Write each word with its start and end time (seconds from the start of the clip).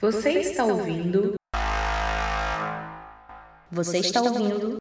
Você 0.00 0.30
está 0.40 0.64
ouvindo? 0.64 1.34
Você 3.70 3.98
está 3.98 4.20
ouvindo? 4.22 4.76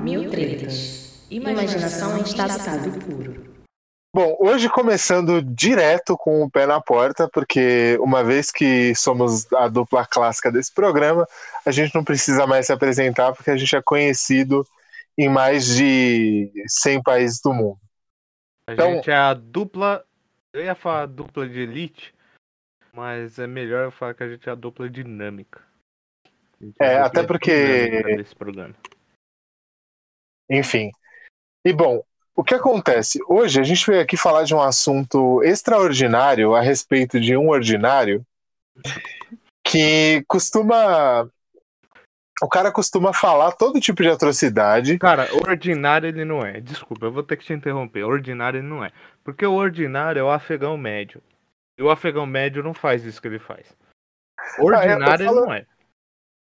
Mil 0.00 0.28
tretas. 0.30 1.24
Imaginação 1.30 2.18
em 2.18 2.22
estado 2.22 2.98
puro. 3.04 3.48
Bom, 4.14 4.36
hoje 4.40 4.68
começando 4.68 5.40
direto 5.42 6.16
com 6.16 6.42
o 6.42 6.50
pé 6.50 6.66
na 6.66 6.80
porta, 6.80 7.28
porque 7.32 7.96
uma 8.00 8.24
vez 8.24 8.50
que 8.50 8.92
somos 8.96 9.50
a 9.52 9.68
dupla 9.68 10.04
clássica 10.04 10.50
desse 10.50 10.72
programa, 10.74 11.26
a 11.64 11.70
gente 11.70 11.94
não 11.94 12.02
precisa 12.02 12.46
mais 12.46 12.66
se 12.66 12.72
apresentar, 12.72 13.32
porque 13.32 13.50
a 13.50 13.56
gente 13.56 13.76
é 13.76 13.82
conhecido 13.82 14.66
em 15.16 15.28
mais 15.28 15.66
de 15.66 16.50
100 16.66 17.02
países 17.02 17.40
do 17.40 17.52
mundo. 17.54 17.78
A 18.68 18.72
Então- 18.72 18.94
gente 18.94 19.10
é 19.10 19.16
a 19.16 19.34
dupla. 19.34 20.04
Eu 20.52 20.64
ia 20.64 20.74
falar 20.74 21.06
dupla 21.06 21.46
de 21.48 21.60
elite, 21.60 22.14
mas 22.98 23.38
é 23.38 23.46
melhor 23.46 23.84
eu 23.84 23.90
falar 23.92 24.12
que 24.14 24.24
a 24.24 24.28
gente 24.28 24.48
é 24.48 24.52
a 24.52 24.56
dupla 24.56 24.90
dinâmica. 24.90 25.62
É, 26.80 26.96
até 26.96 27.22
porque- 27.22 28.02
Desse 28.16 28.34
programa. 28.34 28.74
Enfim. 30.50 30.90
E 31.64 31.72
bom, 31.72 32.02
o 32.34 32.42
que 32.42 32.54
acontece? 32.54 33.20
Hoje 33.28 33.60
a 33.60 33.62
gente 33.62 33.86
veio 33.88 34.02
aqui 34.02 34.16
falar 34.16 34.42
de 34.42 34.52
um 34.52 34.60
assunto 34.60 35.40
extraordinário 35.44 36.56
a 36.56 36.60
respeito 36.60 37.20
de 37.20 37.36
um 37.36 37.48
ordinário 37.50 38.26
que 39.64 40.24
costuma. 40.26 41.30
O 42.42 42.48
cara 42.48 42.72
costuma 42.72 43.12
falar 43.12 43.52
todo 43.52 43.80
tipo 43.80 44.02
de 44.02 44.08
atrocidade. 44.08 44.98
Cara, 44.98 45.28
ordinário 45.46 46.08
ele 46.08 46.24
não 46.24 46.44
é. 46.44 46.60
Desculpa, 46.60 47.06
eu 47.06 47.12
vou 47.12 47.22
ter 47.22 47.36
que 47.36 47.44
te 47.44 47.52
interromper. 47.52 48.02
Ordinário 48.04 48.58
ele 48.58 48.66
não 48.66 48.84
é. 48.84 48.90
Porque 49.22 49.46
o 49.46 49.54
ordinário 49.54 50.18
é 50.20 50.22
o 50.22 50.30
afegão 50.30 50.76
médio. 50.76 51.22
E 51.78 51.82
o 51.82 51.90
afegão 51.90 52.26
médio 52.26 52.62
não 52.62 52.74
faz 52.74 53.04
isso 53.04 53.22
que 53.22 53.28
ele 53.28 53.38
faz. 53.38 53.72
Ordinário 54.58 55.24
falo- 55.24 55.38
ele 55.38 55.46
não 55.46 55.54
é. 55.54 55.66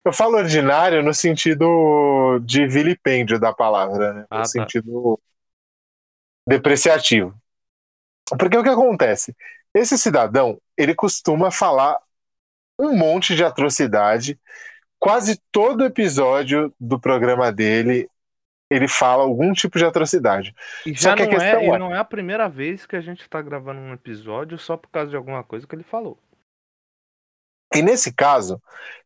Eu 0.03 0.13
falo 0.13 0.37
ordinário 0.37 1.03
no 1.03 1.13
sentido 1.13 2.39
de 2.39 2.65
vilipêndio 2.65 3.39
da 3.39 3.53
palavra, 3.53 4.13
né? 4.13 4.25
Ah, 4.29 4.37
no 4.37 4.41
tá. 4.41 4.47
sentido 4.47 5.19
depreciativo. 6.47 7.39
Porque 8.37 8.57
o 8.57 8.63
que 8.63 8.69
acontece? 8.69 9.35
Esse 9.73 9.97
cidadão, 9.97 10.59
ele 10.75 10.95
costuma 10.95 11.51
falar 11.51 11.99
um 12.79 12.95
monte 12.95 13.35
de 13.35 13.43
atrocidade. 13.43 14.39
Quase 14.97 15.39
todo 15.51 15.85
episódio 15.85 16.73
do 16.79 16.99
programa 16.99 17.51
dele, 17.51 18.09
ele 18.69 18.87
fala 18.87 19.23
algum 19.23 19.51
tipo 19.53 19.77
de 19.77 19.85
atrocidade. 19.85 20.55
E 20.85 20.95
Só 20.95 21.09
já 21.09 21.15
que 21.15 21.23
a 21.23 21.25
não, 21.25 21.31
é, 21.31 21.35
questão 21.35 21.61
e 21.61 21.67
é- 21.67 21.79
não 21.79 21.95
é 21.95 21.97
a 21.97 22.03
primeira 22.03 22.47
vez 22.47 22.85
que 22.85 22.95
a 22.95 23.01
gente 23.01 23.27
tá 23.27 23.41
gravando 23.41 23.79
um 23.79 23.93
episódio 23.93 24.57
só 24.57 24.77
por 24.77 24.89
causa 24.89 25.09
de 25.09 25.15
alguma 25.17 25.43
coisa 25.43 25.65
que 25.65 25.75
ele 25.75 25.83
falou. 25.83 26.17
E 27.73 27.81
nesse 27.81 28.13
caso, 28.13 28.61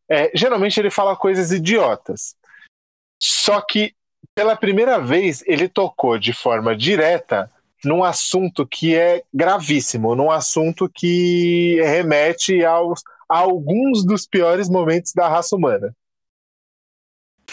é, 0.10 0.32
geralmente 0.34 0.80
ele 0.80 0.90
fala 0.90 1.16
coisas 1.16 1.52
idiotas. 1.52 2.36
Só 3.22 3.62
que, 3.62 3.96
pela 4.36 4.56
primeira 4.56 5.00
vez, 5.00 5.44
ele 5.46 5.70
tocou 5.70 6.18
de 6.18 6.34
forma 6.34 6.76
direta 6.76 7.50
num 7.84 8.04
assunto 8.04 8.66
que 8.66 8.96
é 8.96 9.24
gravíssimo, 9.34 10.16
num 10.16 10.32
assunto 10.32 10.90
que 10.90 11.82
remete 11.82 12.64
aos, 12.64 13.04
a 13.28 13.40
alguns 13.40 14.06
dos 14.06 14.26
piores 14.26 14.70
momentos 14.70 15.14
da 15.14 15.28
raça 15.28 15.56
humana. 15.56 15.94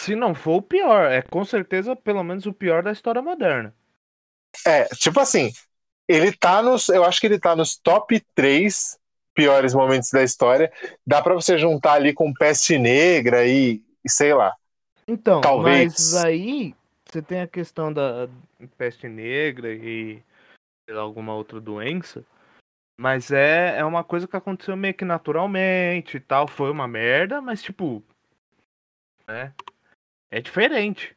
Se 0.05 0.17
não 0.17 0.35
for 0.35 0.57
o 0.57 0.63
pior, 0.63 1.11
é 1.11 1.21
com 1.21 1.45
certeza 1.45 1.95
pelo 1.95 2.25
menos 2.25 2.47
o 2.47 2.55
pior 2.55 2.83
da 2.83 2.91
história 2.91 3.21
moderna. 3.21 3.75
É, 4.67 4.85
tipo 4.95 5.21
assim, 5.21 5.53
ele 6.09 6.33
tá 6.33 6.63
nos. 6.63 6.89
Eu 6.89 7.05
acho 7.05 7.21
que 7.21 7.27
ele 7.27 7.39
tá 7.39 7.55
nos 7.55 7.77
top 7.77 8.19
3 8.35 8.99
piores 9.35 9.75
momentos 9.75 10.11
da 10.11 10.23
história. 10.23 10.73
Dá 11.07 11.21
pra 11.21 11.35
você 11.35 11.59
juntar 11.59 11.93
ali 11.95 12.15
com 12.15 12.33
peste 12.33 12.79
negra 12.79 13.47
e, 13.47 13.83
e 14.03 14.11
sei 14.11 14.33
lá. 14.33 14.55
Então, 15.07 15.43
Talvez. 15.43 15.93
mas 15.93 16.25
aí 16.25 16.75
você 17.05 17.21
tem 17.21 17.43
a 17.43 17.47
questão 17.47 17.93
da 17.93 18.27
peste 18.79 19.07
negra 19.07 19.71
e 19.71 20.23
lá, 20.89 21.03
alguma 21.03 21.35
outra 21.35 21.61
doença. 21.61 22.25
Mas 22.99 23.31
é, 23.31 23.79
é 23.79 23.85
uma 23.85 24.03
coisa 24.03 24.27
que 24.27 24.37
aconteceu 24.37 24.77
meio 24.77 24.95
que 24.95 25.05
naturalmente 25.05 26.17
e 26.17 26.21
tal. 26.21 26.49
Foi 26.49 26.71
uma 26.71 26.89
merda, 26.89 27.41
mas 27.43 27.63
tipo. 27.63 28.03
Né? 29.29 29.53
É 30.31 30.41
diferente. 30.41 31.17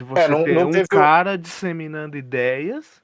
Se 0.00 0.06
você 0.06 0.22
É, 0.22 0.28
não- 0.28 0.46
não 0.46 0.68
um 0.68 0.70
teve 0.70 0.88
cara 0.88 1.36
disseminando 1.38 2.16
ideias 2.16 3.02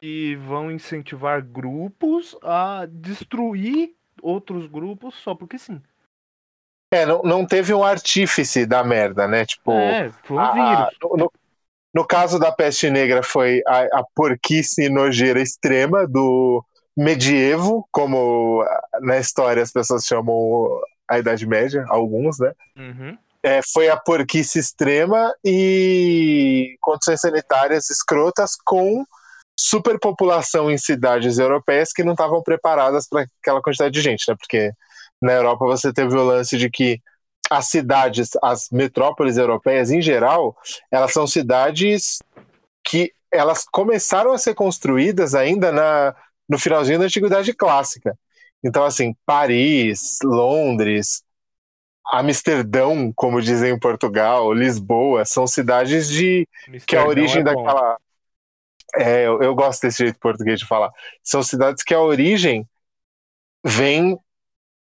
que 0.00 0.36
vão 0.36 0.70
incentivar 0.70 1.42
grupos 1.42 2.36
a 2.42 2.86
destruir 2.90 3.94
outros 4.20 4.66
grupos 4.66 5.14
só 5.16 5.34
porque 5.34 5.58
sim. 5.58 5.80
É, 6.92 7.06
não, 7.06 7.22
não 7.22 7.46
teve 7.46 7.72
um 7.72 7.82
artífice 7.82 8.66
da 8.66 8.84
merda, 8.84 9.26
né? 9.26 9.46
Tipo. 9.46 9.72
é, 9.72 10.10
foi 10.22 10.36
um 10.36 10.40
a- 10.40 10.52
vírus. 10.52 10.98
no, 11.02 11.16
no- 11.16 11.32
no 11.94 12.06
caso 12.06 12.38
da 12.38 12.50
peste 12.50 12.90
negra 12.90 13.22
foi 13.22 13.62
a, 13.66 14.00
a 14.00 14.04
porquice 14.14 14.88
nojeira 14.88 15.40
extrema 15.40 16.06
do 16.06 16.64
medievo, 16.96 17.86
como 17.90 18.62
ah, 18.62 18.82
na 19.00 19.18
história 19.18 19.62
as 19.62 19.70
pessoas 19.72 20.04
chamam 20.04 20.80
a 21.08 21.18
Idade 21.18 21.46
Média, 21.46 21.84
alguns, 21.88 22.38
né? 22.38 22.52
Uhum. 22.76 23.18
É, 23.44 23.60
foi 23.72 23.88
a 23.88 23.96
porquice 23.96 24.58
extrema 24.58 25.34
e 25.44 26.76
condições 26.80 27.20
sanitárias 27.20 27.90
escrotas 27.90 28.52
com 28.64 29.04
superpopulação 29.58 30.70
em 30.70 30.78
cidades 30.78 31.38
europeias 31.38 31.92
que 31.92 32.04
não 32.04 32.12
estavam 32.12 32.42
preparadas 32.42 33.08
para 33.08 33.26
aquela 33.40 33.60
quantidade 33.60 33.92
de 33.92 34.00
gente, 34.00 34.24
né? 34.28 34.36
Porque 34.38 34.72
na 35.20 35.32
Europa 35.32 35.66
você 35.66 35.92
teve 35.92 36.16
o 36.16 36.24
lance 36.24 36.56
de 36.56 36.70
que 36.70 37.00
as 37.50 37.66
cidades, 37.66 38.30
as 38.42 38.68
metrópoles 38.70 39.36
europeias 39.36 39.90
em 39.90 40.00
geral, 40.00 40.56
elas 40.90 41.12
são 41.12 41.26
cidades 41.26 42.18
que 42.84 43.12
elas 43.30 43.64
começaram 43.64 44.32
a 44.32 44.38
ser 44.38 44.54
construídas 44.54 45.34
ainda 45.34 45.70
na, 45.70 46.14
no 46.48 46.58
finalzinho 46.58 46.98
da 46.98 47.04
Antiguidade 47.04 47.52
Clássica. 47.52 48.16
Então, 48.64 48.84
assim, 48.84 49.14
Paris, 49.26 50.18
Londres, 50.22 51.22
Amsterdão, 52.10 53.12
como 53.14 53.40
dizem 53.40 53.72
em 53.72 53.78
Portugal, 53.78 54.52
Lisboa, 54.52 55.24
são 55.24 55.46
cidades 55.46 56.08
de 56.08 56.48
que 56.86 56.96
a 56.96 57.00
Amsterdão 57.00 57.08
origem 57.08 57.40
é 57.40 57.44
daquela. 57.44 57.96
É, 58.94 59.26
eu, 59.26 59.40
eu 59.42 59.54
gosto 59.54 59.82
desse 59.82 60.04
jeito 60.04 60.18
português 60.18 60.58
de 60.58 60.66
falar. 60.66 60.90
São 61.22 61.42
cidades 61.42 61.82
que 61.82 61.94
a 61.94 62.00
origem 62.00 62.68
vem 63.64 64.18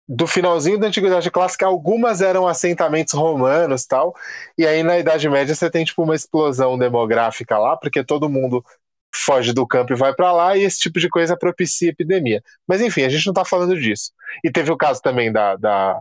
do 0.07 0.25
finalzinho 0.25 0.80
da 0.80 0.88
Antiguidade 0.88 1.30
Clássica. 1.30 1.68
Algumas 1.68 2.22
eram 2.22 2.47
assentamentos 2.47 3.13
romanos 3.13 3.86
tal. 3.86 4.16
E 4.57 4.66
aí 4.66 4.81
na 4.81 4.97
Idade 4.97 5.30
Média 5.30 5.53
você 5.53 5.69
tem 5.69 5.86
tipo 5.86 6.01
uma 6.01 6.16
explosão 6.16 6.78
demográfica 6.78 7.59
lá, 7.59 7.78
porque 7.78 8.03
todo 8.03 8.30
mundo 8.30 8.66
foge 9.13 9.53
do 9.53 9.68
campo 9.68 9.94
e 9.94 9.96
vai 9.96 10.13
para 10.13 10.31
lá, 10.31 10.56
e 10.56 10.63
esse 10.63 10.80
tipo 10.80 11.00
de 11.00 11.09
coisa 11.09 11.38
propicia 11.38 11.90
epidemia. 11.90 12.44
Mas 12.68 12.81
enfim, 12.81 13.03
a 13.03 13.09
gente 13.09 13.25
não 13.25 13.34
tá 13.34 13.44
falando 13.46 13.80
disso. 13.80 14.12
E 14.44 14.51
teve 14.51 14.72
o 14.72 14.78
caso 14.78 15.01
também 15.01 15.31
da, 15.31 15.56
da, 15.56 16.00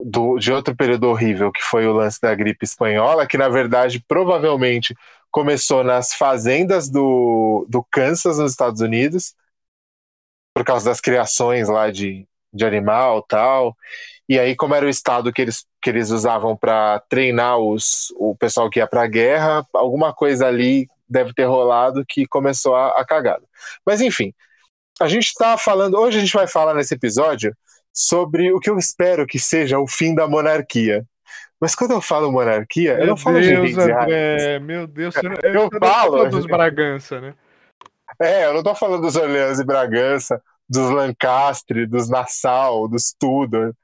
do, 0.00 0.38
de 0.38 0.52
outro 0.52 0.76
período 0.76 1.08
horrível, 1.08 1.50
que 1.50 1.62
foi 1.62 1.86
o 1.86 1.92
lance 1.92 2.20
da 2.20 2.34
gripe 2.34 2.64
espanhola, 2.64 3.26
que 3.26 3.38
na 3.38 3.48
verdade 3.48 4.02
provavelmente 4.06 4.96
começou 5.30 5.84
nas 5.84 6.14
fazendas 6.14 6.88
do, 6.88 7.66
do 7.68 7.84
Kansas, 7.90 8.38
nos 8.38 8.52
Estados 8.52 8.80
Unidos, 8.80 9.34
por 10.54 10.64
causa 10.64 10.90
das 10.90 11.00
criações 11.00 11.68
lá 11.68 11.90
de, 11.90 12.26
de 12.52 12.64
animal 12.64 13.22
tal. 13.22 13.76
E 14.28 14.38
aí, 14.38 14.54
como 14.54 14.74
era 14.74 14.84
o 14.84 14.88
estado 14.88 15.32
que 15.32 15.40
eles, 15.40 15.66
que 15.80 15.88
eles 15.90 16.10
usavam 16.10 16.56
para 16.56 17.00
treinar 17.08 17.58
os, 17.58 18.12
o 18.16 18.36
pessoal 18.36 18.68
que 18.68 18.78
ia 18.78 18.86
para 18.86 19.02
a 19.02 19.06
guerra, 19.06 19.66
alguma 19.72 20.12
coisa 20.12 20.46
ali 20.46 20.86
deve 21.08 21.32
ter 21.32 21.44
rolado 21.44 22.04
que 22.06 22.26
começou 22.26 22.74
a, 22.74 22.88
a 23.00 23.04
cagada. 23.04 23.44
Mas 23.86 24.00
enfim, 24.00 24.34
a 25.00 25.08
gente 25.08 25.28
está 25.28 25.56
falando. 25.56 25.96
Hoje 25.98 26.18
a 26.18 26.20
gente 26.20 26.34
vai 26.34 26.46
falar 26.46 26.74
nesse 26.74 26.94
episódio 26.94 27.56
sobre 27.98 28.52
o 28.52 28.60
que 28.60 28.70
eu 28.70 28.78
espero 28.78 29.26
que 29.26 29.40
seja 29.40 29.80
o 29.80 29.88
fim 29.88 30.14
da 30.14 30.28
monarquia. 30.28 31.04
Mas 31.60 31.74
quando 31.74 31.90
eu 31.90 32.00
falo 32.00 32.30
monarquia, 32.30 32.92
eu 32.92 32.98
Meu 32.98 33.06
não 33.08 33.16
falo 33.16 33.40
de 33.40 33.48
Deus, 33.48 33.70
e 33.70 33.74
rainhas. 33.74 34.02
André, 34.04 34.58
meu 34.60 34.86
Deus, 34.86 35.16
Eu 35.42 35.52
não 35.52 35.68
tá 35.68 35.80
falo. 35.80 36.28
dos 36.28 36.46
Bragança, 36.46 37.20
né? 37.20 37.34
É, 38.20 38.46
eu 38.46 38.54
não 38.54 38.62
tô 38.62 38.72
falando 38.72 39.02
dos 39.02 39.16
Orleans 39.16 39.58
e 39.58 39.64
Bragança, 39.64 40.40
dos 40.68 40.88
Lancastre, 40.90 41.86
dos 41.86 42.08
Nassau, 42.08 42.86
dos 42.86 43.12
Tudor, 43.18 43.74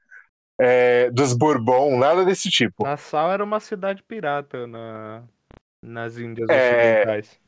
é, 0.57 1.11
dos 1.11 1.33
Bourbon, 1.33 1.97
nada 1.97 2.23
desse 2.23 2.49
tipo. 2.49 2.85
Nassau 2.85 3.29
era 3.29 3.43
uma 3.43 3.59
cidade 3.59 4.01
pirata 4.01 4.65
na, 4.65 5.23
nas 5.83 6.17
Índias 6.17 6.49
É. 6.49 7.01
Ocidentais. 7.01 7.39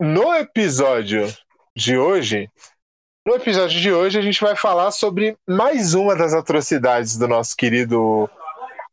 No 0.00 0.34
episódio 0.34 1.26
de 1.74 1.98
hoje, 1.98 2.50
no 3.26 3.34
episódio 3.34 3.80
de 3.80 3.92
hoje 3.92 4.18
a 4.18 4.22
gente 4.22 4.40
vai 4.40 4.54
falar 4.54 4.90
sobre 4.92 5.36
mais 5.46 5.94
uma 5.94 6.14
das 6.14 6.32
atrocidades 6.32 7.16
do 7.18 7.26
nosso 7.26 7.56
querido 7.56 8.30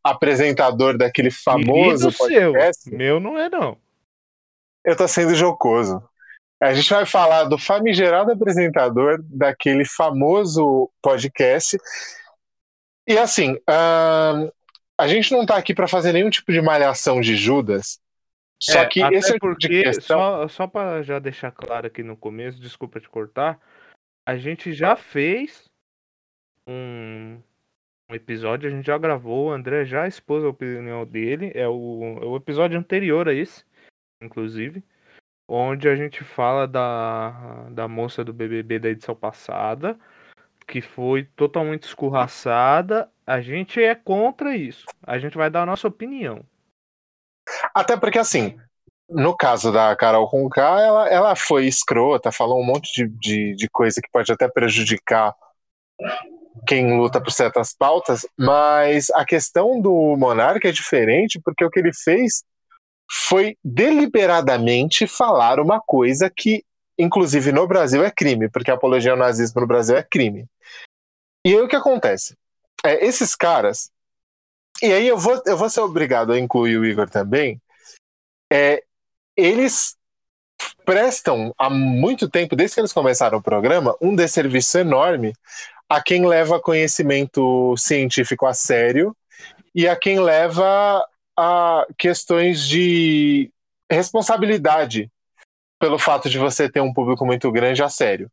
apresentador 0.04 0.98
daquele 0.98 1.30
famoso 1.32 2.10
Querido 2.10 2.12
seu, 2.12 2.52
podcast. 2.54 2.92
meu 2.92 3.20
não 3.20 3.38
é 3.38 3.50
não. 3.50 3.78
Eu 4.84 4.98
tô 4.98 5.08
sendo 5.08 5.34
jocoso. 5.36 6.04
A 6.60 6.74
gente 6.74 6.90
vai 6.90 7.06
falar 7.06 7.44
do 7.46 7.58
famigerado 7.58 8.32
apresentador 8.32 9.20
daquele 9.24 9.86
famoso 9.86 10.90
podcast. 11.02 11.78
E 13.08 13.18
assim, 13.18 13.54
uh, 13.54 14.52
a 14.98 15.08
gente 15.08 15.32
não 15.32 15.42
está 15.44 15.58
aqui 15.58 15.74
para 15.74 15.88
fazer 15.88 16.12
nenhum 16.12 16.30
tipo 16.30 16.52
de 16.52 16.62
malhação 16.62 17.22
de 17.22 17.36
Judas. 17.36 18.00
Só 18.60 18.80
É, 18.80 18.86
que 18.86 19.02
esse 19.02 19.34
é 19.34 19.36
o 19.36 19.40
porque, 19.40 19.84
questão. 19.84 20.18
só, 20.18 20.48
só 20.48 20.68
para 20.68 21.04
já 21.04 21.20
deixar 21.20 21.52
claro 21.52 21.86
aqui 21.88 22.02
no 22.02 22.16
começo, 22.16 22.60
desculpa 22.62 23.00
te 23.00 23.10
cortar, 23.10 23.60
a 24.26 24.38
gente 24.38 24.74
já 24.74 24.96
fez 24.96 25.70
um, 26.68 27.42
um 28.10 28.16
episódio, 28.16 28.68
a 28.70 28.72
gente 28.72 28.86
já 28.86 28.98
gravou, 28.98 29.48
o 29.48 29.52
André 29.52 29.86
já 29.86 30.08
expôs 30.08 30.44
a 30.44 30.50
opinião 30.50 31.06
dele, 31.06 31.52
é 31.54 31.68
o, 31.68 32.20
é 32.22 32.26
o 32.26 32.36
episódio 32.36 32.80
anterior 32.80 33.28
a 33.28 33.34
esse, 33.34 33.66
inclusive, 34.22 34.84
onde 35.48 35.90
a 35.90 35.96
gente 35.96 36.24
fala 36.24 36.68
da, 36.68 37.70
da 37.70 37.88
moça 37.88 38.24
do 38.24 38.34
BBB 38.34 38.80
da 38.80 38.90
edição 38.90 39.16
passada, 39.16 40.00
que 40.66 40.82
foi 40.82 41.26
totalmente 41.36 41.84
escorraçada. 41.84 43.12
A 43.28 43.42
gente 43.42 43.82
é 43.82 43.94
contra 43.94 44.56
isso. 44.56 44.86
A 45.02 45.20
gente 45.20 45.38
vai 45.38 45.50
dar 45.50 45.64
a 45.64 45.66
nossa 45.66 45.88
opinião. 45.88 46.46
Até 47.74 47.98
porque, 47.98 48.18
assim, 48.18 48.58
no 49.14 49.36
caso 49.36 49.72
da 49.72 49.96
Carol 49.96 50.30
Conká, 50.30 50.82
ela, 50.82 51.10
ela 51.10 51.36
foi 51.36 51.68
escrota, 51.68 52.32
falou 52.32 52.60
um 52.60 52.66
monte 52.66 52.92
de, 52.94 53.08
de, 53.08 53.56
de 53.56 53.70
coisa 53.70 54.02
que 54.02 54.10
pode 54.12 54.32
até 54.32 54.48
prejudicar 54.48 55.36
quem 56.68 56.98
luta 56.98 57.22
por 57.22 57.32
certas 57.32 57.74
pautas, 57.74 58.26
mas 58.38 59.10
a 59.12 59.26
questão 59.26 59.80
do 59.80 60.16
Monarca 60.18 60.68
é 60.68 60.72
diferente 60.72 61.40
porque 61.44 61.64
o 61.64 61.70
que 61.70 61.80
ele 61.80 61.94
fez 61.94 62.44
foi 63.12 63.58
deliberadamente 63.64 65.06
falar 65.06 65.60
uma 65.60 65.80
coisa 65.80 66.30
que, 66.30 66.64
inclusive 66.98 67.52
no 67.52 67.68
Brasil, 67.68 68.04
é 68.04 68.12
crime, 68.12 68.50
porque 68.50 68.72
a 68.72 68.76
apologia 68.76 69.12
ao 69.12 69.18
nazismo 69.18 69.62
no 69.62 69.68
Brasil 69.68 69.96
é 69.96 70.04
crime. 70.04 70.46
E 71.46 71.50
aí 71.50 71.62
o 71.62 71.68
que 71.68 71.76
acontece? 71.76 72.36
É, 72.84 73.06
esses 73.06 73.36
caras, 73.36 73.92
e 74.82 74.92
aí 74.92 75.08
eu 75.08 75.18
vou, 75.18 75.42
eu 75.46 75.58
vou 75.58 75.70
ser 75.70 75.82
obrigado 75.82 76.32
a 76.32 76.40
incluir 76.40 76.78
o 76.78 76.86
Igor 76.86 77.10
também, 77.10 77.62
é, 78.52 78.84
eles 79.36 79.96
prestam 80.86 81.54
há 81.58 81.70
muito 81.70 82.30
tempo, 82.30 82.56
desde 82.56 82.76
que 82.76 82.82
eles 82.82 82.94
começaram 82.94 83.38
o 83.38 83.44
programa, 83.44 83.96
um 84.02 84.16
desserviço 84.16 84.78
enorme 84.78 85.34
a 85.90 86.02
quem 86.02 86.26
leva 86.26 86.60
conhecimento 86.60 87.76
científico 87.78 88.46
a 88.46 88.54
sério 88.54 89.16
e 89.76 89.88
a 89.88 89.96
quem 89.96 90.20
leva 90.20 91.06
a 91.38 91.86
questões 91.98 92.68
de 92.68 93.52
responsabilidade 93.92 95.10
pelo 95.80 96.00
fato 96.00 96.30
de 96.30 96.38
você 96.38 96.70
ter 96.70 96.80
um 96.80 96.94
público 96.94 97.26
muito 97.26 97.52
grande 97.52 97.84
a 97.84 97.90
sério. 97.90 98.32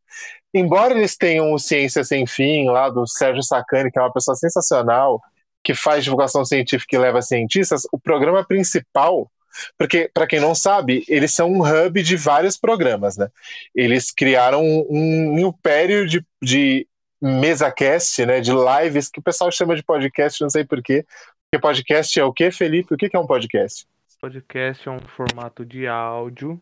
Embora 0.53 0.93
eles 0.93 1.17
tenham 1.17 1.51
o 1.53 1.59
Ciência 1.59 2.03
Sem 2.03 2.25
Fim, 2.25 2.69
lá 2.69 2.89
do 2.89 3.05
Sérgio 3.07 3.43
Sacani, 3.43 3.91
que 3.91 3.99
é 3.99 4.01
uma 4.01 4.13
pessoa 4.13 4.35
sensacional, 4.35 5.21
que 5.63 5.73
faz 5.73 6.03
divulgação 6.03 6.45
científica 6.45 6.95
e 6.95 6.99
leva 6.99 7.21
cientistas, 7.21 7.83
o 7.91 7.99
programa 7.99 8.45
principal 8.45 9.29
porque, 9.77 10.09
para 10.13 10.27
quem 10.27 10.39
não 10.39 10.55
sabe, 10.55 11.03
eles 11.07 11.33
são 11.33 11.51
um 11.51 11.61
hub 11.61 12.01
de 12.01 12.15
vários 12.15 12.57
programas, 12.57 13.17
né? 13.17 13.29
Eles 13.75 14.11
criaram 14.11 14.63
um, 14.63 15.39
império 15.39 16.07
de, 16.07 16.25
de 16.41 16.87
mesa-cast, 17.21 18.25
né? 18.25 18.39
De 18.41 18.51
lives, 18.51 19.09
que 19.09 19.19
o 19.19 19.23
pessoal 19.23 19.51
chama 19.51 19.75
de 19.75 19.83
podcast, 19.83 20.41
não 20.41 20.49
sei 20.49 20.63
porquê. 20.63 21.05
Porque 21.49 21.61
podcast 21.61 22.19
é 22.19 22.23
o 22.23 22.33
quê, 22.33 22.51
Felipe? 22.51 22.93
O 22.93 22.97
que 22.97 23.15
é 23.15 23.19
um 23.19 23.27
podcast? 23.27 23.85
Podcast 24.19 24.87
é 24.87 24.91
um 24.91 24.99
formato 24.99 25.65
de 25.65 25.87
áudio 25.87 26.61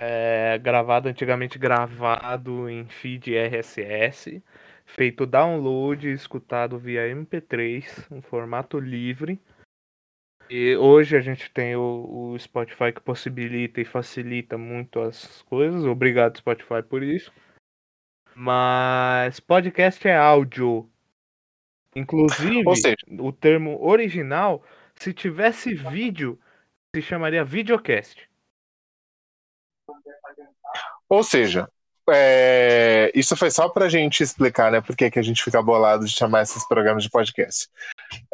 é, 0.00 0.58
gravado, 0.58 1.10
antigamente 1.10 1.58
gravado 1.58 2.70
em 2.70 2.86
feed 2.86 3.36
RSS, 3.36 4.42
feito 4.86 5.26
download 5.26 6.10
escutado 6.10 6.78
via 6.78 7.02
MP3, 7.02 8.06
um 8.10 8.22
formato 8.22 8.80
livre. 8.80 9.38
E 10.50 10.74
hoje 10.76 11.16
a 11.16 11.20
gente 11.20 11.48
tem 11.52 11.76
o, 11.76 12.32
o 12.32 12.38
Spotify 12.38 12.92
que 12.92 13.00
possibilita 13.00 13.80
e 13.80 13.84
facilita 13.84 14.58
muito 14.58 15.00
as 15.00 15.42
coisas. 15.42 15.84
Obrigado, 15.84 16.38
Spotify, 16.38 16.82
por 16.82 17.04
isso. 17.04 17.32
Mas 18.34 19.38
podcast 19.38 20.08
é 20.08 20.16
áudio. 20.16 20.90
Inclusive, 21.94 22.64
seja, 22.74 22.96
o 23.20 23.32
termo 23.32 23.80
original, 23.80 24.64
se 24.96 25.14
tivesse 25.14 25.72
vídeo, 25.72 26.36
se 26.94 27.00
chamaria 27.00 27.44
videocast. 27.44 28.28
ou 31.08 31.22
seja 31.22 31.68
é, 32.08 33.10
isso 33.14 33.36
foi 33.36 33.50
só 33.50 33.68
para 33.68 33.86
a 33.86 33.88
gente 33.88 34.22
explicar, 34.22 34.72
né, 34.72 34.80
por 34.80 34.96
que 34.96 35.10
que 35.10 35.18
a 35.18 35.22
gente 35.22 35.42
fica 35.42 35.62
bolado 35.62 36.04
de 36.04 36.12
chamar 36.12 36.42
esses 36.42 36.66
programas 36.66 37.02
de 37.02 37.10
podcast. 37.10 37.68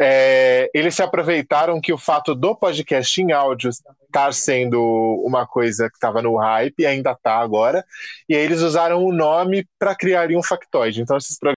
É, 0.00 0.70
eles 0.72 0.94
se 0.94 1.02
aproveitaram 1.02 1.80
que 1.80 1.92
o 1.92 1.98
fato 1.98 2.34
do 2.34 2.54
podcast 2.54 3.20
em 3.20 3.32
áudio 3.32 3.70
estar 3.70 4.32
sendo 4.32 4.80
uma 5.24 5.46
coisa 5.46 5.90
que 5.90 5.96
estava 5.96 6.22
no 6.22 6.36
hype, 6.36 6.80
e 6.80 6.86
ainda 6.86 7.12
está 7.12 7.36
agora, 7.36 7.84
e 8.28 8.34
aí 8.34 8.42
eles 8.42 8.60
usaram 8.60 9.04
o 9.04 9.12
nome 9.12 9.66
para 9.78 9.94
criar 9.94 10.28
um 10.30 10.42
factoide. 10.42 11.02
Então, 11.02 11.16
esses 11.16 11.38
programas 11.38 11.56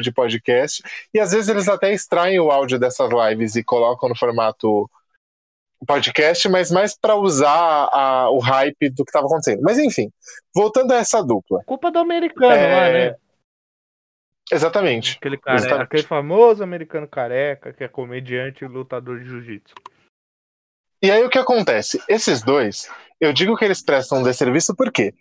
de 0.00 0.12
podcast, 0.12 0.82
e 1.12 1.18
às 1.18 1.32
vezes 1.32 1.48
eles 1.48 1.68
até 1.68 1.92
extraem 1.92 2.38
o 2.38 2.50
áudio 2.50 2.78
dessas 2.78 3.10
lives 3.10 3.56
e 3.56 3.64
colocam 3.64 4.08
no 4.08 4.16
formato 4.16 4.90
podcast, 5.86 6.48
mas 6.48 6.70
mais 6.70 6.98
para 6.98 7.14
usar 7.14 7.88
a- 7.92 8.28
o 8.30 8.38
hype 8.38 8.90
do 8.90 9.04
que 9.04 9.10
estava 9.10 9.26
acontecendo. 9.26 9.62
Mas 9.62 9.78
enfim, 9.78 10.10
voltando 10.54 10.92
a 10.92 10.96
essa 10.96 11.22
dupla. 11.22 11.62
Culpa 11.64 11.90
do 11.90 11.98
americano 11.98 12.52
É, 12.52 12.74
lá, 12.76 12.92
né? 12.92 13.16
Exatamente. 14.50 15.16
Aquele, 15.16 15.38
careca, 15.38 15.60
exatamente. 15.60 15.86
aquele 15.86 16.02
famoso 16.04 16.62
americano 16.62 17.08
careca, 17.08 17.72
que 17.72 17.82
é 17.82 17.88
comediante 17.88 18.64
e 18.64 18.68
lutador 18.68 19.18
de 19.20 19.28
jiu-jitsu. 19.28 19.74
E 21.02 21.10
aí 21.10 21.22
o 21.24 21.30
que 21.30 21.38
acontece? 21.38 22.02
Esses 22.08 22.42
dois, 22.42 22.90
eu 23.20 23.32
digo 23.32 23.56
que 23.56 23.64
eles 23.64 23.82
prestam 23.82 24.18
um 24.18 24.22
desserviço 24.22 24.74
porque 24.74 25.14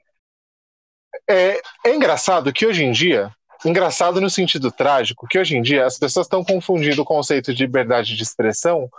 é, 1.29 1.59
é 1.85 1.95
engraçado 1.95 2.53
que 2.53 2.65
hoje 2.65 2.83
em 2.83 2.91
dia, 2.91 3.31
engraçado 3.65 4.21
no 4.21 4.29
sentido 4.29 4.71
trágico, 4.71 5.27
que 5.27 5.39
hoje 5.39 5.57
em 5.57 5.61
dia 5.61 5.85
as 5.85 5.97
pessoas 5.97 6.27
estão 6.27 6.43
confundindo 6.43 7.01
o 7.01 7.05
conceito 7.05 7.53
de 7.53 7.65
liberdade 7.65 8.15
de 8.15 8.23
expressão 8.23 8.89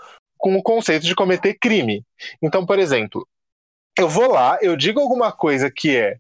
com 0.46 0.56
o 0.56 0.62
conceito 0.62 1.04
de 1.04 1.12
cometer 1.12 1.58
crime. 1.60 2.04
Então, 2.40 2.64
por 2.64 2.78
exemplo, 2.78 3.26
eu 3.98 4.08
vou 4.08 4.31
lá, 4.31 4.56
eu 4.62 4.76
digo 4.76 5.00
alguma 5.00 5.32
coisa 5.32 5.69
que 5.69 5.96
é 5.96 6.19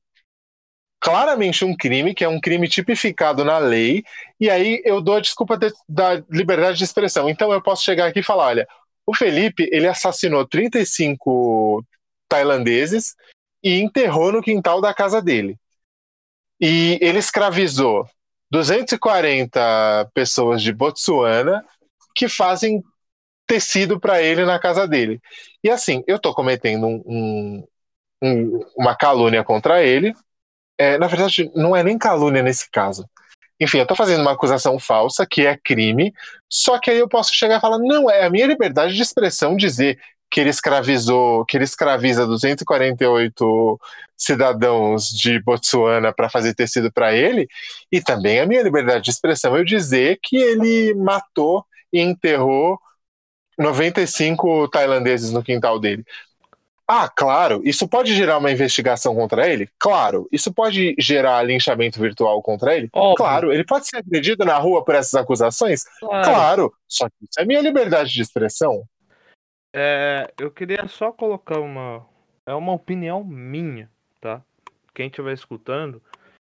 claramente 0.98 1.64
um 1.64 1.76
crime, 1.76 2.12
que 2.12 2.24
é 2.24 2.28
um 2.28 2.40
crime 2.40 2.68
tipificado 2.68 3.44
na 3.44 3.58
lei, 3.58 4.02
e 4.40 4.50
aí 4.50 4.82
eu 4.84 5.00
dou 5.00 5.14
a 5.14 5.20
desculpa 5.20 5.56
de- 5.56 5.72
da 5.88 6.16
liberdade 6.28 6.76
de 6.76 6.82
expressão. 6.82 7.30
Então 7.30 7.52
eu 7.52 7.62
posso 7.62 7.84
chegar 7.84 8.06
aqui 8.06 8.18
e 8.18 8.24
falar, 8.24 8.46
olha, 8.46 8.68
o 9.06 9.14
Felipe, 9.14 9.68
ele 9.70 9.86
assassinou 9.86 10.44
35 10.44 11.84
tailandeses 12.28 13.14
e 13.62 13.78
enterrou 13.78 14.32
no 14.32 14.42
quintal 14.42 14.80
da 14.80 14.92
casa 14.92 15.22
dele. 15.22 15.56
E 16.60 16.98
ele 17.00 17.18
escravizou 17.20 18.08
240 18.50 20.10
pessoas 20.12 20.60
de 20.60 20.72
Botsuana 20.72 21.64
que 22.12 22.28
fazem 22.28 22.82
tecido 23.46 24.00
para 24.00 24.22
ele 24.22 24.44
na 24.44 24.58
casa 24.58 24.86
dele. 24.86 25.20
E 25.62 25.70
assim, 25.70 26.02
eu 26.06 26.16
estou 26.16 26.34
cometendo 26.34 26.86
um- 26.86 27.02
um- 27.06 27.64
um- 28.22 28.60
uma 28.76 28.94
calúnia 28.96 29.44
contra 29.44 29.82
ele. 29.82 30.14
É, 30.78 30.98
na 30.98 31.06
verdade, 31.06 31.50
não 31.54 31.74
é 31.74 31.82
nem 31.82 31.98
calúnia 31.98 32.42
nesse 32.42 32.70
caso. 32.70 33.08
Enfim, 33.58 33.78
eu 33.78 33.82
estou 33.82 33.96
fazendo 33.96 34.20
uma 34.20 34.32
acusação 34.32 34.78
falsa, 34.78 35.26
que 35.26 35.46
é 35.46 35.56
crime, 35.56 36.12
só 36.48 36.78
que 36.78 36.90
aí 36.90 36.98
eu 36.98 37.08
posso 37.08 37.34
chegar 37.34 37.56
e 37.58 37.60
falar: 37.60 37.78
não, 37.78 38.10
é 38.10 38.24
a 38.26 38.30
minha 38.30 38.46
liberdade 38.46 38.94
de 38.94 39.02
expressão 39.02 39.56
dizer 39.56 39.98
que 40.30 40.40
ele 40.40 40.50
escravizou, 40.50 41.44
que 41.46 41.56
ele 41.56 41.64
escraviza 41.64 42.26
248 42.26 43.80
cidadãos 44.16 45.08
de 45.08 45.40
Botsuana 45.40 46.12
para 46.12 46.28
fazer 46.28 46.54
tecido 46.54 46.92
para 46.92 47.14
ele, 47.14 47.48
e 47.90 48.02
também 48.02 48.38
é 48.38 48.42
a 48.42 48.46
minha 48.46 48.62
liberdade 48.62 49.04
de 49.04 49.10
expressão 49.10 49.56
eu 49.56 49.64
dizer 49.64 50.18
que 50.22 50.36
ele 50.36 50.94
matou 50.94 51.64
e 51.92 52.00
enterrou 52.00 52.78
95 53.58 54.68
tailandeses 54.68 55.32
no 55.32 55.42
quintal 55.42 55.78
dele. 55.78 56.04
Ah, 56.88 57.08
claro, 57.08 57.62
isso 57.64 57.88
pode 57.88 58.14
gerar 58.14 58.38
uma 58.38 58.52
investigação 58.52 59.12
contra 59.14 59.48
ele? 59.48 59.68
Claro. 59.76 60.28
Isso 60.30 60.54
pode 60.54 60.94
gerar 60.98 61.42
linchamento 61.42 62.00
virtual 62.00 62.40
contra 62.40 62.76
ele? 62.76 62.88
Óbvio. 62.92 63.16
Claro. 63.16 63.52
Ele 63.52 63.64
pode 63.64 63.88
ser 63.88 63.96
agredido 63.96 64.44
na 64.44 64.56
rua 64.56 64.84
por 64.84 64.94
essas 64.94 65.14
acusações? 65.14 65.82
Claro. 65.98 66.24
Claro. 66.24 66.74
Só 66.86 67.08
que 67.08 67.16
isso 67.28 67.40
é 67.40 67.44
minha 67.44 67.60
liberdade 67.60 68.12
de 68.12 68.22
expressão. 68.22 68.84
É, 69.74 70.32
eu 70.38 70.50
queria 70.50 70.86
só 70.86 71.10
colocar 71.10 71.58
uma. 71.58 72.06
É 72.46 72.54
uma 72.54 72.72
opinião 72.72 73.24
minha, 73.24 73.90
tá? 74.20 74.40
Quem 74.94 75.08
estiver 75.08 75.34
escutando, 75.34 76.00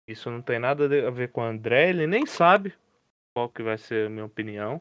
isso 0.08 0.30
não 0.30 0.42
tem 0.42 0.60
nada 0.60 0.86
a 0.86 1.10
ver 1.10 1.32
com 1.32 1.42
o 1.42 1.44
André, 1.44 1.90
ele 1.90 2.06
nem 2.06 2.28
sabe 2.28 2.74
qual 3.36 3.50
que 3.50 3.64
vai 3.64 3.80
ser 3.80 4.06
a 4.06 4.10
minha 4.10 4.24
opinião. 4.24 4.80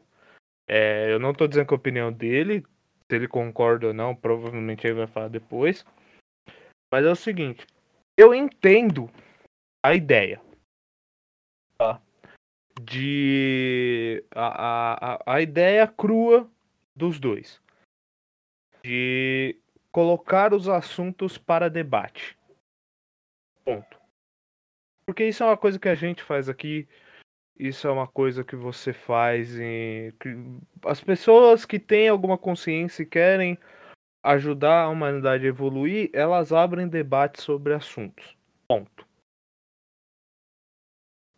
É, 0.67 1.11
eu 1.11 1.19
não 1.19 1.33
tô 1.33 1.47
dizendo 1.47 1.67
que 1.67 1.73
a 1.73 1.77
opinião 1.77 2.11
dele, 2.11 2.61
se 3.09 3.15
ele 3.15 3.27
concorda 3.27 3.87
ou 3.87 3.93
não, 3.93 4.15
provavelmente 4.15 4.85
ele 4.85 4.95
vai 4.95 5.07
falar 5.07 5.29
depois. 5.29 5.85
Mas 6.91 7.05
é 7.05 7.09
o 7.09 7.15
seguinte, 7.15 7.65
eu 8.17 8.33
entendo 8.33 9.09
a 9.83 9.93
ideia 9.93 10.41
tá? 11.77 12.01
de 12.81 14.23
a, 14.31 15.15
a, 15.15 15.35
a 15.35 15.41
ideia 15.41 15.87
crua 15.87 16.49
dos 16.95 17.19
dois 17.19 17.61
de 18.83 19.59
colocar 19.91 20.53
os 20.53 20.69
assuntos 20.69 21.37
para 21.37 21.69
debate. 21.69 22.37
Ponto. 23.65 23.99
Porque 25.05 25.25
isso 25.25 25.43
é 25.43 25.45
uma 25.45 25.57
coisa 25.57 25.79
que 25.79 25.89
a 25.89 25.95
gente 25.95 26.23
faz 26.23 26.47
aqui, 26.47 26.87
isso 27.59 27.87
é 27.87 27.91
uma 27.91 28.07
coisa 28.07 28.43
que 28.43 28.55
você 28.55 28.93
faz 28.93 29.57
em. 29.57 30.13
As 30.85 31.01
pessoas 31.01 31.65
que 31.65 31.79
têm 31.79 32.09
alguma 32.09 32.37
consciência 32.37 33.03
e 33.03 33.05
querem 33.05 33.57
ajudar 34.23 34.83
a 34.83 34.89
humanidade 34.89 35.45
a 35.45 35.49
evoluir, 35.49 36.09
elas 36.13 36.51
abrem 36.51 36.87
debates 36.87 37.43
sobre 37.43 37.73
assuntos. 37.73 38.37
Ponto. 38.67 39.07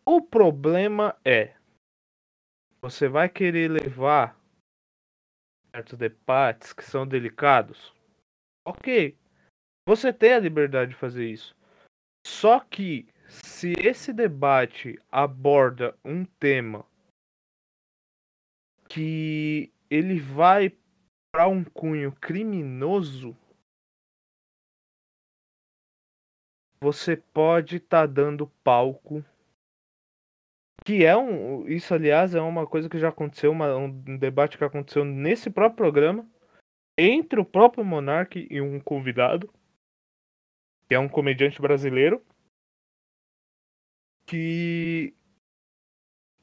O 0.04 0.20
problema 0.20 1.16
é. 1.24 1.54
Você 2.82 3.08
vai 3.08 3.28
querer 3.28 3.70
levar 3.70 4.38
certos 5.70 5.98
debates 5.98 6.72
que 6.72 6.82
são 6.82 7.06
delicados? 7.06 7.94
Ok. 8.64 9.16
Você 9.86 10.12
tem 10.12 10.32
a 10.32 10.40
liberdade 10.40 10.92
de 10.92 10.96
fazer 10.96 11.26
isso. 11.26 11.54
Só 12.26 12.60
que 12.60 13.08
se 13.30 13.72
esse 13.78 14.12
debate 14.12 14.98
aborda 15.10 15.96
um 16.04 16.24
tema 16.24 16.84
que 18.88 19.72
ele 19.88 20.18
vai 20.18 20.76
para 21.32 21.46
um 21.46 21.62
cunho 21.62 22.10
criminoso, 22.16 23.36
você 26.82 27.16
pode 27.16 27.76
estar 27.76 28.06
tá 28.08 28.12
dando 28.12 28.48
palco. 28.64 29.24
Que 30.84 31.04
é 31.04 31.16
um. 31.16 31.68
Isso, 31.68 31.94
aliás, 31.94 32.34
é 32.34 32.40
uma 32.40 32.66
coisa 32.66 32.88
que 32.88 32.98
já 32.98 33.10
aconteceu, 33.10 33.52
uma, 33.52 33.76
um 33.76 34.16
debate 34.16 34.58
que 34.58 34.64
aconteceu 34.64 35.04
nesse 35.04 35.50
próprio 35.50 35.76
programa, 35.76 36.28
entre 36.98 37.38
o 37.38 37.44
próprio 37.44 37.84
Monark 37.84 38.48
e 38.50 38.60
um 38.60 38.80
convidado, 38.80 39.52
que 40.88 40.94
é 40.94 40.98
um 40.98 41.08
comediante 41.08 41.60
brasileiro 41.60 42.24
que 44.30 45.12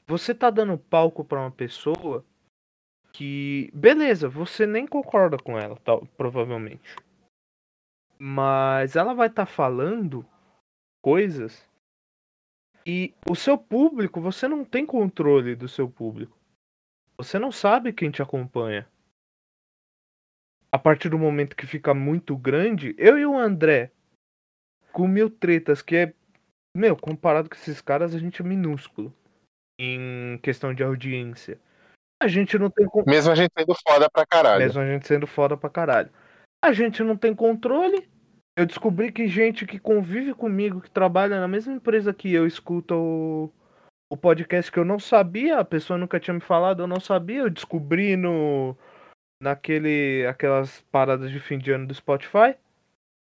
você 0.06 0.36
tá 0.36 0.50
dando 0.50 0.78
palco 0.78 1.24
para 1.24 1.40
uma 1.40 1.52
pessoa 1.52 2.26
que, 3.14 3.72
beleza, 3.74 4.28
você 4.28 4.68
nem 4.68 4.86
concorda 4.86 5.38
com 5.38 5.58
ela, 5.58 5.78
tal, 5.78 6.06
provavelmente. 6.18 6.98
Mas 8.20 8.98
ela 8.98 9.14
vai 9.14 9.28
estar 9.28 9.46
tá 9.46 9.52
falando 9.52 10.26
coisas 11.02 11.66
e 12.86 13.14
o 13.30 13.36
seu 13.36 13.58
público, 13.58 14.20
você 14.20 14.50
não 14.50 14.66
tem 14.66 14.86
controle 14.86 15.56
do 15.56 15.70
seu 15.70 15.90
público. 15.90 16.38
Você 17.18 17.40
não 17.40 17.54
sabe 17.54 17.94
quem 17.94 18.12
te 18.12 18.22
acompanha. 18.22 18.86
A 20.70 20.78
partir 20.78 21.08
do 21.08 21.18
momento 21.18 21.56
que 21.56 21.66
fica 21.66 21.94
muito 21.94 22.36
grande, 22.36 22.94
eu 22.98 23.18
e 23.18 23.26
o 23.26 23.38
André, 23.38 23.94
com 24.92 25.08
mil 25.08 25.30
tretas, 25.30 25.82
que 25.82 25.96
é 25.96 26.14
meu, 26.78 26.96
comparado 26.96 27.50
com 27.50 27.56
esses 27.56 27.82
caras, 27.82 28.14
a 28.14 28.20
gente 28.20 28.42
é 28.42 28.46
minúsculo 28.46 29.14
em 29.80 30.38
questão 30.44 30.74
de 30.74 30.84
audiência. 30.84 31.60
A 32.22 32.28
gente 32.28 32.58
não 32.58 32.70
tem. 32.70 32.88
Mesmo 33.06 33.32
a 33.32 33.36
gente 33.36 33.52
sendo 33.58 33.76
foda 33.88 34.10
pra 34.10 34.26
caralho. 34.26 34.60
Mesmo 34.60 34.82
a 34.82 34.86
gente 34.86 35.08
sendo 35.08 35.28
foda 35.28 35.56
pra 35.56 35.70
caralho. 35.70 36.10
A 36.64 36.72
gente 36.72 37.04
não 37.04 37.16
tem 37.16 37.34
controle. 37.36 38.08
Eu 38.58 38.66
descobri 38.66 39.12
que 39.12 39.28
gente 39.28 39.68
que 39.68 39.78
convive 39.78 40.34
comigo, 40.34 40.82
que 40.82 40.90
trabalha 40.90 41.40
na 41.40 41.48
mesma 41.48 41.74
empresa 41.74 42.12
que 42.12 42.34
eu, 42.34 42.48
escuta 42.48 42.96
o, 42.96 43.52
o 44.12 44.18
podcast 44.18 44.72
que 44.72 44.80
eu 44.80 44.86
não 44.86 44.98
sabia, 44.98 45.60
a 45.60 45.66
pessoa 45.66 45.98
nunca 45.98 46.20
tinha 46.20 46.34
me 46.34 46.40
falado, 46.40 46.82
eu 46.82 46.88
não 46.88 47.00
sabia, 47.00 47.42
eu 47.42 47.52
descobri 47.52 48.16
no 48.16 48.76
naquele 49.40 50.26
aquelas 50.26 50.82
paradas 50.92 51.30
de 51.30 51.40
fim 51.40 51.60
de 51.60 51.72
ano 51.72 51.86
do 51.86 51.94
Spotify. 51.94 52.56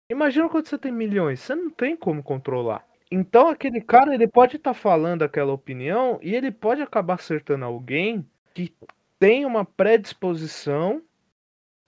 Imagina 0.09 0.49
quando 0.49 0.69
você 0.69 0.79
tem 0.79 0.93
milhões, 0.93 1.41
você 1.41 1.57
não 1.57 1.71
tem 1.71 1.97
como 1.97 2.23
controlar. 2.23 2.87
Então 3.11 3.49
aquele 3.49 3.81
cara, 3.81 4.15
ele 4.15 4.27
pode 4.27 4.57
estar 4.57 4.75
tá 4.75 4.79
falando 4.79 5.23
aquela 5.23 5.53
opinião 5.53 6.19
e 6.23 6.35
ele 6.35 6.51
pode 6.51 6.83
acabar 6.83 7.15
acertando 7.15 7.65
alguém 7.65 8.29
que 8.53 8.75
tem 9.19 9.45
uma 9.45 9.65
predisposição 9.65 11.03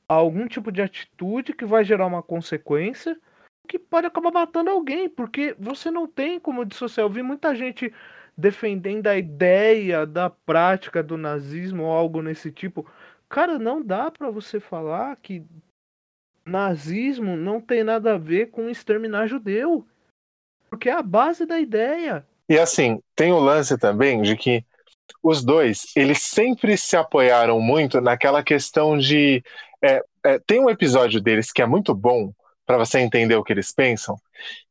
a 0.08 0.14
algum 0.14 0.46
tipo 0.46 0.72
de 0.72 0.80
atitude 0.80 1.52
que 1.52 1.66
vai 1.66 1.84
gerar 1.84 2.06
uma 2.06 2.22
consequência 2.22 3.18
que 3.68 3.78
pode 3.78 4.06
acabar 4.06 4.32
matando 4.32 4.70
alguém, 4.70 5.08
porque 5.08 5.54
você 5.58 5.90
não 5.90 6.06
tem 6.08 6.40
como 6.40 6.64
dissociar. 6.64 7.04
Eu 7.04 7.10
vi 7.10 7.22
muita 7.22 7.54
gente 7.54 7.92
defendendo 8.37 9.06
a 9.08 9.16
ideia 9.18 10.06
da 10.06 10.30
prática 10.30 11.02
do 11.02 11.18
nazismo 11.18 11.84
ou 11.84 11.90
algo 11.92 12.22
nesse 12.22 12.50
tipo. 12.50 12.90
Cara, 13.28 13.58
não 13.58 13.82
dá 13.82 14.10
para 14.10 14.30
você 14.30 14.58
falar 14.58 15.14
que 15.16 15.44
nazismo 16.46 17.37
não 17.37 17.60
tem 17.60 17.84
nada 17.84 18.14
a 18.14 18.18
ver 18.18 18.50
com 18.50 18.70
exterminar 18.70 19.26
judeu. 19.26 19.87
Porque 20.70 20.88
é 20.88 20.92
a 20.92 21.02
base 21.02 21.46
da 21.46 21.58
ideia. 21.58 22.25
E 22.48 22.58
assim, 22.58 23.00
tem 23.14 23.32
o 23.32 23.38
lance 23.38 23.76
também 23.76 24.22
de 24.22 24.37
que 24.37 24.64
os 25.22 25.44
dois, 25.44 25.87
eles 25.96 26.22
sempre 26.22 26.76
se 26.76 26.96
apoiaram 26.96 27.60
muito 27.60 28.00
naquela 28.00 28.42
questão 28.42 28.96
de. 28.96 29.42
É, 29.82 30.02
é, 30.25 30.38
tem 30.40 30.60
um 30.60 30.70
episódio 30.70 31.20
deles 31.20 31.52
que 31.52 31.62
é 31.62 31.66
muito 31.66 31.94
bom 31.94 32.32
para 32.66 32.78
você 32.78 32.98
entender 32.98 33.34
o 33.34 33.44
que 33.44 33.52
eles 33.52 33.72
pensam, 33.72 34.16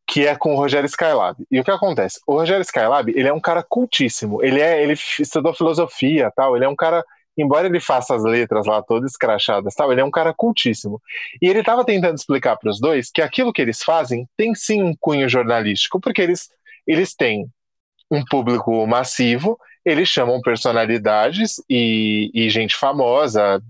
que 0.06 0.28
é 0.28 0.36
com 0.36 0.54
o 0.54 0.58
Rogério 0.58 0.86
Skylab. 0.86 1.44
E 1.50 1.60
o 1.60 1.64
que 1.64 1.72
acontece? 1.72 2.20
O 2.28 2.34
Rogério 2.34 2.62
Skylab, 2.62 3.12
ele 3.16 3.28
é 3.28 3.34
um 3.34 3.40
cara 3.40 3.64
cultíssimo. 3.64 4.44
Ele 4.44 4.62
é, 4.62 4.82
ele 4.84 4.94
estudou 4.94 5.54
filosofia, 5.54 6.32
tal. 6.36 6.56
Ele 6.56 6.66
é 6.66 6.70
um 6.70 6.76
cara 6.76 7.04
embora 7.38 7.68
ele 7.68 7.80
faça 7.80 8.16
as 8.16 8.24
letras 8.24 8.66
lá 8.66 8.82
todas 8.82 9.12
escrachadas, 9.12 9.76
tal, 9.76 9.92
ele 9.92 10.02
é 10.02 10.04
um 10.04 10.12
cara 10.12 10.34
cultíssimo. 10.34 11.02
E 11.42 11.48
ele 11.48 11.60
estava 11.60 11.86
tentando 11.86 12.16
explicar 12.16 12.58
para 12.58 12.70
os 12.70 12.80
dois 12.80 13.12
que 13.12 13.22
aquilo 13.22 13.54
que 13.54 13.62
eles 13.62 13.84
fazem 13.84 14.28
tem 14.36 14.56
sim 14.56 14.82
um 14.82 14.96
cunho 15.00 15.30
jornalístico, 15.30 16.00
porque 16.00 16.22
eles, 16.22 16.50
eles 16.86 17.14
têm 17.16 17.48
um 18.10 18.24
público 18.26 18.86
massivo, 18.88 19.60
eles 19.86 20.10
chamam 20.10 20.42
personalidades 20.42 21.62
e, 21.70 22.32
e 22.34 22.50
gente 22.50 22.76
famosa 22.76 23.62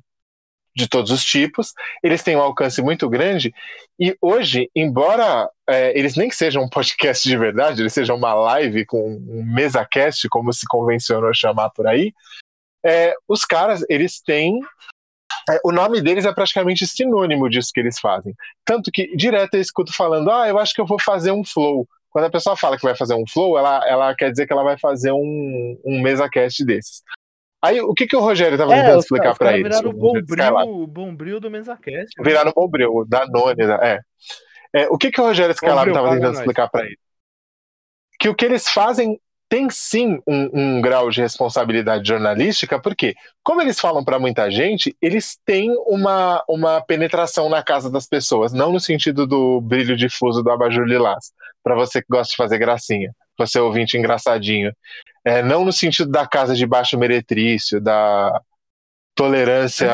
de 0.78 0.88
todos 0.88 1.10
os 1.10 1.26
tipos, 1.26 1.74
eles 2.04 2.22
têm 2.22 2.36
um 2.36 2.42
alcance 2.42 2.84
muito 2.84 3.10
grande, 3.10 3.52
e 4.00 4.16
hoje, 4.22 4.70
embora 4.76 5.50
é, 5.68 5.98
eles 5.98 6.16
nem 6.16 6.30
sejam 6.30 6.64
um 6.64 6.70
podcast 6.70 7.28
de 7.28 7.36
verdade, 7.36 7.82
eles 7.82 7.94
sejam 7.94 8.16
uma 8.16 8.36
live 8.36 8.86
com 8.86 9.16
um 9.16 9.44
mesa 9.44 9.84
cast, 9.84 10.30
como 10.30 10.54
se 10.54 10.68
convencionou 10.68 11.34
chamar 11.34 11.72
por 11.72 11.88
aí, 11.88 12.14
é, 12.86 13.14
os 13.28 13.46
caras, 13.46 13.84
eles 13.90 14.22
têm. 14.22 14.60
É, 15.50 15.60
o 15.64 15.72
nome 15.72 16.02
deles 16.02 16.26
é 16.26 16.34
praticamente 16.34 16.86
sinônimo 16.86 17.50
disso 17.50 17.72
que 17.74 17.80
eles 17.80 18.00
fazem. 18.00 18.34
Tanto 18.66 18.92
que 18.92 19.16
direto 19.16 19.56
eu 19.56 19.62
escuto 19.62 19.94
falando, 19.94 20.30
ah, 20.30 20.48
eu 20.48 20.60
acho 20.60 20.74
que 20.74 20.82
eu 20.82 20.86
vou 20.86 21.00
fazer 21.00 21.32
um 21.32 21.44
flow. 21.44 21.88
Quando 22.10 22.26
a 22.26 22.32
pessoa 22.32 22.58
fala 22.58 22.78
que 22.78 22.84
vai 22.84 22.96
fazer 22.96 23.14
um 23.14 23.28
flow, 23.28 23.58
ela, 23.58 23.88
ela 23.88 24.16
quer 24.16 24.32
dizer 24.32 24.48
que 24.48 24.54
ela 24.54 24.64
vai 24.64 24.78
fazer 24.78 25.12
um, 25.12 25.80
um 25.86 26.02
mesa 26.02 26.30
cast 26.30 26.66
desses. 26.66 27.02
Aí, 27.62 27.82
o 27.82 27.94
que, 27.94 28.06
que 28.06 28.16
o 28.16 28.20
Rogério 28.20 28.56
estava 28.56 28.74
é, 28.74 28.82
tentando 28.82 29.00
explicar 29.00 29.36
para 29.36 29.58
eles? 29.58 29.76
Viraram 29.76 29.90
o 29.90 29.94
bombril, 29.94 30.84
o 30.84 30.88
bombril 30.88 31.40
do 31.40 31.50
MesaCast. 31.50 32.18
Né? 32.18 32.24
Viraram 32.24 32.52
o 32.52 32.54
bombril, 32.54 33.06
da 33.08 33.26
None, 33.28 33.64
é. 33.82 34.00
é. 34.74 34.88
O 34.90 34.98
que, 34.98 35.12
que 35.12 35.20
o 35.20 35.24
Rogério 35.24 35.56
Scalab 35.56 35.90
estava 35.90 36.12
tentando 36.12 36.38
explicar 36.38 36.70
para 36.70 36.86
eles? 36.86 37.00
Que 38.20 38.30
o 38.30 38.36
que 38.36 38.46
eles 38.46 38.70
fazem 38.70 39.20
tem 39.50 39.70
sim 39.70 40.20
um, 40.28 40.50
um, 40.54 40.82
grau 40.82 41.10
de 41.10 41.22
responsabilidade 41.22 42.08
jornalística, 42.08 42.80
porque, 42.80 43.16
como 43.44 43.62
eles 43.62 43.80
falam 43.80 44.04
para 44.04 44.20
muita 44.20 44.52
gente, 44.52 44.96
eles 45.02 45.38
têm 45.46 45.72
uma, 45.86 46.44
uma 46.48 46.82
penetração 46.82 47.50
na 47.50 47.64
casa 47.64 47.90
das 47.90 48.06
pessoas, 48.06 48.52
não 48.52 48.72
no 48.72 48.80
sentido 48.80 49.26
do 49.26 49.62
brilho 49.62 49.96
difuso 49.96 50.44
do 50.44 50.52
abajur 50.52 50.86
lilás, 50.86 51.32
para 51.64 51.76
você 51.76 52.02
que 52.02 52.08
gosta 52.10 52.32
de 52.32 52.38
fazer 52.38 52.58
gracinha, 52.58 53.14
você 53.38 53.60
ouvinte 53.60 53.98
engraçadinho. 53.98 54.74
É, 55.24 55.42
não 55.42 55.64
no 55.64 55.72
sentido 55.72 56.12
da 56.12 56.28
casa 56.28 56.56
de 56.56 56.66
baixo 56.66 56.98
meretrício, 56.98 57.80
da 57.80 58.42
tolerância. 59.16 59.88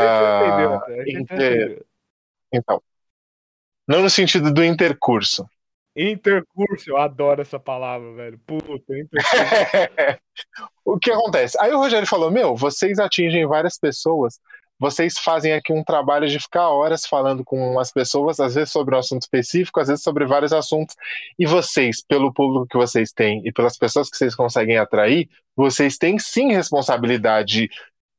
Inter... 1.08 1.84
Então. 2.52 2.82
Não 3.88 4.02
no 4.02 4.10
sentido 4.10 4.54
do 4.54 4.64
intercurso. 4.64 5.46
Intercurso, 5.96 6.90
eu 6.90 6.98
adoro 6.98 7.42
essa 7.42 7.60
palavra, 7.60 8.14
velho. 8.14 8.40
Puta, 8.46 8.98
intercurso. 8.98 9.14
o 10.84 10.98
que 10.98 11.12
acontece? 11.12 11.58
Aí 11.60 11.72
o 11.72 11.78
Rogério 11.78 12.08
falou: 12.08 12.32
Meu, 12.32 12.56
vocês 12.56 12.98
atingem 12.98 13.46
várias 13.46 13.78
pessoas, 13.78 14.40
vocês 14.80 15.14
fazem 15.18 15.54
aqui 15.54 15.72
um 15.72 15.84
trabalho 15.84 16.28
de 16.28 16.40
ficar 16.40 16.70
horas 16.70 17.06
falando 17.06 17.44
com 17.44 17.80
as 17.80 17.92
pessoas, 17.92 18.40
às 18.40 18.56
vezes 18.56 18.72
sobre 18.72 18.96
um 18.96 18.98
assunto 19.00 19.22
específico, 19.22 19.80
às 19.80 19.88
vezes 19.88 20.04
sobre 20.04 20.26
vários 20.26 20.52
assuntos, 20.52 20.96
e 21.38 21.46
vocês, 21.46 22.04
pelo 22.04 22.34
público 22.34 22.68
que 22.68 22.78
vocês 22.78 23.12
têm 23.12 23.42
e 23.46 23.52
pelas 23.52 23.78
pessoas 23.78 24.10
que 24.10 24.18
vocês 24.18 24.36
conseguem 24.36 24.78
atrair, 24.78 25.30
vocês 25.56 25.98
têm 25.98 26.18
sim 26.18 26.52
responsabilidade 26.52 27.70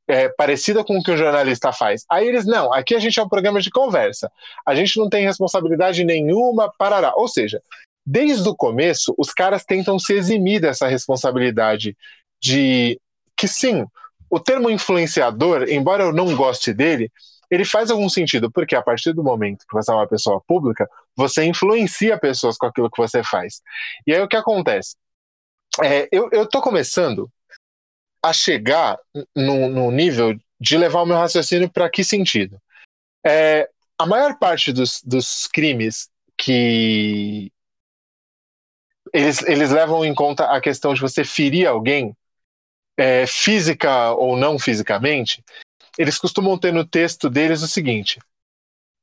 é, 0.07 0.29
parecida 0.29 0.83
com 0.83 0.97
o 0.97 1.03
que 1.03 1.11
o 1.11 1.17
jornalista 1.17 1.71
faz. 1.71 2.05
Aí 2.09 2.27
eles, 2.27 2.45
não, 2.45 2.73
aqui 2.73 2.95
a 2.95 2.99
gente 2.99 3.19
é 3.19 3.23
um 3.23 3.29
programa 3.29 3.59
de 3.59 3.71
conversa. 3.71 4.31
A 4.65 4.75
gente 4.75 4.99
não 4.99 5.09
tem 5.09 5.25
responsabilidade 5.25 6.03
nenhuma, 6.03 6.71
parará. 6.77 7.13
Ou 7.15 7.27
seja, 7.27 7.61
desde 8.05 8.47
o 8.47 8.55
começo, 8.55 9.13
os 9.17 9.31
caras 9.31 9.65
tentam 9.65 9.97
se 9.97 10.13
eximir 10.13 10.61
dessa 10.61 10.87
responsabilidade 10.87 11.97
de 12.41 12.99
que 13.35 13.47
sim, 13.47 13.85
o 14.29 14.39
termo 14.39 14.69
influenciador, 14.69 15.67
embora 15.69 16.03
eu 16.03 16.13
não 16.13 16.35
goste 16.35 16.73
dele, 16.73 17.11
ele 17.49 17.65
faz 17.65 17.91
algum 17.91 18.09
sentido, 18.09 18.51
porque 18.51 18.75
a 18.75 18.81
partir 18.81 19.13
do 19.13 19.23
momento 19.23 19.65
que 19.67 19.73
você 19.73 19.91
é 19.91 19.95
uma 19.95 20.07
pessoa 20.07 20.41
pública, 20.47 20.89
você 21.15 21.43
influencia 21.45 22.17
pessoas 22.17 22.57
com 22.57 22.65
aquilo 22.65 22.89
que 22.89 23.01
você 23.01 23.23
faz. 23.23 23.61
E 24.05 24.13
aí 24.13 24.21
o 24.21 24.27
que 24.27 24.35
acontece? 24.35 24.95
É, 25.83 26.07
eu, 26.11 26.47
tô 26.47 26.61
começando 26.61 27.29
a 28.29 28.33
chegar 28.33 28.97
no, 29.35 29.69
no 29.69 29.91
nível 29.91 30.37
de 30.59 30.77
levar 30.77 31.01
o 31.01 31.05
meu 31.05 31.17
raciocínio 31.17 31.69
para 31.69 31.89
que 31.89 32.03
sentido? 32.03 32.59
É, 33.25 33.69
a 33.97 34.05
maior 34.05 34.37
parte 34.37 34.71
dos, 34.71 35.01
dos 35.03 35.47
crimes 35.47 36.09
que 36.37 37.51
eles, 39.13 39.41
eles 39.43 39.71
levam 39.71 40.03
em 40.03 40.13
conta 40.13 40.45
a 40.45 40.59
questão 40.59 40.93
de 40.93 41.01
você 41.01 41.23
ferir 41.23 41.67
alguém, 41.67 42.15
é, 42.97 43.25
física 43.27 44.11
ou 44.11 44.37
não 44.37 44.57
fisicamente, 44.57 45.43
eles 45.97 46.17
costumam 46.17 46.57
ter 46.57 46.73
no 46.73 46.85
texto 46.85 47.29
deles 47.29 47.61
o 47.61 47.67
seguinte: 47.67 48.19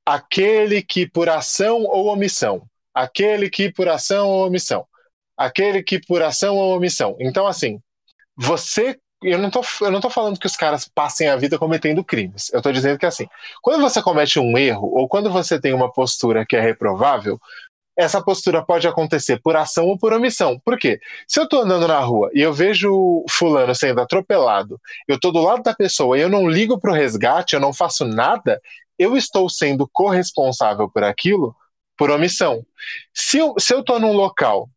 aquele 0.06 0.82
que 0.82 1.08
por 1.08 1.28
ação 1.28 1.84
ou 1.84 2.06
omissão, 2.06 2.66
aquele 2.94 3.48
que 3.48 3.72
por 3.72 3.88
ação 3.88 4.28
ou 4.28 4.46
omissão, 4.46 4.86
aquele 5.36 5.82
que 5.82 6.00
por 6.00 6.22
ação 6.22 6.56
ou 6.56 6.76
omissão. 6.76 7.16
Então, 7.20 7.46
assim, 7.46 7.80
você. 8.36 8.98
Eu 9.22 9.38
não, 9.38 9.50
tô, 9.50 9.62
eu 9.80 9.90
não 9.90 10.00
tô 10.00 10.10
falando 10.10 10.38
que 10.38 10.46
os 10.46 10.56
caras 10.56 10.88
passem 10.88 11.28
a 11.28 11.36
vida 11.36 11.58
cometendo 11.58 12.04
crimes. 12.04 12.50
Eu 12.52 12.60
tô 12.60 12.72
dizendo 12.72 12.98
que, 12.98 13.06
assim, 13.06 13.26
quando 13.60 13.80
você 13.80 14.02
comete 14.02 14.38
um 14.38 14.56
erro 14.58 14.90
ou 14.92 15.08
quando 15.08 15.30
você 15.30 15.60
tem 15.60 15.72
uma 15.72 15.92
postura 15.92 16.44
que 16.44 16.56
é 16.56 16.60
reprovável, 16.60 17.38
essa 17.96 18.22
postura 18.22 18.64
pode 18.64 18.88
acontecer 18.88 19.40
por 19.42 19.56
ação 19.56 19.86
ou 19.86 19.98
por 19.98 20.12
omissão. 20.12 20.58
Por 20.64 20.78
quê? 20.78 21.00
Se 21.28 21.38
eu 21.38 21.44
estou 21.44 21.62
andando 21.62 21.86
na 21.86 21.98
rua 22.00 22.30
e 22.34 22.40
eu 22.40 22.52
vejo 22.52 23.24
fulano 23.28 23.74
sendo 23.74 24.00
atropelado, 24.00 24.80
eu 25.06 25.16
estou 25.16 25.30
do 25.30 25.40
lado 25.40 25.62
da 25.62 25.74
pessoa 25.74 26.16
e 26.16 26.22
eu 26.22 26.28
não 26.28 26.48
ligo 26.48 26.80
para 26.80 26.90
o 26.90 26.94
resgate, 26.94 27.54
eu 27.54 27.60
não 27.60 27.72
faço 27.72 28.04
nada, 28.04 28.60
eu 28.98 29.16
estou 29.16 29.48
sendo 29.48 29.88
corresponsável 29.92 30.90
por 30.90 31.04
aquilo 31.04 31.54
por 31.96 32.10
omissão. 32.10 32.64
Se 33.14 33.38
eu, 33.38 33.84
tô 33.84 33.98
num 33.98 34.12
local 34.12 34.68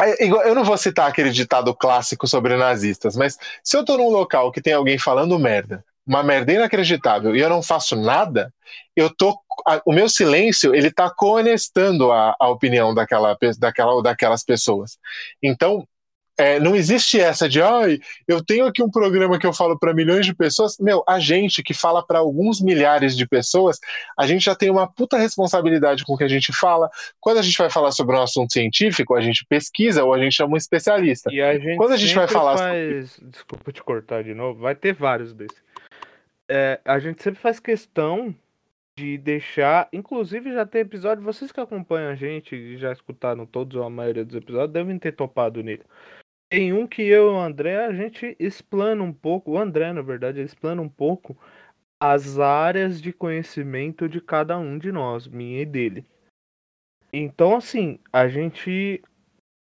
eu 0.00 0.54
não 0.54 0.64
vou 0.64 0.76
citar 0.76 1.08
aquele 1.08 1.30
ditado 1.30 1.74
clássico 1.74 2.26
sobre 2.26 2.56
nazistas, 2.56 3.16
mas 3.16 3.38
se 3.62 3.76
eu 3.76 3.82
estou 3.82 3.98
num 3.98 4.08
local 4.08 4.50
que 4.50 4.60
tem 4.60 4.72
alguém 4.72 4.98
falando 4.98 5.38
merda 5.38 5.84
uma 6.06 6.22
merda 6.22 6.52
inacreditável 6.52 7.34
e 7.34 7.40
eu 7.40 7.48
não 7.48 7.62
faço 7.62 7.96
nada, 7.96 8.52
eu 8.94 9.08
tô 9.14 9.38
o 9.86 9.92
meu 9.92 10.08
silêncio 10.08 10.74
ele 10.74 10.90
tá 10.90 11.10
conectando 11.10 12.12
a, 12.12 12.34
a 12.38 12.48
opinião 12.50 12.92
daquela, 12.92 13.36
daquela 13.58 14.02
daquelas 14.02 14.44
pessoas. 14.44 14.98
Então 15.42 15.86
é, 16.38 16.58
não 16.58 16.74
existe 16.74 17.20
essa 17.20 17.48
de, 17.48 17.60
ai, 17.62 17.98
eu 18.26 18.44
tenho 18.44 18.66
aqui 18.66 18.82
um 18.82 18.90
programa 18.90 19.38
que 19.38 19.46
eu 19.46 19.52
falo 19.52 19.78
para 19.78 19.94
milhões 19.94 20.26
de 20.26 20.34
pessoas. 20.34 20.76
Meu, 20.78 21.02
a 21.06 21.18
gente 21.18 21.62
que 21.62 21.74
fala 21.74 22.04
para 22.04 22.18
alguns 22.18 22.60
milhares 22.60 23.16
de 23.16 23.26
pessoas, 23.26 23.78
a 24.18 24.26
gente 24.26 24.44
já 24.44 24.54
tem 24.54 24.70
uma 24.70 24.86
puta 24.86 25.16
responsabilidade 25.16 26.04
com 26.04 26.14
o 26.14 26.18
que 26.18 26.24
a 26.24 26.28
gente 26.28 26.52
fala. 26.52 26.90
Quando 27.20 27.38
a 27.38 27.42
gente 27.42 27.58
vai 27.58 27.70
falar 27.70 27.92
sobre 27.92 28.16
um 28.16 28.22
assunto 28.22 28.52
científico, 28.52 29.14
a 29.14 29.20
gente 29.20 29.46
pesquisa 29.46 30.04
ou 30.04 30.12
a 30.12 30.18
gente 30.18 30.34
chama 30.34 30.54
um 30.54 30.56
especialista. 30.56 31.32
E 31.32 31.40
a 31.40 31.58
gente 31.58 31.76
Quando 31.76 31.92
a 31.92 31.96
gente 31.96 32.14
vai 32.14 32.28
falar. 32.28 32.56
Faz... 32.58 33.10
Sobre... 33.12 33.30
Desculpa 33.30 33.72
te 33.72 33.82
cortar 33.82 34.22
de 34.24 34.34
novo, 34.34 34.60
vai 34.60 34.74
ter 34.74 34.92
vários 34.92 35.32
desses 35.32 35.64
é, 36.48 36.80
a 36.84 36.98
gente 36.98 37.22
sempre 37.22 37.40
faz 37.40 37.58
questão 37.58 38.34
de 38.96 39.18
deixar. 39.18 39.88
Inclusive, 39.92 40.52
já 40.52 40.66
tem 40.66 40.82
episódio. 40.82 41.24
Vocês 41.24 41.50
que 41.50 41.60
acompanham 41.60 42.10
a 42.10 42.14
gente 42.14 42.54
e 42.54 42.76
já 42.76 42.92
escutaram 42.92 43.46
todos 43.46 43.76
ou 43.76 43.84
a 43.84 43.90
maioria 43.90 44.24
dos 44.24 44.36
episódios 44.36 44.72
devem 44.72 44.98
ter 44.98 45.12
topado 45.12 45.62
nele. 45.62 45.82
Tem 46.54 46.72
um 46.72 46.86
que 46.86 47.02
eu 47.02 47.30
e 47.30 47.34
o 47.34 47.38
André, 47.38 47.84
a 47.84 47.92
gente 47.92 48.36
explana 48.38 49.02
um 49.02 49.12
pouco. 49.12 49.52
O 49.52 49.58
André, 49.58 49.92
na 49.92 50.02
verdade, 50.02 50.40
explana 50.40 50.80
um 50.80 50.88
pouco 50.88 51.36
as 52.00 52.38
áreas 52.38 53.00
de 53.00 53.12
conhecimento 53.12 54.08
de 54.08 54.20
cada 54.20 54.58
um 54.58 54.78
de 54.78 54.92
nós, 54.92 55.26
minha 55.26 55.62
e 55.62 55.66
dele. 55.66 56.06
Então, 57.12 57.56
assim, 57.56 57.98
a 58.12 58.28
gente 58.28 59.02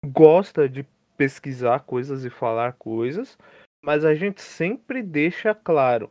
gosta 0.04 0.68
de 0.68 0.86
pesquisar 1.16 1.80
coisas 1.80 2.24
e 2.24 2.30
falar 2.30 2.72
coisas, 2.74 3.38
mas 3.82 4.04
a 4.04 4.14
gente 4.14 4.40
sempre 4.40 5.02
deixa 5.02 5.54
claro 5.54 6.10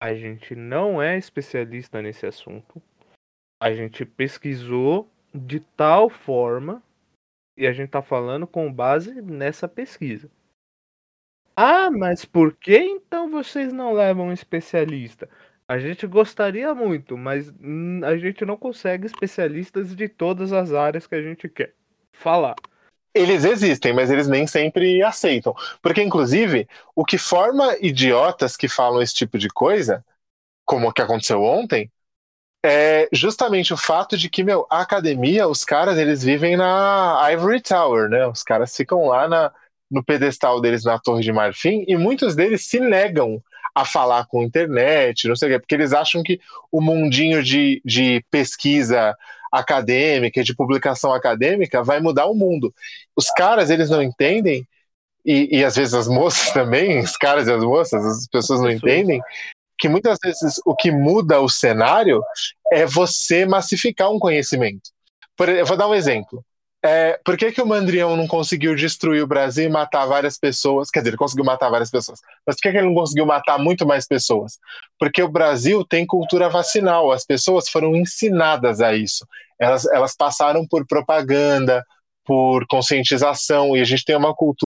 a 0.00 0.14
gente 0.14 0.54
não 0.54 1.00
é 1.00 1.18
especialista 1.18 2.00
nesse 2.00 2.26
assunto. 2.26 2.82
A 3.62 3.74
gente 3.74 4.06
pesquisou 4.06 5.06
de 5.34 5.60
tal 5.60 6.08
forma 6.08 6.82
e 7.56 7.66
a 7.66 7.72
gente 7.72 7.86
está 7.86 8.02
falando 8.02 8.46
com 8.46 8.72
base 8.72 9.20
nessa 9.22 9.68
pesquisa. 9.68 10.30
Ah, 11.56 11.90
mas 11.90 12.24
por 12.24 12.56
que 12.56 12.78
então 12.78 13.30
vocês 13.30 13.72
não 13.72 13.92
levam 13.92 14.28
um 14.28 14.32
especialista? 14.32 15.28
A 15.68 15.78
gente 15.78 16.06
gostaria 16.06 16.74
muito, 16.74 17.16
mas 17.16 17.52
a 18.04 18.16
gente 18.16 18.44
não 18.44 18.56
consegue 18.56 19.06
especialistas 19.06 19.94
de 19.94 20.08
todas 20.08 20.52
as 20.52 20.72
áreas 20.72 21.06
que 21.06 21.14
a 21.14 21.22
gente 21.22 21.48
quer 21.48 21.74
falar. 22.12 22.56
Eles 23.14 23.44
existem, 23.44 23.92
mas 23.92 24.10
eles 24.10 24.26
nem 24.26 24.46
sempre 24.46 25.02
aceitam. 25.02 25.54
Porque, 25.82 26.02
inclusive, 26.02 26.68
o 26.94 27.04
que 27.04 27.18
forma 27.18 27.76
idiotas 27.80 28.56
que 28.56 28.68
falam 28.68 29.02
esse 29.02 29.14
tipo 29.14 29.36
de 29.36 29.48
coisa, 29.48 30.04
como 30.64 30.88
o 30.88 30.92
que 30.92 31.02
aconteceu 31.02 31.42
ontem, 31.42 31.90
é 32.64 33.08
justamente 33.12 33.72
o 33.72 33.76
fato 33.76 34.16
de 34.16 34.28
que, 34.28 34.44
meu, 34.44 34.66
a 34.70 34.80
academia, 34.80 35.48
os 35.48 35.64
caras, 35.64 35.98
eles 35.98 36.22
vivem 36.22 36.56
na 36.56 37.20
Ivory 37.32 37.60
Tower, 37.60 38.08
né? 38.08 38.26
Os 38.26 38.42
caras 38.42 38.76
ficam 38.76 39.06
lá 39.06 39.28
na, 39.28 39.52
no 39.90 40.04
pedestal 40.04 40.60
deles 40.60 40.84
na 40.84 40.98
Torre 40.98 41.22
de 41.22 41.32
Marfim 41.32 41.84
e 41.88 41.96
muitos 41.96 42.34
deles 42.34 42.66
se 42.66 42.78
negam 42.78 43.42
a 43.74 43.84
falar 43.84 44.26
com 44.26 44.40
a 44.40 44.44
internet, 44.44 45.28
não 45.28 45.36
sei 45.36 45.48
o 45.48 45.52
quê, 45.52 45.58
porque 45.58 45.74
eles 45.74 45.92
acham 45.92 46.22
que 46.22 46.40
o 46.70 46.80
mundinho 46.80 47.42
de, 47.42 47.80
de 47.84 48.24
pesquisa 48.30 49.16
acadêmica, 49.52 50.42
de 50.44 50.54
publicação 50.54 51.12
acadêmica, 51.12 51.82
vai 51.82 52.00
mudar 52.00 52.26
o 52.26 52.34
mundo. 52.34 52.74
Os 53.16 53.30
caras, 53.30 53.70
eles 53.70 53.88
não 53.88 54.02
entendem, 54.02 54.66
e, 55.24 55.58
e 55.58 55.64
às 55.64 55.76
vezes 55.76 55.94
as 55.94 56.08
moças 56.08 56.50
também, 56.52 57.00
os 57.00 57.16
caras 57.16 57.48
e 57.48 57.52
as 57.52 57.62
moças, 57.62 58.04
as 58.04 58.26
pessoas 58.28 58.60
não 58.60 58.70
entendem, 58.70 59.20
que 59.80 59.88
muitas 59.88 60.18
vezes 60.22 60.60
o 60.64 60.76
que 60.76 60.92
muda 60.92 61.40
o 61.40 61.48
cenário 61.48 62.22
é 62.72 62.86
você 62.86 63.46
massificar 63.46 64.10
um 64.10 64.18
conhecimento. 64.18 64.90
Por, 65.36 65.48
eu 65.48 65.66
vou 65.66 65.76
dar 65.76 65.88
um 65.88 65.94
exemplo. 65.94 66.44
É, 66.82 67.20
por 67.24 67.36
que, 67.36 67.52
que 67.52 67.60
o 67.60 67.66
Mandrião 67.66 68.16
não 68.16 68.26
conseguiu 68.26 68.74
destruir 68.74 69.22
o 69.22 69.26
Brasil 69.26 69.64
e 69.66 69.68
matar 69.68 70.06
várias 70.06 70.38
pessoas? 70.38 70.90
Quer 70.90 71.00
dizer, 71.00 71.10
ele 71.10 71.16
conseguiu 71.16 71.44
matar 71.44 71.68
várias 71.68 71.90
pessoas. 71.90 72.20
Mas 72.46 72.56
por 72.56 72.62
que, 72.62 72.72
que 72.72 72.78
ele 72.78 72.86
não 72.86 72.94
conseguiu 72.94 73.26
matar 73.26 73.58
muito 73.58 73.86
mais 73.86 74.06
pessoas? 74.06 74.58
Porque 74.98 75.22
o 75.22 75.28
Brasil 75.28 75.84
tem 75.84 76.06
cultura 76.06 76.48
vacinal. 76.48 77.12
As 77.12 77.24
pessoas 77.24 77.68
foram 77.68 77.94
ensinadas 77.94 78.80
a 78.80 78.94
isso. 78.94 79.26
Elas, 79.58 79.84
elas 79.86 80.16
passaram 80.16 80.66
por 80.66 80.86
propaganda, 80.86 81.84
por 82.24 82.66
conscientização, 82.66 83.76
e 83.76 83.80
a 83.80 83.84
gente 83.84 84.04
tem 84.04 84.16
uma 84.16 84.34
cultura 84.34 84.69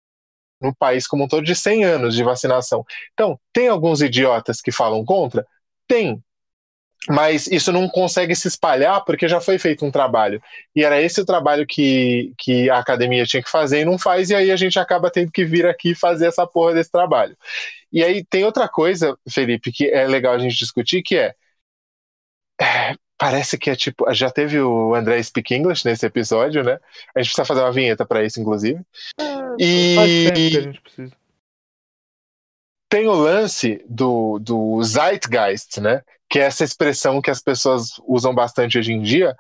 no 0.61 0.75
país 0.75 1.07
como 1.07 1.23
um 1.25 1.27
todo 1.27 1.43
de 1.43 1.55
100 1.55 1.83
anos 1.85 2.15
de 2.15 2.23
vacinação. 2.23 2.85
Então, 3.13 3.39
tem 3.53 3.67
alguns 3.67 4.01
idiotas 4.01 4.61
que 4.61 4.71
falam 4.71 5.03
contra? 5.03 5.45
Tem 5.87 6.21
mas 7.09 7.47
isso 7.47 7.71
não 7.71 7.87
consegue 7.89 8.35
se 8.35 8.47
espalhar 8.47 9.03
porque 9.03 9.27
já 9.27 9.41
foi 9.41 9.57
feito 9.57 9.85
um 9.85 9.91
trabalho. 9.91 10.41
E 10.75 10.83
era 10.83 11.01
esse 11.01 11.19
o 11.21 11.25
trabalho 11.25 11.65
que, 11.65 12.33
que 12.37 12.69
a 12.69 12.79
academia 12.79 13.25
tinha 13.25 13.41
que 13.41 13.49
fazer 13.49 13.81
e 13.81 13.85
não 13.85 13.97
faz, 13.97 14.29
e 14.29 14.35
aí 14.35 14.51
a 14.51 14.55
gente 14.55 14.77
acaba 14.79 15.09
tendo 15.09 15.31
que 15.31 15.43
vir 15.43 15.65
aqui 15.65 15.95
fazer 15.95 16.27
essa 16.27 16.45
porra 16.45 16.75
desse 16.75 16.91
trabalho. 16.91 17.35
E 17.91 18.03
aí 18.03 18.23
tem 18.23 18.45
outra 18.45 18.67
coisa, 18.69 19.17
Felipe, 19.29 19.71
que 19.71 19.89
é 19.89 20.07
legal 20.07 20.33
a 20.35 20.39
gente 20.39 20.55
discutir, 20.55 21.01
que 21.01 21.17
é. 21.17 21.33
é 22.61 22.95
parece 23.17 23.57
que 23.57 23.69
é 23.69 23.75
tipo. 23.75 24.11
Já 24.13 24.29
teve 24.31 24.59
o 24.59 24.95
André 24.95 25.21
Speak 25.23 25.53
English 25.53 25.85
nesse 25.85 26.05
episódio, 26.05 26.63
né? 26.63 26.79
A 27.15 27.21
gente 27.21 27.33
precisa 27.33 27.45
fazer 27.45 27.61
uma 27.61 27.71
vinheta 27.71 28.05
para 28.05 28.23
isso, 28.23 28.39
inclusive. 28.39 28.79
E. 29.59 29.95
Faz 29.95 30.11
tempo 30.11 30.33
que 30.33 30.57
a 30.57 30.61
gente 30.61 30.81
precisa 30.81 31.21
tem 32.91 33.07
o 33.07 33.13
lance 33.13 33.81
do, 33.87 34.37
do 34.37 34.83
zeitgeist, 34.83 35.79
né? 35.79 36.03
Que 36.29 36.39
é 36.39 36.43
essa 36.43 36.65
expressão 36.65 37.21
que 37.21 37.31
as 37.31 37.41
pessoas 37.41 37.93
usam 38.05 38.35
bastante 38.35 38.77
hoje 38.77 38.91
em 38.91 39.01
dia, 39.01 39.33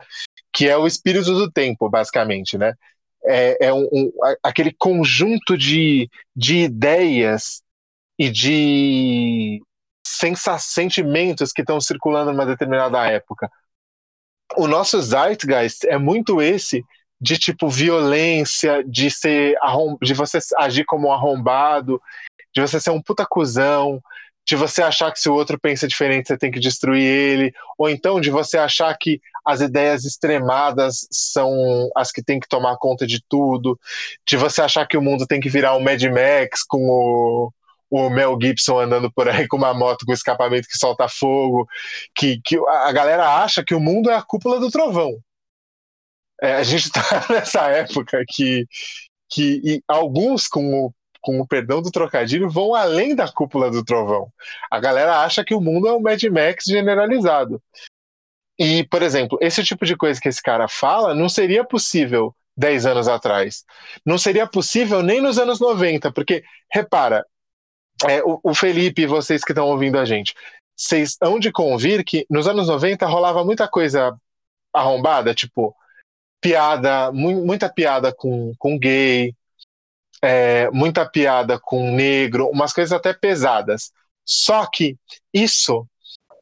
que 0.53 0.69
é 0.69 0.77
o 0.77 0.87
espírito 0.87 1.33
do 1.33 1.51
tempo, 1.51 1.89
basicamente, 1.89 2.57
né? 2.57 2.75
É, 3.25 3.67
é 3.67 3.73
um, 3.73 3.89
um, 3.91 4.11
aquele 4.41 4.71
conjunto 4.71 5.57
de, 5.57 6.09
de 6.33 6.59
ideias 6.59 7.61
e 8.17 8.29
de 8.29 9.61
sensa 10.07 10.57
sentimentos 10.57 11.51
que 11.51 11.61
estão 11.61 11.81
circulando 11.81 12.31
numa 12.31 12.45
determinada 12.45 13.05
época. 13.05 13.51
O 14.55 14.65
nosso 14.65 15.01
zeitgeist 15.01 15.85
é 15.87 15.97
muito 15.97 16.41
esse 16.41 16.85
de 17.21 17.37
tipo 17.37 17.69
violência, 17.69 18.83
de 18.83 19.11
ser 19.11 19.55
de 20.01 20.13
você 20.13 20.39
agir 20.57 20.85
como 20.85 21.09
um 21.09 21.11
arrombado, 21.13 22.01
de 22.53 22.61
você 22.61 22.79
ser 22.79 22.89
um 22.89 23.01
puta 23.01 23.25
cuzão, 23.25 24.01
de 24.45 24.55
você 24.55 24.81
achar 24.81 25.11
que 25.11 25.19
se 25.19 25.29
o 25.29 25.33
outro 25.33 25.59
pensa 25.59 25.87
diferente 25.87 26.27
você 26.27 26.37
tem 26.37 26.49
que 26.49 26.59
destruir 26.59 27.03
ele, 27.03 27.53
ou 27.77 27.87
então 27.89 28.19
de 28.19 28.31
você 28.31 28.57
achar 28.57 28.95
que 28.97 29.21
as 29.45 29.61
ideias 29.61 30.03
extremadas 30.03 31.07
são 31.11 31.89
as 31.95 32.11
que 32.11 32.23
tem 32.23 32.39
que 32.39 32.47
tomar 32.47 32.77
conta 32.77 33.05
de 33.05 33.21
tudo, 33.29 33.79
de 34.27 34.35
você 34.35 34.61
achar 34.61 34.87
que 34.87 34.97
o 34.97 35.01
mundo 35.01 35.27
tem 35.27 35.39
que 35.39 35.49
virar 35.49 35.75
um 35.75 35.79
Mad 35.79 36.01
Max 36.03 36.63
com 36.67 36.79
o, 36.79 37.53
o 37.89 38.09
Mel 38.09 38.37
Gibson 38.41 38.79
andando 38.79 39.11
por 39.11 39.29
aí 39.29 39.47
com 39.47 39.57
uma 39.57 39.73
moto 39.73 40.05
com 40.05 40.13
escapamento 40.13 40.67
que 40.67 40.77
solta 40.77 41.07
fogo, 41.07 41.67
que, 42.15 42.41
que 42.43 42.57
a 42.57 42.91
galera 42.91 43.43
acha 43.43 43.63
que 43.63 43.75
o 43.75 43.79
mundo 43.79 44.09
é 44.09 44.15
a 44.15 44.23
cúpula 44.23 44.59
do 44.59 44.71
trovão. 44.71 45.19
É, 46.41 46.55
a 46.55 46.63
gente 46.63 46.85
está 46.85 47.01
nessa 47.29 47.67
época 47.67 48.23
que, 48.27 48.65
que 49.29 49.81
alguns 49.87 50.47
com 50.47 50.85
o 50.85 50.93
com 51.21 51.39
o 51.39 51.47
perdão 51.47 51.81
do 51.81 51.91
trocadilho, 51.91 52.49
vão 52.49 52.73
além 52.73 53.15
da 53.15 53.31
cúpula 53.31 53.69
do 53.69 53.85
trovão. 53.85 54.33
A 54.69 54.79
galera 54.79 55.19
acha 55.19 55.45
que 55.45 55.53
o 55.53 55.61
mundo 55.61 55.87
é 55.87 55.93
um 55.93 56.01
Mad 56.01 56.21
Max 56.23 56.65
generalizado. 56.65 57.61
E, 58.57 58.83
por 58.87 59.01
exemplo, 59.01 59.37
esse 59.39 59.63
tipo 59.63 59.85
de 59.85 59.95
coisa 59.95 60.19
que 60.19 60.27
esse 60.27 60.41
cara 60.41 60.67
fala 60.67 61.13
não 61.13 61.29
seria 61.29 61.63
possível 61.63 62.35
10 62.57 62.85
anos 62.85 63.07
atrás. 63.07 63.63
Não 64.05 64.17
seria 64.17 64.47
possível 64.47 65.01
nem 65.01 65.21
nos 65.21 65.37
anos 65.37 65.59
90, 65.59 66.11
porque, 66.11 66.43
repara, 66.71 67.25
é, 68.07 68.21
o, 68.23 68.39
o 68.43 68.53
Felipe 68.53 69.03
e 69.03 69.07
vocês 69.07 69.43
que 69.43 69.51
estão 69.51 69.67
ouvindo 69.67 69.97
a 69.97 70.05
gente, 70.05 70.33
vocês 70.75 71.15
hão 71.21 71.39
de 71.39 71.51
convir 71.51 72.03
que 72.03 72.25
nos 72.29 72.47
anos 72.47 72.67
90 72.67 73.05
rolava 73.05 73.43
muita 73.43 73.67
coisa 73.67 74.15
arrombada, 74.73 75.33
tipo, 75.33 75.75
piada, 76.41 77.11
mu 77.11 77.45
muita 77.45 77.69
piada 77.69 78.11
com, 78.11 78.53
com 78.57 78.77
gay, 78.77 79.33
é, 80.21 80.69
muita 80.71 81.05
piada 81.05 81.59
com 81.59 81.95
negro, 81.95 82.49
umas 82.49 82.73
coisas 82.73 82.91
até 82.91 83.13
pesadas. 83.13 83.91
Só 84.25 84.65
que 84.65 84.97
isso 85.33 85.87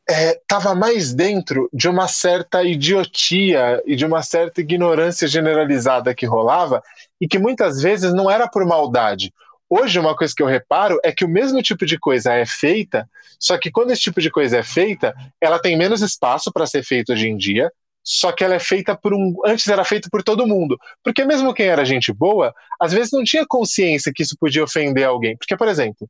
estava 0.10 0.72
é, 0.72 0.76
mais 0.76 1.14
dentro 1.14 1.70
de 1.72 1.88
uma 1.88 2.08
certa 2.08 2.64
idiotia 2.64 3.82
e 3.86 3.96
de 3.96 4.06
uma 4.06 4.24
certa 4.24 4.62
ignorância 4.62 5.28
generalizada 5.28 6.16
que 6.16 6.26
rolava 6.26 6.82
e 7.22 7.28
que 7.28 7.38
muitas 7.38 7.82
vezes 7.82 8.14
não 8.14 8.30
era 8.30 8.48
por 8.48 8.66
maldade. 8.66 9.32
Hoje, 9.70 10.00
uma 10.00 10.16
coisa 10.16 10.34
que 10.36 10.42
eu 10.42 10.48
reparo 10.48 11.00
é 11.04 11.12
que 11.12 11.24
o 11.24 11.30
mesmo 11.30 11.62
tipo 11.62 11.86
de 11.86 12.00
coisa 12.00 12.34
é 12.34 12.44
feita, 12.44 13.08
só 13.40 13.56
que 13.56 13.70
quando 13.70 13.92
esse 13.92 14.02
tipo 14.02 14.20
de 14.20 14.32
coisa 14.32 14.58
é 14.58 14.64
feita, 14.64 15.14
ela 15.40 15.60
tem 15.60 15.78
menos 15.78 16.02
espaço 16.02 16.52
para 16.52 16.66
ser 16.66 16.84
feita 16.84 17.14
hoje 17.14 17.28
em 17.28 17.38
dia, 17.38 17.72
só 18.12 18.32
que 18.32 18.44
ela 18.44 18.56
é 18.56 18.60
feita 18.60 18.98
por 18.98 19.14
um. 19.14 19.36
Antes 19.46 19.68
era 19.68 19.86
feita 19.86 20.10
por 20.12 20.24
todo 20.24 20.48
mundo. 20.48 20.80
Porque 21.04 21.24
mesmo 21.24 21.54
quem 21.54 21.68
era 21.68 21.86
gente 21.86 22.12
boa, 22.12 22.52
às 22.82 22.92
vezes 22.92 23.12
não 23.12 23.24
tinha 23.24 23.46
consciência 23.48 24.12
que 24.12 24.24
isso 24.24 24.36
podia 24.40 24.64
ofender 24.64 25.06
alguém. 25.06 25.38
Porque, 25.38 25.56
por 25.56 25.68
exemplo, 25.68 26.10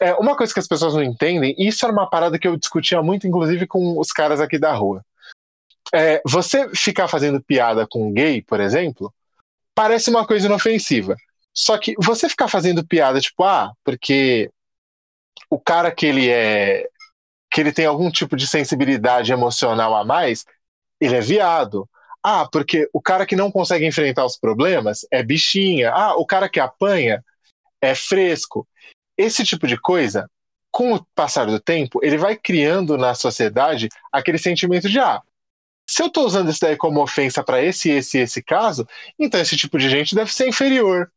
é, 0.00 0.14
uma 0.14 0.36
coisa 0.36 0.54
que 0.54 0.60
as 0.60 0.68
pessoas 0.68 0.94
não 0.94 1.02
entendem, 1.02 1.52
e 1.58 1.66
isso 1.66 1.84
era 1.84 1.92
uma 1.92 2.08
parada 2.08 2.38
que 2.38 2.46
eu 2.46 2.56
discutia 2.56 3.02
muito, 3.02 3.26
inclusive, 3.26 3.66
com 3.66 3.98
os 3.98 4.12
caras 4.12 4.40
aqui 4.40 4.56
da 4.56 4.72
rua. 4.72 5.04
É, 5.92 6.22
você 6.24 6.68
ficar 6.76 7.08
fazendo 7.08 7.42
piada 7.42 7.88
com 7.90 8.06
um 8.06 8.12
gay, 8.12 8.40
por 8.40 8.60
exemplo, 8.60 9.12
parece 9.74 10.08
uma 10.10 10.24
coisa 10.24 10.46
inofensiva. 10.46 11.16
Só 11.52 11.76
que 11.76 11.94
você 11.98 12.28
ficar 12.28 12.46
fazendo 12.46 12.86
piada, 12.86 13.20
tipo, 13.20 13.42
ah, 13.42 13.72
porque 13.82 14.48
o 15.50 15.58
cara 15.58 15.90
que 15.90 16.06
ele 16.06 16.30
é. 16.30 16.86
que 17.50 17.60
ele 17.60 17.72
tem 17.72 17.86
algum 17.86 18.12
tipo 18.12 18.36
de 18.36 18.46
sensibilidade 18.46 19.32
emocional 19.32 19.96
a 19.96 20.04
mais, 20.04 20.44
ele 21.00 21.16
é 21.16 21.20
viado. 21.20 21.88
Ah, 22.22 22.48
porque 22.50 22.88
o 22.92 23.00
cara 23.00 23.24
que 23.26 23.36
não 23.36 23.50
consegue 23.50 23.86
enfrentar 23.86 24.24
os 24.24 24.36
problemas 24.36 25.06
é 25.10 25.22
bichinha. 25.22 25.92
Ah, 25.92 26.16
o 26.16 26.26
cara 26.26 26.48
que 26.48 26.58
apanha 26.58 27.24
é 27.80 27.94
fresco. 27.94 28.66
Esse 29.16 29.44
tipo 29.44 29.66
de 29.66 29.78
coisa, 29.78 30.28
com 30.70 30.94
o 30.94 31.06
passar 31.14 31.46
do 31.46 31.60
tempo, 31.60 32.00
ele 32.02 32.18
vai 32.18 32.36
criando 32.36 32.98
na 32.98 33.14
sociedade 33.14 33.88
aquele 34.12 34.38
sentimento 34.38 34.88
de 34.88 34.98
ah, 34.98 35.22
se 35.88 36.02
eu 36.02 36.08
estou 36.08 36.26
usando 36.26 36.50
isso 36.50 36.60
daí 36.60 36.76
como 36.76 37.00
ofensa 37.00 37.44
para 37.44 37.62
esse, 37.62 37.90
esse, 37.90 38.18
esse 38.18 38.42
caso, 38.42 38.86
então 39.18 39.40
esse 39.40 39.56
tipo 39.56 39.78
de 39.78 39.88
gente 39.88 40.14
deve 40.14 40.32
ser 40.32 40.48
inferior. 40.48 41.10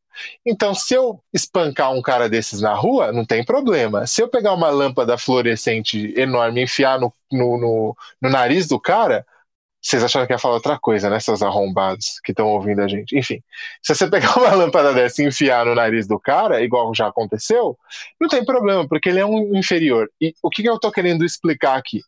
Então, 0.46 0.76
se 0.76 0.94
eu 0.94 1.22
espancar 1.34 1.92
um 1.92 2.02
cara 2.02 2.30
desses 2.30 2.62
na 2.62 2.74
rua, 2.74 3.12
não 3.12 3.26
tem 3.26 3.44
problema. 3.44 4.06
Se 4.06 4.22
eu 4.22 4.28
pegar 4.28 4.54
uma 4.54 4.70
lâmpada 4.70 5.18
fluorescente 5.18 6.14
enorme 6.18 6.62
e 6.62 6.64
enfiar 6.66 7.00
no, 7.00 7.14
no, 7.32 7.58
no, 7.58 7.98
no 8.22 8.30
nariz 8.30 8.68
do 8.68 8.80
cara, 8.80 9.26
vocês 9.82 10.04
acharam 10.04 10.28
que 10.28 10.34
ia 10.34 10.40
falar 10.40 10.56
outra 10.56 10.78
coisa, 10.78 11.10
né, 11.10 11.20
seus 11.20 11.42
arrombados 11.42 12.20
que 12.24 12.32
estão 12.32 12.48
ouvindo 12.48 12.82
a 12.82 12.88
gente? 12.88 13.18
Enfim, 13.18 13.42
se 13.82 13.96
você 13.96 14.10
pegar 14.10 14.36
uma 14.38 14.54
lâmpada 14.54 14.94
dessa 14.94 15.22
e 15.22 15.28
enfiar 15.28 15.66
no 15.66 15.74
nariz 15.74 16.06
do 16.08 16.20
cara, 16.20 16.62
igual 16.62 16.94
já 16.94 17.08
aconteceu, 17.08 17.78
não 18.20 18.28
tem 18.28 18.44
problema, 18.44 18.88
porque 18.88 19.10
ele 19.10 19.20
é 19.20 19.26
um 19.26 19.56
inferior. 19.56 20.10
E 20.20 20.34
o 20.44 20.50
que, 20.50 20.62
que 20.62 20.70
eu 20.70 20.76
estou 20.76 20.92
querendo 20.92 21.24
explicar 21.24 21.78
aqui? 21.78 22.02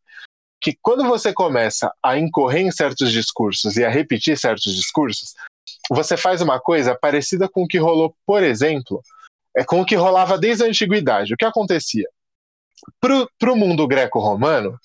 Que 0.59 0.77
quando 0.81 1.05
você 1.05 1.33
começa 1.33 1.91
a 2.03 2.17
incorrer 2.17 2.61
em 2.61 2.71
certos 2.71 3.11
discursos 3.11 3.77
e 3.77 3.85
a 3.85 3.89
repetir 3.89 4.37
certos 4.37 4.75
discursos, 4.75 5.33
você 5.89 6.17
faz 6.17 6.41
uma 6.41 6.59
coisa 6.59 6.93
parecida 6.93 7.49
com 7.49 7.63
o 7.63 7.67
que 7.67 7.77
rolou, 7.77 8.13
por 8.25 8.43
exemplo, 8.43 9.01
é 9.55 9.63
com 9.63 9.81
o 9.81 9.85
que 9.85 9.95
rolava 9.95 10.37
desde 10.37 10.63
a 10.63 10.67
antiguidade. 10.67 11.33
O 11.33 11.37
que 11.37 11.45
acontecia? 11.45 12.07
Para 12.99 13.51
o 13.51 13.55
mundo 13.55 13.87
greco-romano, 13.87 14.77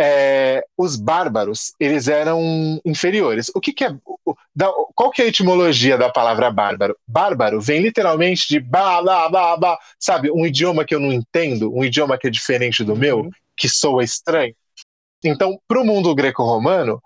é, 0.00 0.64
os 0.76 0.96
bárbaros 0.96 1.72
eles 1.80 2.06
eram 2.06 2.80
inferiores. 2.84 3.50
O 3.54 3.60
que, 3.60 3.72
que 3.72 3.84
é? 3.84 3.94
qual 4.94 5.10
que 5.10 5.22
é 5.22 5.26
a 5.26 5.28
etimologia 5.28 5.96
da 5.96 6.10
palavra 6.10 6.50
bárbaro? 6.50 6.96
Bárbaro 7.06 7.60
vem 7.60 7.80
literalmente 7.80 8.48
de 8.48 8.60
ba, 8.60 9.02
ba, 9.02 9.28
ba, 9.28 9.56
ba, 9.56 9.78
sabe? 9.98 10.30
Um 10.30 10.46
idioma 10.46 10.84
que 10.84 10.94
eu 10.94 11.00
não 11.00 11.12
entendo, 11.12 11.74
um 11.74 11.84
idioma 11.84 12.18
que 12.18 12.26
é 12.26 12.30
diferente 12.30 12.84
do 12.84 12.96
meu, 12.96 13.20
uhum. 13.20 13.30
que 13.56 13.68
soa 13.68 14.04
estranho. 14.04 14.54
Então, 15.24 15.60
para 15.66 15.80
o 15.80 15.84
mundo 15.84 16.14
greco-romano, 16.14 17.02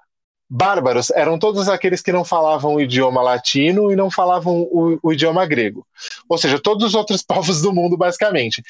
bárbaros 0.48 1.10
eram 1.10 1.38
todos 1.38 1.68
aqueles 1.68 2.02
que 2.02 2.12
não 2.12 2.24
falavam 2.24 2.74
o 2.74 2.80
idioma 2.80 3.22
latino 3.22 3.90
e 3.90 3.96
não 3.96 4.10
falavam 4.10 4.62
o, 4.70 4.98
o 5.02 5.12
idioma 5.12 5.46
grego. 5.46 5.86
Ou 6.28 6.36
seja, 6.36 6.58
todos 6.58 6.88
os 6.88 6.94
outros 6.94 7.22
povos 7.24 7.62
do 7.62 7.72
mundo, 7.72 7.96
basicamente. 7.96 8.62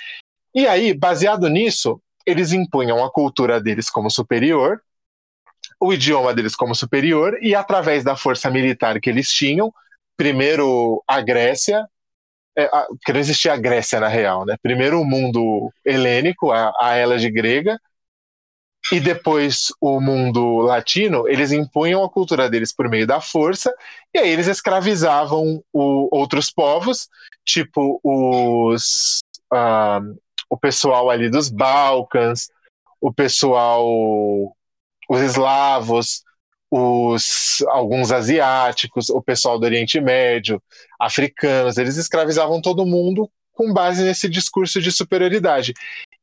E 0.55 0.67
aí, 0.67 0.95
baseado 0.95 1.49
nisso, 1.49 2.01
eles 2.27 2.53
impunham 2.53 3.05
a 3.05 3.11
cultura 3.11 3.61
deles 3.61 3.91
como 3.91 4.11
superior, 4.11 4.83
o 5.81 5.93
idioma 5.93 6.33
deles 6.35 6.55
como 6.55 6.75
superior, 6.75 7.39
e 7.43 7.55
através 7.55 8.05
da 8.05 8.17
força 8.17 8.51
militar 8.51 9.01
que 9.01 9.11
eles 9.11 9.29
tinham, 9.29 9.73
primeiro 10.17 11.03
a 11.07 11.21
Grécia, 11.21 11.87
é, 12.57 12.65
a, 12.65 12.87
que 13.05 13.13
não 13.13 13.21
existia 13.21 13.55
a 13.55 13.57
Grécia 13.57 13.99
na 13.99 14.09
real, 14.09 14.45
né? 14.45 14.57
Primeiro 14.63 15.01
o 15.01 15.05
mundo 15.05 15.73
helênico, 15.85 16.51
a, 16.53 16.73
a 16.81 16.97
Hélade 16.97 17.31
grega, 17.31 17.81
e 18.91 19.01
depois 19.01 19.69
o 19.81 20.01
mundo 20.01 20.59
latino, 20.59 21.29
eles 21.29 21.53
impunham 21.53 22.03
a 22.03 22.11
cultura 22.11 22.51
deles 22.51 22.75
por 22.75 22.89
meio 22.89 23.07
da 23.07 23.21
força, 23.21 23.73
e 24.13 24.19
aí 24.19 24.29
eles 24.29 24.49
escravizavam 24.49 25.63
o, 25.73 26.09
outros 26.17 26.51
povos, 26.51 27.09
tipo 27.45 28.01
os, 28.03 29.21
uh, 29.53 30.19
o 30.53 30.57
pessoal 30.59 31.09
ali 31.09 31.31
dos 31.31 31.49
Balcãs, 31.49 32.51
o 33.01 33.11
pessoal, 33.11 33.89
os 35.09 35.21
eslavos, 35.23 36.23
os 36.71 37.65
alguns 37.69 38.13
asiáticos, 38.13 39.09
o 39.09 39.23
pessoal 39.23 39.59
do 39.59 39.65
Oriente 39.65 39.99
Médio, 39.99 40.63
africanos, 41.01 41.79
eles 41.79 41.97
escravizavam 41.97 42.61
todo 42.61 42.85
mundo 42.85 43.31
com 43.53 43.73
base 43.73 44.05
nesse 44.05 44.29
discurso 44.29 44.79
de 44.79 44.93
superioridade. 44.93 45.73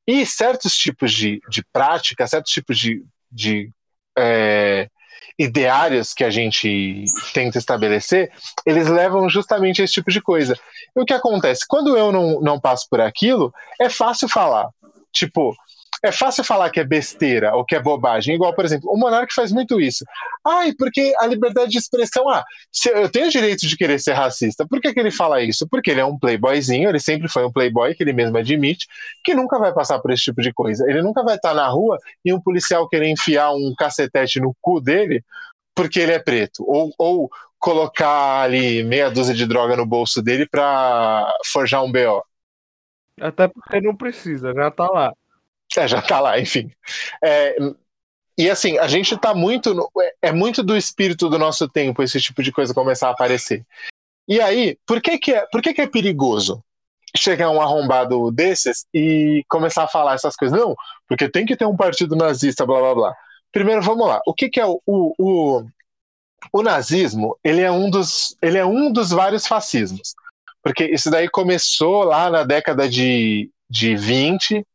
E 0.05 0.23
certos 0.27 0.75
tipos 0.77 1.11
de, 1.11 1.41
de 1.49 1.65
prática, 1.73 2.27
certos 2.27 2.51
tipos 2.51 2.77
de, 2.77 3.03
de 3.31 3.71
é, 4.15 4.87
ideários 5.39 6.13
que 6.13 6.23
a 6.23 6.29
gente 6.29 7.05
tenta 7.33 7.57
estabelecer, 7.57 8.31
eles 8.63 8.89
levam 8.89 9.27
justamente 9.27 9.81
a 9.81 9.85
esse 9.85 9.93
tipo 9.95 10.11
de 10.11 10.21
coisa. 10.21 10.55
O 10.95 11.05
que 11.05 11.13
acontece? 11.13 11.65
Quando 11.67 11.97
eu 11.97 12.11
não, 12.11 12.41
não 12.41 12.59
passo 12.59 12.87
por 12.89 13.01
aquilo, 13.01 13.53
é 13.79 13.89
fácil 13.89 14.27
falar. 14.27 14.69
Tipo, 15.11 15.55
é 16.03 16.11
fácil 16.11 16.43
falar 16.43 16.69
que 16.69 16.79
é 16.79 16.83
besteira 16.83 17.53
ou 17.55 17.65
que 17.65 17.75
é 17.75 17.79
bobagem. 17.79 18.35
Igual, 18.35 18.53
por 18.53 18.63
exemplo, 18.63 18.89
o 18.91 18.97
Monark 18.97 19.33
faz 19.33 19.51
muito 19.51 19.81
isso. 19.81 20.05
Ai, 20.45 20.73
porque 20.77 21.13
a 21.19 21.25
liberdade 21.25 21.71
de 21.71 21.77
expressão, 21.77 22.29
ah, 22.29 22.43
eu 22.93 23.09
tenho 23.09 23.27
o 23.27 23.31
direito 23.31 23.67
de 23.67 23.75
querer 23.75 23.99
ser 23.99 24.13
racista. 24.13 24.65
Por 24.67 24.79
que, 24.79 24.93
que 24.93 24.99
ele 24.99 25.11
fala 25.11 25.41
isso? 25.41 25.67
Porque 25.69 25.91
ele 25.91 25.99
é 25.99 26.05
um 26.05 26.17
playboyzinho, 26.17 26.89
ele 26.89 26.99
sempre 26.99 27.27
foi 27.27 27.45
um 27.45 27.51
playboy, 27.51 27.93
que 27.93 28.03
ele 28.03 28.13
mesmo 28.13 28.37
admite, 28.37 28.87
que 29.23 29.35
nunca 29.35 29.59
vai 29.59 29.73
passar 29.73 29.99
por 29.99 30.11
esse 30.11 30.23
tipo 30.23 30.41
de 30.41 30.53
coisa. 30.53 30.89
Ele 30.89 31.01
nunca 31.01 31.23
vai 31.23 31.35
estar 31.35 31.53
na 31.53 31.67
rua 31.67 31.97
e 32.23 32.33
um 32.33 32.41
policial 32.41 32.87
querer 32.87 33.09
enfiar 33.09 33.51
um 33.51 33.73
cacetete 33.77 34.39
no 34.39 34.55
cu 34.61 34.79
dele 34.79 35.23
porque 35.75 35.99
ele 35.99 36.11
é 36.11 36.19
preto. 36.19 36.63
Ou, 36.67 36.91
ou 36.97 37.29
colocar 37.59 38.41
ali 38.41 38.83
meia 38.83 39.09
dúzia 39.09 39.35
de 39.35 39.45
droga 39.45 39.75
no 39.75 39.85
bolso 39.85 40.21
dele 40.21 40.47
para 40.47 41.31
forjar 41.51 41.83
um 41.83 41.91
BO. 41.91 42.23
Até 43.19 43.47
porque 43.47 43.81
não 43.81 43.95
precisa, 43.95 44.53
já 44.53 44.71
tá 44.71 44.87
lá. 44.89 45.13
É, 45.77 45.87
já 45.87 46.01
tá 46.01 46.19
lá, 46.19 46.39
enfim. 46.39 46.71
É, 47.23 47.55
e 48.37 48.49
assim, 48.49 48.77
a 48.77 48.87
gente 48.87 49.15
tá 49.17 49.35
muito. 49.35 49.73
No, 49.73 49.89
é, 50.01 50.29
é 50.29 50.31
muito 50.31 50.63
do 50.63 50.75
espírito 50.75 51.29
do 51.29 51.37
nosso 51.37 51.67
tempo 51.67 52.01
esse 52.01 52.19
tipo 52.19 52.41
de 52.41 52.51
coisa 52.51 52.73
começar 52.73 53.09
a 53.09 53.11
aparecer. 53.11 53.65
E 54.27 54.39
aí, 54.39 54.77
por 54.85 55.01
que, 55.01 55.17
que, 55.19 55.33
é, 55.33 55.45
por 55.51 55.61
que, 55.61 55.73
que 55.73 55.81
é 55.81 55.87
perigoso? 55.87 56.63
chegar 57.17 57.49
um 57.49 57.61
arrombado 57.61 58.31
desses 58.31 58.85
e 58.93 59.43
começar 59.49 59.83
a 59.83 59.87
falar 59.87 60.13
essas 60.13 60.35
coisas. 60.35 60.57
Não, 60.57 60.75
porque 61.07 61.29
tem 61.29 61.45
que 61.45 61.55
ter 61.55 61.65
um 61.65 61.75
partido 61.75 62.15
nazista, 62.15 62.65
blá 62.65 62.79
blá 62.79 62.95
blá. 62.95 63.15
Primeiro, 63.51 63.81
vamos 63.81 64.07
lá. 64.07 64.21
O 64.27 64.33
que, 64.33 64.49
que 64.49 64.59
é 64.59 64.65
o, 64.65 64.79
o, 64.85 65.13
o, 65.17 65.65
o 66.51 66.61
nazismo? 66.61 67.37
Ele 67.43 67.61
é, 67.61 67.71
um 67.71 67.89
dos, 67.89 68.35
ele 68.41 68.57
é 68.57 68.65
um 68.65 68.91
dos 68.91 69.11
vários 69.11 69.47
fascismos. 69.47 70.13
Porque 70.61 70.85
isso 70.85 71.09
daí 71.09 71.29
começou 71.29 72.03
lá 72.03 72.29
na 72.29 72.43
década 72.43 72.87
de, 72.87 73.49
de 73.69 73.95
20 73.95 74.65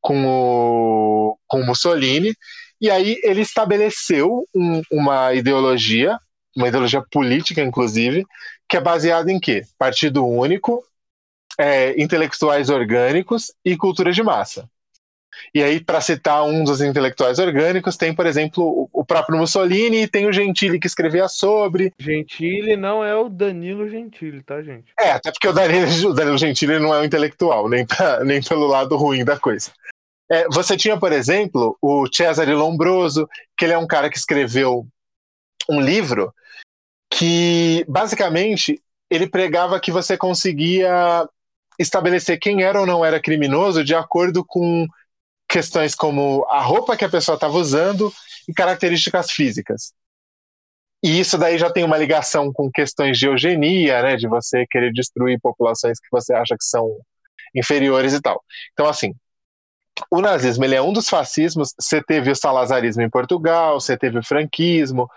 com 0.00 0.26
o, 0.26 1.38
com 1.46 1.62
Mussolini, 1.62 2.34
e 2.80 2.90
aí 2.90 3.20
ele 3.22 3.42
estabeleceu 3.42 4.48
um, 4.54 4.80
uma 4.90 5.34
ideologia, 5.34 6.18
uma 6.56 6.68
ideologia 6.68 7.04
política, 7.10 7.60
inclusive, 7.60 8.24
que 8.66 8.76
é 8.76 8.80
baseada 8.80 9.30
em 9.30 9.38
quê? 9.38 9.62
Partido 9.78 10.26
único, 10.26 10.82
é, 11.58 12.00
intelectuais 12.00 12.70
orgânicos 12.70 13.52
e 13.62 13.76
cultura 13.76 14.12
de 14.12 14.22
massa. 14.22 14.68
E 15.54 15.62
aí, 15.62 15.80
para 15.80 16.00
citar 16.00 16.44
um 16.44 16.64
dos 16.64 16.80
intelectuais 16.80 17.38
orgânicos, 17.38 17.96
tem, 17.96 18.14
por 18.14 18.26
exemplo, 18.26 18.88
o 18.92 19.04
próprio 19.04 19.38
Mussolini 19.38 20.02
e 20.02 20.08
tem 20.08 20.26
o 20.26 20.32
Gentili 20.32 20.78
que 20.78 20.86
escrevia 20.86 21.28
sobre. 21.28 21.92
Gentili 21.98 22.76
não 22.76 23.04
é 23.04 23.14
o 23.14 23.28
Danilo 23.28 23.88
Gentili, 23.88 24.42
tá, 24.42 24.62
gente? 24.62 24.92
É, 24.98 25.12
até 25.12 25.30
porque 25.30 25.48
o 25.48 25.52
Danilo, 25.52 25.86
o 26.10 26.14
Danilo 26.14 26.38
Gentili 26.38 26.78
não 26.78 26.94
é 26.94 27.00
um 27.00 27.04
intelectual, 27.04 27.68
nem, 27.68 27.86
pra, 27.86 28.24
nem 28.24 28.42
pelo 28.42 28.66
lado 28.66 28.96
ruim 28.96 29.24
da 29.24 29.38
coisa. 29.38 29.72
É, 30.30 30.46
você 30.48 30.76
tinha, 30.76 30.96
por 30.96 31.12
exemplo, 31.12 31.76
o 31.82 32.06
Cesare 32.12 32.54
Lombroso, 32.54 33.28
que 33.56 33.64
ele 33.64 33.72
é 33.72 33.78
um 33.78 33.86
cara 33.86 34.08
que 34.08 34.16
escreveu 34.16 34.86
um 35.68 35.80
livro 35.80 36.32
que, 37.12 37.84
basicamente, 37.88 38.80
ele 39.10 39.26
pregava 39.28 39.80
que 39.80 39.90
você 39.90 40.16
conseguia 40.16 41.28
estabelecer 41.78 42.38
quem 42.38 42.62
era 42.62 42.78
ou 42.78 42.86
não 42.86 43.04
era 43.04 43.20
criminoso 43.20 43.82
de 43.82 43.94
acordo 43.94 44.44
com 44.44 44.86
questões 45.50 45.96
como 45.96 46.46
a 46.48 46.60
roupa 46.60 46.96
que 46.96 47.04
a 47.04 47.08
pessoa 47.08 47.34
estava 47.34 47.54
usando 47.54 48.12
e 48.48 48.52
características 48.54 49.32
físicas. 49.32 49.92
E 51.02 51.18
isso 51.18 51.36
daí 51.36 51.58
já 51.58 51.70
tem 51.70 51.82
uma 51.82 51.96
ligação 51.96 52.52
com 52.52 52.70
questões 52.70 53.18
de 53.18 53.26
eugenia, 53.26 54.02
né, 54.02 54.16
de 54.16 54.28
você 54.28 54.64
querer 54.70 54.92
destruir 54.92 55.40
populações 55.40 55.98
que 55.98 56.08
você 56.12 56.32
acha 56.32 56.54
que 56.56 56.64
são 56.64 56.88
inferiores 57.54 58.12
e 58.12 58.20
tal. 58.20 58.42
Então, 58.72 58.86
assim, 58.86 59.12
o 60.10 60.20
nazismo 60.20 60.64
ele 60.64 60.76
é 60.76 60.82
um 60.82 60.92
dos 60.92 61.08
fascismos. 61.08 61.74
Você 61.80 62.02
teve 62.02 62.30
o 62.30 62.36
salazarismo 62.36 63.02
em 63.02 63.10
Portugal, 63.10 63.80
você 63.80 63.96
teve 63.96 64.18
o 64.18 64.24
franquismo, 64.24 65.08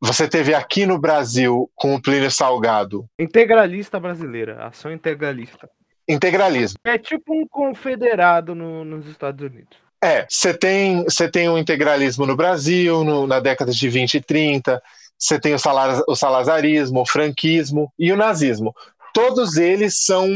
você 0.00 0.28
teve 0.28 0.52
aqui 0.52 0.84
no 0.84 0.98
Brasil 0.98 1.70
com 1.74 1.94
o 1.94 2.02
Plínio 2.02 2.30
Salgado. 2.30 3.06
Integralista 3.18 3.98
brasileira, 3.98 4.66
ação 4.66 4.92
integralista. 4.92 5.70
Integralismo. 6.10 6.78
É 6.84 6.98
tipo 6.98 7.32
um 7.32 7.46
confederado 7.46 8.54
no, 8.54 8.84
nos 8.84 9.06
Estados 9.06 9.44
Unidos. 9.44 9.78
É, 10.02 10.26
você 10.28 10.52
tem, 10.54 11.04
você 11.04 11.30
tem 11.30 11.48
o 11.48 11.58
integralismo 11.58 12.26
no 12.26 12.34
Brasil, 12.34 13.04
no, 13.04 13.26
na 13.26 13.38
década 13.38 13.70
de 13.70 13.88
20 13.88 14.14
e 14.14 14.20
30, 14.20 14.82
você 15.18 15.38
tem 15.38 15.52
o, 15.54 15.58
salaz, 15.58 16.02
o 16.08 16.16
salazarismo, 16.16 17.02
o 17.02 17.06
franquismo 17.06 17.92
e 17.98 18.10
o 18.10 18.16
nazismo. 18.16 18.74
Todos 19.12 19.56
eles 19.56 20.02
são, 20.04 20.26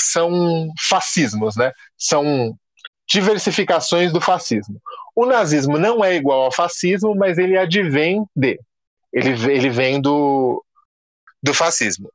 são 0.00 0.70
fascismos, 0.88 1.56
né? 1.56 1.72
São 1.96 2.54
diversificações 3.08 4.12
do 4.12 4.20
fascismo. 4.20 4.80
O 5.14 5.24
nazismo 5.24 5.78
não 5.78 6.04
é 6.04 6.14
igual 6.14 6.42
ao 6.42 6.52
fascismo, 6.52 7.14
mas 7.14 7.38
ele 7.38 7.56
advém 7.56 8.24
de. 8.36 8.60
Ele, 9.12 9.30
ele 9.50 9.70
vem 9.70 9.98
do, 9.98 10.62
do 11.42 11.54
fascismo. 11.54 12.10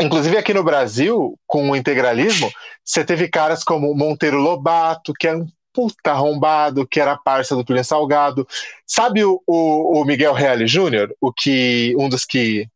Inclusive 0.00 0.36
aqui 0.36 0.54
no 0.54 0.64
Brasil, 0.64 1.38
com 1.46 1.70
o 1.70 1.76
integralismo, 1.76 2.50
você 2.84 3.04
teve 3.04 3.28
caras 3.28 3.62
como 3.62 3.94
Monteiro 3.94 4.38
Lobato, 4.38 5.12
que 5.12 5.26
é 5.26 5.36
um 5.36 5.46
puta 5.72 6.12
arrombado, 6.12 6.86
que 6.86 7.00
era 7.00 7.16
parça 7.16 7.56
do 7.56 7.64
Plínio 7.64 7.84
Salgado. 7.84 8.46
Sabe 8.86 9.24
o, 9.24 9.42
o, 9.46 10.00
o 10.00 10.04
Miguel 10.04 10.32
Reale 10.32 10.66
Júnior, 10.66 11.14
o 11.20 11.32
que 11.32 11.94
um 11.98 12.08
dos 12.08 12.24
que 12.24 12.66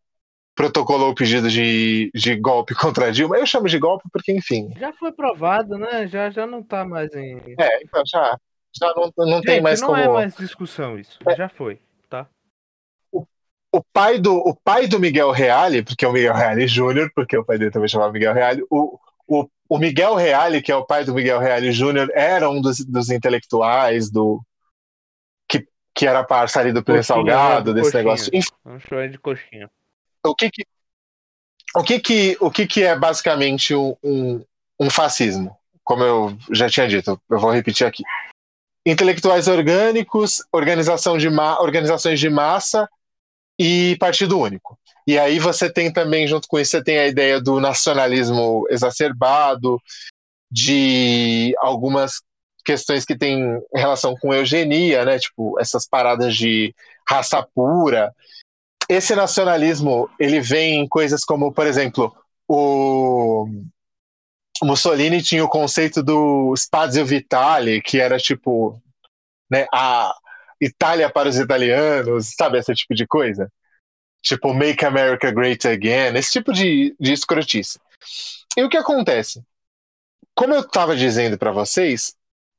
protocolou 0.54 1.10
o 1.10 1.14
pedido 1.14 1.50
de, 1.50 2.10
de 2.14 2.34
golpe 2.34 2.74
contra 2.74 3.06
a 3.06 3.10
Dilma. 3.10 3.36
Eu 3.36 3.46
chamo 3.46 3.68
de 3.68 3.78
golpe 3.78 4.08
porque, 4.10 4.32
enfim. 4.32 4.72
Já 4.78 4.92
foi 4.94 5.12
provado, 5.12 5.76
né? 5.76 6.08
Já, 6.08 6.30
já 6.30 6.46
não 6.46 6.62
tá 6.62 6.84
mais 6.84 7.14
em. 7.14 7.36
É, 7.60 7.82
então 7.82 8.02
já, 8.06 8.36
já 8.74 8.92
não, 8.96 9.12
não 9.18 9.36
Gente, 9.36 9.46
tem 9.46 9.60
mais 9.60 9.80
não 9.80 9.88
como. 9.88 10.00
Não 10.00 10.10
é 10.10 10.12
mais 10.12 10.34
discussão 10.34 10.98
isso. 10.98 11.18
É. 11.28 11.36
Já 11.36 11.48
foi? 11.48 11.78
O, 13.76 13.84
pai 13.92 14.18
do, 14.18 14.36
o 14.36 14.54
pai 14.54 14.86
do 14.86 14.98
Miguel 14.98 15.30
Reale, 15.30 15.82
porque 15.82 16.04
é 16.04 16.08
o 16.08 16.12
Miguel 16.12 16.34
Reale 16.34 16.66
Júnior, 16.66 17.10
porque 17.14 17.36
o 17.36 17.44
pai 17.44 17.58
dele 17.58 17.70
também 17.70 17.88
chamava 17.88 18.12
Miguel 18.12 18.32
Reale, 18.32 18.64
o, 18.70 18.98
o, 19.26 19.48
o 19.68 19.78
Miguel 19.78 20.14
Reale, 20.14 20.62
que 20.62 20.72
é 20.72 20.76
o 20.76 20.84
pai 20.84 21.04
do 21.04 21.14
Miguel 21.14 21.38
Reale 21.38 21.72
Júnior, 21.72 22.08
era 22.14 22.48
um 22.48 22.60
dos, 22.60 22.84
dos 22.84 23.10
intelectuais 23.10 24.10
do. 24.10 24.42
Que, 25.48 25.66
que 25.94 26.06
era 26.06 26.24
parça 26.24 26.60
ali 26.60 26.72
do 26.72 26.82
Plínio 26.82 27.04
Salgado, 27.04 27.74
desse 27.74 27.92
coxinha. 27.92 28.02
negócio. 28.02 28.32
Vamos 28.64 28.82
chamar 28.84 29.08
de 29.08 29.18
coxinha 29.18 29.70
o 30.28 30.34
que 30.34 30.50
que, 30.50 30.66
o 31.74 31.82
que, 31.82 32.00
que, 32.00 32.36
o 32.40 32.50
que, 32.50 32.66
que 32.66 32.82
é 32.82 32.96
basicamente 32.96 33.74
um, 33.74 34.44
um 34.78 34.90
fascismo? 34.90 35.56
Como 35.84 36.02
eu 36.02 36.36
já 36.50 36.68
tinha 36.68 36.88
dito, 36.88 37.20
eu 37.30 37.38
vou 37.38 37.50
repetir 37.50 37.86
aqui. 37.86 38.02
Intelectuais 38.84 39.48
orgânicos, 39.48 40.42
organização 40.52 41.16
de 41.18 41.28
organizações 41.28 42.18
de 42.18 42.28
massa 42.28 42.88
e 43.58 43.96
partido 43.98 44.38
único. 44.38 44.78
E 45.06 45.18
aí 45.18 45.38
você 45.38 45.70
tem 45.70 45.92
também, 45.92 46.26
junto 46.26 46.48
com 46.48 46.58
isso, 46.58 46.72
você 46.72 46.82
tem 46.82 46.98
a 46.98 47.06
ideia 47.06 47.40
do 47.40 47.60
nacionalismo 47.60 48.66
exacerbado, 48.70 49.80
de 50.50 51.54
algumas 51.58 52.20
questões 52.64 53.04
que 53.04 53.16
têm 53.16 53.60
relação 53.72 54.16
com 54.16 54.34
eugenia, 54.34 55.04
né? 55.04 55.18
Tipo, 55.18 55.58
essas 55.60 55.86
paradas 55.86 56.34
de 56.34 56.74
raça 57.08 57.46
pura 57.54 58.12
esse 58.88 59.14
nacionalismo 59.14 60.08
ele 60.18 60.40
vem 60.40 60.80
em 60.80 60.88
coisas 60.88 61.24
como, 61.24 61.52
por 61.52 61.66
exemplo, 61.66 62.14
o 62.48 63.46
Mussolini 64.62 65.22
tinha 65.22 65.44
o 65.44 65.48
conceito 65.48 66.02
do 66.02 66.54
spazio 66.56 67.04
vitale, 67.04 67.82
que 67.82 68.00
era 68.00 68.16
tipo 68.18 68.80
né, 69.50 69.66
a 69.72 70.14
Itália 70.60 71.10
para 71.10 71.28
os 71.28 71.36
italianos, 71.36 72.34
sabe 72.36 72.58
esse 72.58 72.74
tipo 72.74 72.94
de 72.94 73.06
coisa? 73.06 73.50
Tipo, 74.22 74.52
Make 74.52 74.84
America 74.84 75.30
Great 75.30 75.66
Again, 75.66 76.16
esse 76.16 76.32
tipo 76.32 76.52
de, 76.52 76.94
de 76.98 77.12
escrotice. 77.12 77.78
E 78.56 78.62
o 78.64 78.68
que 78.68 78.76
acontece? 78.76 79.42
Como 80.34 80.54
eu 80.54 80.60
estava 80.60 80.96
dizendo 80.96 81.38
para 81.38 81.52
vocês, 81.52 82.14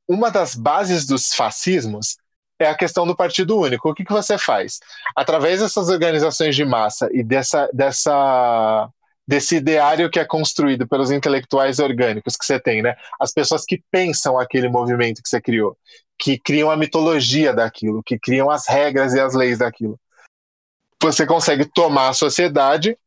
uma 0.07 0.31
das 0.31 0.55
bases 0.55 1.05
dos 1.05 1.33
fascismos 1.33 2.17
é 2.59 2.69
a 2.69 2.75
questão 2.75 3.05
do 3.05 3.15
partido 3.15 3.57
único. 3.59 3.89
O 3.89 3.93
que, 3.93 4.03
que 4.03 4.13
você 4.13 4.37
faz? 4.37 4.79
Através 5.15 5.59
dessas 5.59 5.89
organizações 5.89 6.55
de 6.55 6.65
massa 6.65 7.09
e 7.11 7.23
dessa, 7.23 7.69
dessa, 7.73 8.89
desse 9.27 9.57
ideário 9.57 10.09
que 10.09 10.19
é 10.19 10.25
construído 10.25 10.87
pelos 10.87 11.11
intelectuais 11.11 11.79
orgânicos 11.79 12.37
que 12.37 12.45
você 12.45 12.59
tem, 12.59 12.81
né? 12.81 12.95
As 13.19 13.33
pessoas 13.33 13.65
que 13.65 13.83
pensam 13.91 14.39
aquele 14.39 14.69
movimento 14.69 15.21
que 15.21 15.27
você 15.27 15.41
criou, 15.41 15.77
que 16.17 16.39
criam 16.39 16.71
a 16.71 16.77
mitologia 16.77 17.53
daquilo, 17.53 18.01
que 18.01 18.17
criam 18.17 18.49
as 18.49 18.67
regras 18.67 19.13
e 19.13 19.19
as 19.19 19.33
leis 19.33 19.57
daquilo. 19.57 19.99
Você 21.01 21.25
consegue 21.25 21.65
tomar 21.65 22.09
a 22.09 22.13
sociedade 22.13 22.97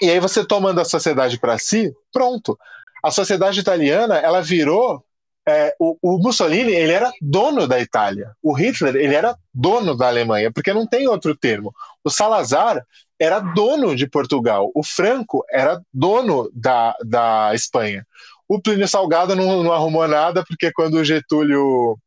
e 0.00 0.10
aí 0.10 0.18
você 0.18 0.44
tomando 0.44 0.80
a 0.80 0.84
sociedade 0.84 1.38
para 1.38 1.58
si, 1.58 1.94
pronto. 2.10 2.58
A 3.02 3.10
sociedade 3.10 3.60
italiana, 3.60 4.16
ela 4.16 4.40
virou 4.40 5.04
é, 5.46 5.76
o, 5.78 5.96
o, 6.00 6.18
Mussolini 6.18 6.72
ele 6.72 6.92
era 6.92 7.12
dono 7.20 7.68
da 7.68 7.78
Itália, 7.78 8.34
o 8.42 8.54
Hitler 8.54 8.96
ele 8.96 9.14
era 9.14 9.36
dono 9.52 9.94
da 9.94 10.08
Alemanha, 10.08 10.50
porque 10.50 10.72
não 10.72 10.86
tem 10.86 11.06
outro 11.06 11.36
termo. 11.36 11.74
O 12.02 12.08
Salazar 12.08 12.84
era 13.24 13.40
dono 13.40 13.96
de 13.96 14.06
Portugal, 14.06 14.70
o 14.74 14.82
Franco 14.82 15.44
era 15.50 15.80
dono 15.92 16.50
da, 16.52 16.94
da 17.02 17.52
Espanha. 17.54 18.06
O 18.46 18.60
Plínio 18.60 18.86
Salgado 18.86 19.34
não, 19.34 19.62
não 19.62 19.72
arrumou 19.72 20.06
nada, 20.06 20.44
porque 20.46 20.70
quando 20.70 20.94
o 20.94 21.04
Getúlio 21.04 21.98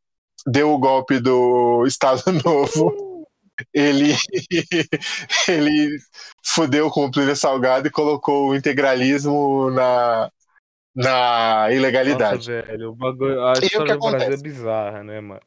deu 0.45 0.71
o 0.71 0.77
golpe 0.77 1.19
do 1.19 1.85
Estado 1.87 2.21
Novo, 2.45 3.25
ele, 3.73 4.13
ele 5.49 5.97
fudeu 6.45 6.91
com 6.91 7.05
o 7.05 7.11
Plínio 7.11 7.35
Salgado 7.35 7.87
e 7.87 7.91
colocou 7.91 8.49
o 8.49 8.55
integralismo 8.55 9.71
na, 9.71 10.31
na 10.95 11.67
ilegalidade. 11.71 12.49
Nossa, 12.49 12.61
velho, 12.61 12.89
o 12.91 12.95
bagulho, 12.95 13.43
a 13.43 13.53
história 13.53 13.97
do 13.97 14.11
Brasil 14.11 14.33
é 14.33 14.37
bizarra, 14.37 15.03
né, 15.03 15.19
mano? 15.19 15.41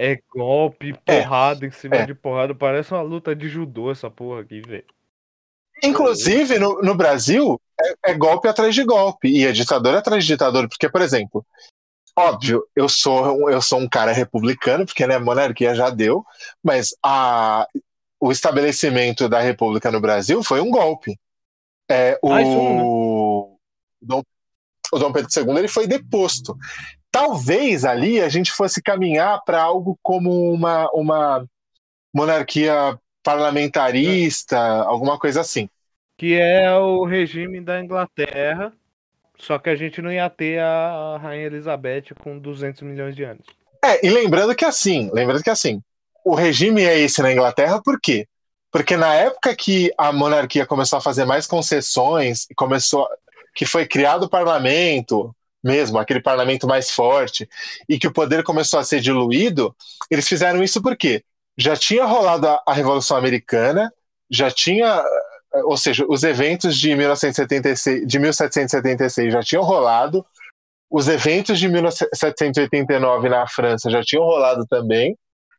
É 0.00 0.20
golpe, 0.32 0.94
é, 1.06 1.22
porrada 1.22 1.66
é, 1.66 1.68
em 1.68 1.72
cima 1.72 1.96
é. 1.96 2.06
de 2.06 2.14
porrada, 2.14 2.54
parece 2.54 2.92
uma 2.92 3.02
luta 3.02 3.34
de 3.34 3.48
judô 3.48 3.90
essa 3.90 4.08
porra 4.08 4.42
aqui, 4.42 4.60
velho. 4.60 4.84
Inclusive, 5.82 6.58
no, 6.58 6.80
no 6.80 6.94
Brasil, 6.94 7.60
é, 7.80 8.12
é, 8.12 8.14
golpe 8.14 8.46
atrás 8.46 8.74
de 8.74 8.84
golpe, 8.84 9.28
e 9.28 9.44
é 9.44 9.50
ditador 9.50 9.94
atrás 9.94 10.24
de 10.24 10.28
ditador, 10.28 10.68
porque, 10.68 10.88
por 10.88 11.02
exemplo, 11.02 11.44
óbvio, 12.16 12.64
eu 12.76 12.88
sou, 12.88 13.50
eu 13.50 13.60
sou 13.60 13.80
um 13.80 13.88
cara 13.88 14.12
republicano, 14.12 14.86
porque 14.86 15.04
né, 15.04 15.18
monarquia 15.18 15.74
já 15.74 15.90
deu, 15.90 16.24
mas 16.62 16.94
a, 17.04 17.66
o 18.20 18.30
estabelecimento 18.30 19.28
da 19.28 19.40
república 19.40 19.90
no 19.90 20.00
Brasil 20.00 20.42
foi 20.44 20.60
um 20.60 20.70
golpe. 20.70 21.18
É, 21.90 22.18
o, 22.22 22.32
um, 22.32 23.50
né? 23.50 23.56
Dom 24.00 24.22
o 24.92 24.98
Dom 24.98 25.12
Pedro 25.12 25.28
II 25.34 25.58
ele 25.58 25.68
foi 25.68 25.86
deposto. 25.86 26.56
Talvez 27.18 27.84
ali 27.84 28.20
a 28.20 28.28
gente 28.28 28.52
fosse 28.52 28.80
caminhar 28.80 29.42
para 29.44 29.60
algo 29.60 29.98
como 30.00 30.52
uma, 30.52 30.88
uma 30.92 31.44
monarquia 32.14 32.96
parlamentarista, 33.24 34.56
alguma 34.84 35.18
coisa 35.18 35.40
assim. 35.40 35.68
Que 36.16 36.38
é 36.38 36.72
o 36.76 37.04
regime 37.04 37.60
da 37.60 37.80
Inglaterra, 37.80 38.72
só 39.36 39.58
que 39.58 39.68
a 39.68 39.74
gente 39.74 40.00
não 40.00 40.12
ia 40.12 40.30
ter 40.30 40.60
a 40.60 41.18
Rainha 41.20 41.46
Elizabeth 41.46 42.14
com 42.22 42.38
200 42.38 42.82
milhões 42.82 43.16
de 43.16 43.24
anos. 43.24 43.46
É, 43.84 44.06
e 44.06 44.10
lembrando 44.10 44.54
que 44.54 44.64
assim, 44.64 45.10
lembrando 45.12 45.42
que 45.42 45.50
assim, 45.50 45.82
o 46.24 46.36
regime 46.36 46.84
é 46.84 47.00
esse 47.00 47.20
na 47.20 47.32
Inglaterra 47.32 47.82
por 47.82 48.00
quê? 48.00 48.28
Porque 48.70 48.96
na 48.96 49.12
época 49.12 49.56
que 49.56 49.92
a 49.98 50.12
monarquia 50.12 50.64
começou 50.64 51.00
a 51.00 51.02
fazer 51.02 51.24
mais 51.24 51.48
concessões, 51.48 52.46
começou 52.54 53.08
que 53.56 53.66
foi 53.66 53.86
criado 53.88 54.26
o 54.26 54.30
parlamento, 54.30 55.34
mesmo, 55.62 55.98
aquele 55.98 56.20
parlamento 56.20 56.66
mais 56.66 56.90
forte, 56.90 57.48
e 57.88 57.98
que 57.98 58.06
o 58.06 58.12
poder 58.12 58.42
começou 58.42 58.78
a 58.78 58.84
ser 58.84 59.00
diluído, 59.00 59.74
eles 60.10 60.28
fizeram 60.28 60.62
isso 60.62 60.80
porque 60.80 61.24
já 61.56 61.76
tinha 61.76 62.04
rolado 62.04 62.48
a, 62.48 62.62
a 62.66 62.72
Revolução 62.72 63.16
Americana, 63.16 63.92
já 64.30 64.50
tinha, 64.50 65.02
ou 65.64 65.76
seja, 65.76 66.04
os 66.08 66.22
eventos 66.22 66.76
de, 66.76 66.94
1976, 66.94 68.06
de 68.06 68.18
1776 68.18 69.32
já 69.32 69.40
tinham 69.40 69.64
rolado, 69.64 70.24
os 70.90 71.08
eventos 71.08 71.58
de 71.58 71.68
1789 71.68 73.28
na 73.28 73.46
França 73.46 73.90
já 73.90 74.02
tinham 74.02 74.24
rolado 74.24 74.64
também, 74.66 75.16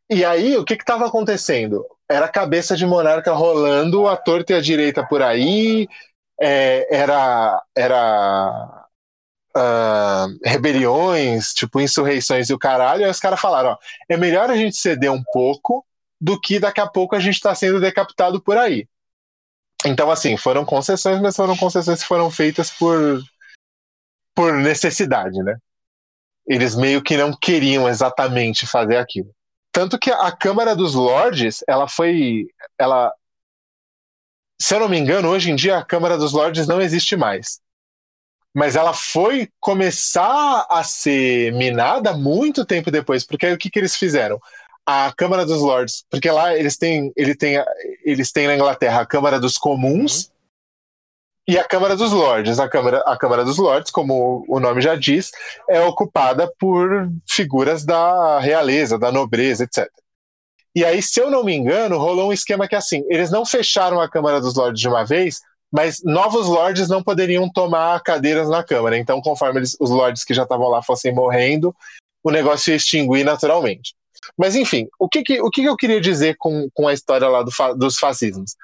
e 0.08 0.24
aí 0.24 0.56
o 0.56 0.64
que 0.64 0.74
estava 0.74 1.06
acontecendo? 1.06 1.86
Era 2.10 2.26
a 2.26 2.30
cabeça 2.30 2.76
de 2.76 2.84
monarca 2.84 3.32
rolando 3.32 4.08
a 4.08 4.16
torta 4.16 4.52
e 4.52 4.56
a 4.56 4.60
direita 4.60 5.06
por 5.06 5.22
aí, 5.22 5.86
é, 6.40 6.86
era, 6.90 7.62
era 7.76 8.79
uh, 9.56 10.38
rebeliões, 10.44 11.52
tipo 11.52 11.80
insurreições 11.80 12.50
e 12.50 12.54
o 12.54 12.58
caralho, 12.58 13.04
aí 13.04 13.10
os 13.10 13.20
caras 13.20 13.40
falaram: 13.40 13.70
ó, 13.70 13.78
é 14.08 14.16
melhor 14.16 14.50
a 14.50 14.56
gente 14.56 14.76
ceder 14.76 15.10
um 15.10 15.22
pouco 15.32 15.84
do 16.20 16.40
que 16.40 16.58
daqui 16.58 16.80
a 16.80 16.86
pouco 16.86 17.16
a 17.16 17.20
gente 17.20 17.34
está 17.34 17.54
sendo 17.54 17.80
decapitado 17.80 18.40
por 18.40 18.56
aí. 18.56 18.86
Então, 19.86 20.10
assim, 20.10 20.36
foram 20.36 20.64
concessões, 20.64 21.20
mas 21.20 21.34
foram 21.34 21.56
concessões 21.56 22.02
que 22.02 22.08
foram 22.08 22.30
feitas 22.30 22.70
por, 22.70 23.22
por 24.34 24.52
necessidade, 24.52 25.42
né? 25.42 25.56
Eles 26.46 26.74
meio 26.74 27.02
que 27.02 27.16
não 27.16 27.32
queriam 27.32 27.88
exatamente 27.88 28.66
fazer 28.66 28.96
aquilo. 28.96 29.34
Tanto 29.72 29.98
que 29.98 30.10
a 30.10 30.30
Câmara 30.32 30.76
dos 30.76 30.94
Lordes, 30.94 31.64
ela 31.66 31.88
foi. 31.88 32.48
Ela, 32.78 33.10
se 34.60 34.74
eu 34.74 34.80
não 34.80 34.88
me 34.88 34.98
engano, 34.98 35.28
hoje 35.28 35.50
em 35.50 35.56
dia 35.56 35.78
a 35.78 35.84
Câmara 35.84 36.18
dos 36.18 36.32
Lordes 36.32 36.66
não 36.66 36.80
existe 36.80 37.16
mais 37.16 37.60
mas 38.54 38.74
ela 38.74 38.92
foi 38.92 39.48
começar 39.60 40.66
a 40.68 40.82
ser 40.82 41.52
minada 41.52 42.12
muito 42.12 42.64
tempo 42.64 42.90
depois, 42.90 43.24
porque 43.24 43.46
aí 43.46 43.52
o 43.52 43.58
que, 43.58 43.70
que 43.70 43.78
eles 43.78 43.96
fizeram? 43.96 44.40
A 44.84 45.12
Câmara 45.16 45.46
dos 45.46 45.60
Lords, 45.60 46.04
porque 46.10 46.30
lá 46.30 46.56
eles 46.56 46.76
têm, 46.76 47.12
ele 47.16 47.34
tem, 47.34 47.62
eles 48.04 48.32
têm 48.32 48.48
na 48.48 48.56
Inglaterra 48.56 49.02
a 49.02 49.06
Câmara 49.06 49.38
dos 49.38 49.56
Comuns 49.56 50.24
uhum. 50.24 50.30
e 51.48 51.58
a 51.58 51.64
Câmara 51.64 51.94
dos 51.94 52.10
Lords. 52.10 52.58
A 52.58 52.68
Câmara, 52.68 52.98
a 53.06 53.16
Câmara 53.16 53.44
dos 53.44 53.58
Lords, 53.58 53.92
como 53.92 54.44
o 54.48 54.58
nome 54.58 54.80
já 54.80 54.96
diz, 54.96 55.30
é 55.68 55.80
ocupada 55.82 56.52
por 56.58 57.08
figuras 57.28 57.84
da 57.84 58.40
realeza, 58.40 58.98
da 58.98 59.12
nobreza, 59.12 59.64
etc. 59.64 59.88
E 60.74 60.84
aí, 60.84 61.02
se 61.02 61.20
eu 61.20 61.30
não 61.30 61.44
me 61.44 61.54
engano, 61.54 61.98
rolou 61.98 62.30
um 62.30 62.32
esquema 62.32 62.66
que 62.66 62.76
assim, 62.76 63.04
eles 63.08 63.30
não 63.30 63.44
fecharam 63.44 64.00
a 64.00 64.08
Câmara 64.08 64.40
dos 64.40 64.54
Lords 64.54 64.80
de 64.80 64.88
uma 64.88 65.04
vez, 65.04 65.40
mas 65.70 66.02
novos 66.02 66.46
lords 66.46 66.88
não 66.88 67.02
poderiam 67.02 67.48
tomar 67.48 68.00
cadeiras 68.02 68.48
na 68.48 68.62
Câmara. 68.64 68.98
Então, 68.98 69.20
conforme 69.20 69.60
eles, 69.60 69.76
os 69.78 69.90
lords 69.90 70.24
que 70.24 70.34
já 70.34 70.42
estavam 70.42 70.68
lá 70.68 70.82
fossem 70.82 71.14
morrendo, 71.14 71.74
o 72.22 72.30
negócio 72.30 72.70
ia 72.70 72.76
extinguir 72.76 73.24
naturalmente. 73.24 73.94
Mas, 74.36 74.56
enfim, 74.56 74.88
o 74.98 75.08
que, 75.08 75.22
que, 75.22 75.40
o 75.40 75.50
que 75.50 75.64
eu 75.64 75.76
queria 75.76 76.00
dizer 76.00 76.36
com, 76.38 76.68
com 76.74 76.88
a 76.88 76.92
história 76.92 77.28
lá 77.28 77.42
do, 77.42 77.50
dos 77.76 77.98
fascismos? 77.98 78.56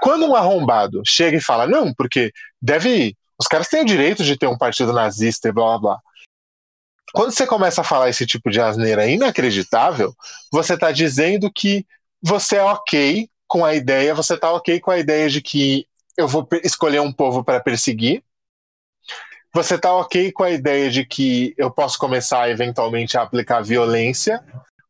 Quando 0.00 0.26
um 0.26 0.34
arrombado 0.34 1.02
chega 1.06 1.36
e 1.36 1.42
fala, 1.42 1.66
não, 1.66 1.94
porque 1.94 2.32
deve. 2.60 3.16
Os 3.38 3.46
caras 3.46 3.68
têm 3.68 3.82
o 3.82 3.86
direito 3.86 4.22
de 4.22 4.36
ter 4.36 4.46
um 4.46 4.58
partido 4.58 4.92
nazista 4.92 5.48
e 5.48 5.52
blá 5.52 5.64
blá 5.64 5.78
blá. 5.78 5.98
Quando 7.12 7.30
você 7.30 7.46
começa 7.46 7.80
a 7.80 7.84
falar 7.84 8.08
esse 8.08 8.26
tipo 8.26 8.50
de 8.50 8.60
asneira 8.60 9.06
inacreditável, 9.06 10.12
você 10.50 10.74
está 10.74 10.90
dizendo 10.90 11.50
que 11.52 11.86
você 12.20 12.56
é 12.56 12.62
ok 12.62 13.28
com 13.46 13.64
a 13.64 13.74
ideia, 13.74 14.14
você 14.14 14.34
está 14.34 14.50
ok 14.52 14.80
com 14.80 14.90
a 14.90 14.98
ideia 14.98 15.28
de 15.28 15.40
que 15.40 15.86
eu 16.16 16.28
vou 16.28 16.46
escolher 16.62 17.00
um 17.00 17.12
povo 17.12 17.44
para 17.44 17.60
perseguir. 17.60 18.22
Você 19.54 19.76
está 19.76 19.92
ok 19.94 20.32
com 20.32 20.42
a 20.42 20.50
ideia 20.50 20.90
de 20.90 21.04
que 21.04 21.54
eu 21.56 21.70
posso 21.70 21.98
começar 21.98 22.50
eventualmente 22.50 23.16
a 23.16 23.22
aplicar 23.22 23.62
violência? 23.62 24.42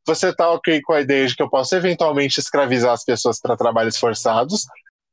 Você 0.06 0.30
está 0.30 0.50
ok 0.50 0.80
com 0.82 0.92
a 0.92 1.00
ideia 1.00 1.26
de 1.26 1.36
que 1.36 1.42
eu 1.42 1.50
posso 1.50 1.74
eventualmente 1.74 2.40
escravizar 2.40 2.92
as 2.92 3.04
pessoas 3.04 3.38
para 3.40 3.56
trabalhos 3.56 3.98
forçados? 3.98 4.66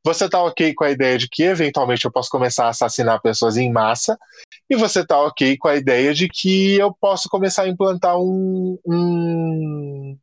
Você 0.06 0.26
está 0.26 0.42
ok 0.42 0.74
com 0.74 0.84
a 0.84 0.92
ideia 0.92 1.18
de 1.18 1.28
que 1.30 1.44
eventualmente 1.44 2.06
eu 2.06 2.12
posso 2.12 2.30
começar 2.30 2.66
a 2.66 2.70
assassinar 2.70 3.22
pessoas 3.22 3.58
em 3.58 3.72
massa? 3.72 4.18
E 4.70 4.76
você 4.76 5.02
está 5.02 5.20
ok 5.20 5.58
com 5.58 5.68
a 5.68 5.76
ideia 5.76 6.14
de 6.14 6.28
que 6.28 6.78
eu 6.78 6.94
posso 7.00 7.30
começar 7.30 7.64
a 7.64 7.68
implantar 7.68 8.18
um, 8.18 8.80
um 8.86 10.18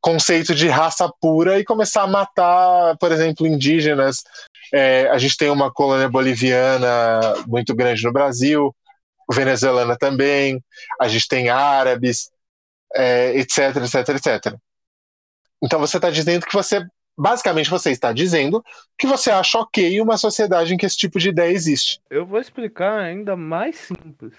conceito 0.00 0.54
de 0.54 0.68
raça 0.68 1.10
pura 1.20 1.58
e 1.58 1.64
começar 1.64 2.02
a 2.02 2.06
matar, 2.06 2.96
por 2.98 3.10
exemplo, 3.10 3.46
indígenas 3.46 4.22
é, 4.72 5.08
a 5.08 5.18
gente 5.18 5.36
tem 5.36 5.50
uma 5.50 5.72
colônia 5.72 6.08
boliviana 6.08 6.88
muito 7.46 7.74
grande 7.74 8.02
no 8.04 8.12
Brasil, 8.12 8.74
venezuelana 9.32 9.96
também, 9.96 10.62
a 11.00 11.08
gente 11.08 11.28
tem 11.28 11.48
árabes, 11.48 12.30
é, 12.94 13.36
etc, 13.38 13.76
etc, 13.76 14.08
etc. 14.10 14.54
Então 15.62 15.80
você 15.80 15.96
está 15.96 16.10
dizendo 16.10 16.46
que 16.46 16.52
você, 16.52 16.86
basicamente, 17.16 17.70
você 17.70 17.90
está 17.90 18.12
dizendo 18.12 18.62
que 18.98 19.06
você 19.06 19.30
acha 19.30 19.58
ok 19.58 20.00
uma 20.00 20.16
sociedade 20.16 20.74
em 20.74 20.76
que 20.76 20.86
esse 20.86 20.96
tipo 20.96 21.18
de 21.18 21.30
ideia 21.30 21.52
existe. 21.52 22.00
Eu 22.10 22.26
vou 22.26 22.40
explicar 22.40 22.98
ainda 22.98 23.34
mais 23.36 23.76
simples. 23.76 24.34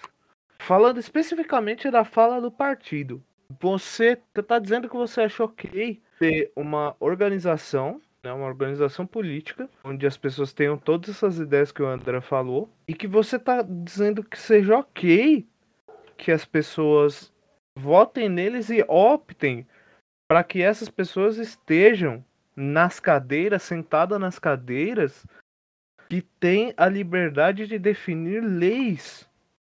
Falando 0.59 0.99
especificamente 0.99 1.89
da 1.91 2.03
fala 2.03 2.39
do 2.39 2.51
partido. 2.51 3.21
Você 3.61 4.17
está 4.35 4.57
dizendo 4.57 4.89
que 4.89 4.95
você 4.95 5.21
acha 5.21 5.43
ok 5.43 6.01
ter 6.19 6.51
uma 6.55 6.95
organização 6.99 8.01
né, 8.25 8.33
uma 8.33 8.47
organização 8.47 9.05
política, 9.05 9.69
onde 9.83 10.07
as 10.07 10.17
pessoas 10.17 10.51
tenham 10.51 10.77
todas 10.77 11.11
essas 11.11 11.37
ideias 11.37 11.71
que 11.71 11.83
o 11.83 11.87
André 11.87 12.19
falou, 12.21 12.69
e 12.87 12.93
que 12.93 13.07
você 13.07 13.35
está 13.35 13.61
dizendo 13.61 14.23
que 14.23 14.37
seja 14.37 14.79
ok 14.79 15.47
que 16.17 16.31
as 16.31 16.43
pessoas 16.43 17.31
votem 17.77 18.27
neles 18.27 18.69
e 18.69 18.83
optem 18.87 19.67
para 20.27 20.43
que 20.43 20.61
essas 20.61 20.89
pessoas 20.89 21.37
estejam 21.37 22.25
nas 22.55 22.99
cadeiras, 22.99 23.61
sentadas 23.61 24.19
nas 24.19 24.39
cadeiras, 24.39 25.25
que 26.09 26.21
têm 26.21 26.73
a 26.77 26.87
liberdade 26.87 27.67
de 27.67 27.77
definir 27.77 28.41
leis 28.41 29.29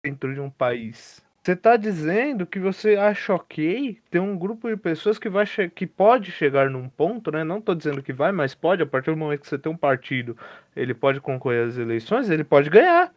dentro 0.04 0.34
de 0.34 0.40
um 0.40 0.50
país. 0.50 1.26
Você 1.46 1.52
está 1.52 1.78
dizendo 1.78 2.48
que 2.48 2.60
você 2.60 2.96
acha 2.96 3.36
ok 3.36 4.00
ter 4.10 4.20
um 4.20 4.36
grupo 4.36 4.68
de 4.68 4.76
pessoas 4.76 5.20
que, 5.20 5.30
vai 5.30 5.46
que 5.76 5.86
pode 5.86 6.32
chegar 6.32 6.72
num 6.72 6.90
ponto, 6.90 7.30
né? 7.30 7.44
Não 7.44 7.60
estou 7.60 7.76
dizendo 7.76 8.02
que 8.02 8.12
vai, 8.12 8.32
mas 8.32 8.56
pode, 8.56 8.82
a 8.82 8.86
partir 8.88 9.12
do 9.12 9.18
momento 9.18 9.42
que 9.42 9.50
você 9.50 9.60
tem 9.60 9.72
um 9.72 9.78
partido, 9.78 10.36
ele 10.76 10.96
pode 10.96 11.22
concorrer 11.22 11.68
às 11.68 11.78
eleições, 11.78 12.32
ele 12.32 12.44
pode 12.44 12.68
ganhar. 12.68 13.14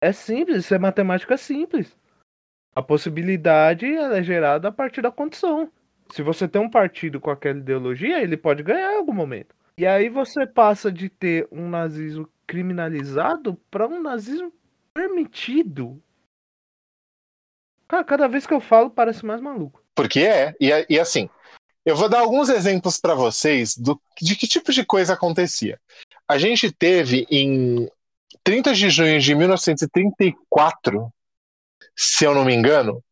É 0.00 0.10
simples, 0.10 0.64
isso 0.64 0.74
é 0.74 0.80
matemática 0.80 1.36
simples. 1.36 1.96
A 2.74 2.82
possibilidade 2.82 3.86
é 3.86 4.20
gerada 4.20 4.66
a 4.66 4.72
partir 4.72 5.00
da 5.00 5.12
condição. 5.12 5.70
Se 6.10 6.22
você 6.22 6.48
tem 6.48 6.60
um 6.60 6.68
partido 6.68 7.20
com 7.20 7.30
aquela 7.30 7.60
ideologia, 7.60 8.20
ele 8.20 8.36
pode 8.36 8.64
ganhar 8.64 8.94
em 8.94 8.96
algum 8.96 9.14
momento. 9.14 9.54
E 9.78 9.86
aí 9.86 10.08
você 10.08 10.44
passa 10.44 10.90
de 10.90 11.08
ter 11.08 11.46
um 11.52 11.68
nazismo 11.68 12.28
criminalizado 12.48 13.54
para 13.70 13.86
um 13.86 14.02
nazismo 14.02 14.52
permitido. 14.92 16.02
Cada 18.02 18.26
vez 18.26 18.46
que 18.46 18.54
eu 18.54 18.60
falo 18.60 18.90
parece 18.90 19.24
mais 19.24 19.40
maluco. 19.40 19.82
Porque 19.94 20.20
é, 20.20 20.54
e, 20.60 20.70
e 20.88 20.98
assim, 20.98 21.28
eu 21.84 21.94
vou 21.94 22.08
dar 22.08 22.20
alguns 22.20 22.48
exemplos 22.48 22.98
para 22.98 23.14
vocês 23.14 23.76
do, 23.76 24.00
de 24.20 24.34
que 24.34 24.48
tipo 24.48 24.72
de 24.72 24.84
coisa 24.84 25.12
acontecia. 25.12 25.78
A 26.26 26.38
gente 26.38 26.72
teve 26.72 27.26
em 27.30 27.88
30 28.42 28.74
de 28.74 28.90
junho 28.90 29.20
de 29.20 29.34
1934, 29.34 31.12
se 31.94 32.24
eu 32.24 32.34
não 32.34 32.44
me 32.44 32.54
engano, 32.54 33.02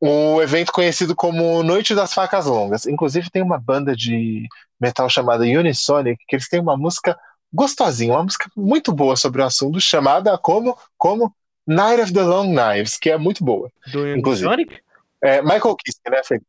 o 0.00 0.42
evento 0.42 0.72
conhecido 0.72 1.14
como 1.14 1.62
Noite 1.62 1.94
das 1.94 2.12
Facas 2.12 2.46
Longas. 2.46 2.86
Inclusive 2.86 3.30
tem 3.30 3.40
uma 3.40 3.58
banda 3.58 3.94
de 3.94 4.48
metal 4.80 5.08
chamada 5.08 5.44
Unisonic, 5.44 6.24
que 6.26 6.34
eles 6.34 6.48
têm 6.48 6.60
uma 6.60 6.76
música 6.76 7.16
gostosinha, 7.52 8.14
uma 8.14 8.24
música 8.24 8.50
muito 8.56 8.92
boa 8.92 9.14
sobre 9.14 9.42
o 9.42 9.44
assunto, 9.44 9.80
chamada 9.80 10.36
como, 10.36 10.76
como 10.98 11.32
Night 11.66 12.02
of 12.02 12.12
the 12.12 12.22
Long 12.22 12.54
Knives, 12.54 12.96
que 12.96 13.10
é 13.10 13.18
muito 13.18 13.44
boa. 13.44 13.70
Do 13.92 14.08
inclusive. 14.08 14.48
Sonic? 14.48 14.80
É, 15.22 15.40
Michael 15.42 15.76
Kiske, 15.76 16.10
né, 16.10 16.22
Felipe? 16.24 16.46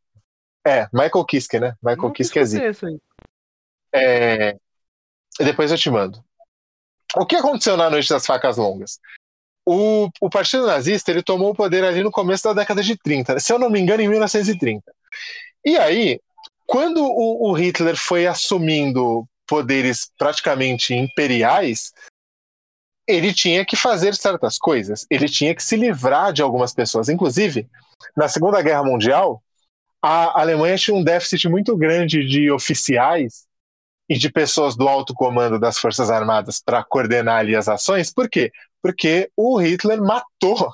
É, 0.65 0.87
Michael 0.93 1.25
Kiske, 1.25 1.59
né? 1.59 1.75
Michael 1.83 2.11
Kiske 2.11 2.39
é 2.39 2.45
zica. 2.45 2.71
É... 3.93 4.57
Depois 5.39 5.71
eu 5.71 5.77
te 5.77 5.89
mando. 5.89 6.23
O 7.15 7.25
que 7.25 7.35
aconteceu 7.35 7.77
na 7.77 7.89
Noite 7.89 8.09
das 8.09 8.25
Facas 8.25 8.57
Longas? 8.57 8.99
o, 9.65 10.09
o 10.19 10.29
Partido 10.29 10.65
Nazista 10.65 11.11
ele 11.11 11.23
tomou 11.23 11.51
o 11.51 11.55
poder 11.55 11.83
ali 11.83 12.03
no 12.03 12.11
começo 12.11 12.43
da 12.43 12.53
década 12.53 12.83
de 12.83 12.97
30, 12.97 13.39
se 13.39 13.51
eu 13.51 13.59
não 13.59 13.69
me 13.69 13.79
engano, 13.79 14.01
em 14.01 14.07
1930. 14.07 14.83
E 15.65 15.77
aí, 15.77 16.19
quando 16.67 17.03
o, 17.03 17.49
o 17.49 17.53
Hitler 17.53 17.95
foi 17.95 18.27
assumindo 18.27 19.25
poderes 19.47 20.11
praticamente 20.17 20.93
imperiais, 20.93 21.93
ele 23.07 23.33
tinha 23.33 23.65
que 23.65 23.75
fazer 23.75 24.15
certas 24.15 24.57
coisas, 24.57 25.05
ele 25.09 25.27
tinha 25.27 25.53
que 25.53 25.63
se 25.63 25.75
livrar 25.75 26.31
de 26.31 26.41
algumas 26.41 26.73
pessoas. 26.73 27.09
Inclusive, 27.09 27.67
na 28.15 28.27
Segunda 28.27 28.61
Guerra 28.61 28.83
Mundial, 28.83 29.41
a 30.01 30.41
Alemanha 30.41 30.77
tinha 30.77 30.95
um 30.95 31.03
déficit 31.03 31.47
muito 31.47 31.75
grande 31.77 32.27
de 32.27 32.51
oficiais 32.51 33.45
e 34.09 34.17
de 34.17 34.29
pessoas 34.29 34.75
do 34.75 34.87
alto 34.87 35.13
comando 35.13 35.59
das 35.59 35.77
Forças 35.77 36.11
Armadas 36.11 36.61
para 36.63 36.83
coordenar 36.83 37.39
ali 37.39 37.55
as 37.55 37.69
ações. 37.69 38.13
Por 38.13 38.29
quê? 38.29 38.51
Porque 38.81 39.29
o 39.35 39.57
Hitler 39.57 40.01
matou 40.01 40.69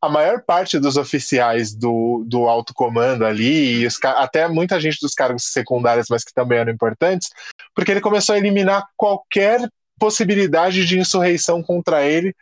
a 0.00 0.08
maior 0.08 0.42
parte 0.42 0.78
dos 0.78 0.96
oficiais 0.96 1.74
do, 1.74 2.24
do 2.26 2.46
alto 2.46 2.72
comando 2.72 3.24
ali, 3.24 3.80
e 3.80 3.86
os, 3.86 3.98
até 4.04 4.46
muita 4.46 4.78
gente 4.78 4.98
dos 5.00 5.14
cargos 5.14 5.44
secundários, 5.44 6.06
mas 6.08 6.22
que 6.22 6.32
também 6.32 6.58
eram 6.58 6.72
importantes, 6.72 7.30
porque 7.74 7.90
ele 7.90 8.00
começou 8.00 8.34
a 8.34 8.38
eliminar 8.38 8.86
qualquer 8.96 9.68
possibilidade 9.98 10.86
de 10.86 10.98
insurreição 10.98 11.62
contra 11.62 12.04
ele 12.04 12.34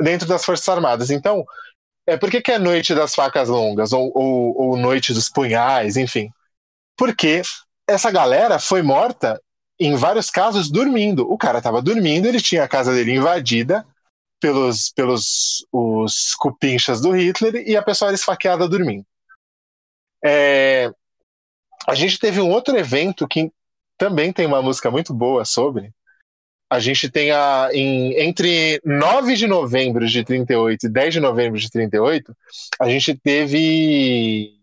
dentro 0.00 0.26
das 0.26 0.44
Forças 0.44 0.68
Armadas. 0.68 1.10
Então, 1.10 1.44
é, 2.06 2.16
por 2.16 2.30
que, 2.30 2.40
que 2.40 2.52
é 2.52 2.58
Noite 2.58 2.94
das 2.94 3.14
Facas 3.14 3.48
Longas, 3.48 3.92
ou, 3.92 4.10
ou, 4.14 4.60
ou 4.60 4.76
Noite 4.76 5.12
dos 5.12 5.28
Punhais, 5.28 5.96
enfim? 5.96 6.30
Porque 6.96 7.42
essa 7.88 8.10
galera 8.10 8.58
foi 8.58 8.82
morta, 8.82 9.40
em 9.78 9.96
vários 9.96 10.30
casos, 10.30 10.70
dormindo. 10.70 11.30
O 11.30 11.38
cara 11.38 11.58
estava 11.58 11.80
dormindo, 11.80 12.26
ele 12.26 12.40
tinha 12.40 12.64
a 12.64 12.68
casa 12.68 12.92
dele 12.92 13.14
invadida 13.14 13.86
pelos, 14.40 14.90
pelos 14.90 15.66
os 15.72 16.34
cupinchas 16.34 17.00
do 17.00 17.12
Hitler 17.12 17.68
e 17.68 17.76
a 17.76 17.82
pessoa 17.82 18.08
era 18.08 18.14
esfaqueada 18.14 18.68
dormindo. 18.68 19.06
É, 20.24 20.90
a 21.86 21.94
gente 21.94 22.18
teve 22.18 22.40
um 22.40 22.50
outro 22.50 22.76
evento 22.76 23.26
que 23.28 23.50
também 23.96 24.32
tem 24.32 24.46
uma 24.46 24.62
música 24.62 24.90
muito 24.90 25.12
boa 25.14 25.44
sobre, 25.44 25.92
a 26.70 26.78
gente 26.78 27.10
tem 27.10 27.32
a, 27.32 27.68
em, 27.72 28.12
entre 28.20 28.80
9 28.84 29.34
de 29.34 29.48
novembro 29.48 30.06
de 30.06 30.24
38 30.24 30.86
e 30.86 30.88
10 30.88 31.14
de 31.14 31.20
novembro 31.20 31.58
de 31.58 31.68
38, 31.68 32.32
a 32.80 32.88
gente 32.88 33.18
teve 33.18 34.54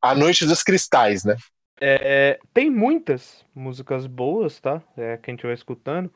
a 0.00 0.14
Noite 0.14 0.46
dos 0.46 0.62
Cristais, 0.62 1.24
né? 1.24 1.36
É, 1.80 2.38
tem 2.54 2.70
muitas 2.70 3.44
músicas 3.52 4.06
boas, 4.06 4.60
tá? 4.60 4.80
É, 4.96 5.16
que 5.16 5.30
a 5.30 5.32
gente 5.32 5.42
vai 5.42 5.54
escutando. 5.54 6.10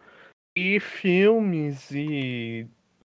E 0.56 0.78
filmes 0.78 1.90
e 1.90 2.66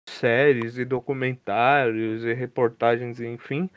séries 0.09 0.77
e 0.77 0.85
documentários 0.85 2.23
e 2.23 2.33
reportagens, 2.33 3.19
enfim. 3.19 3.69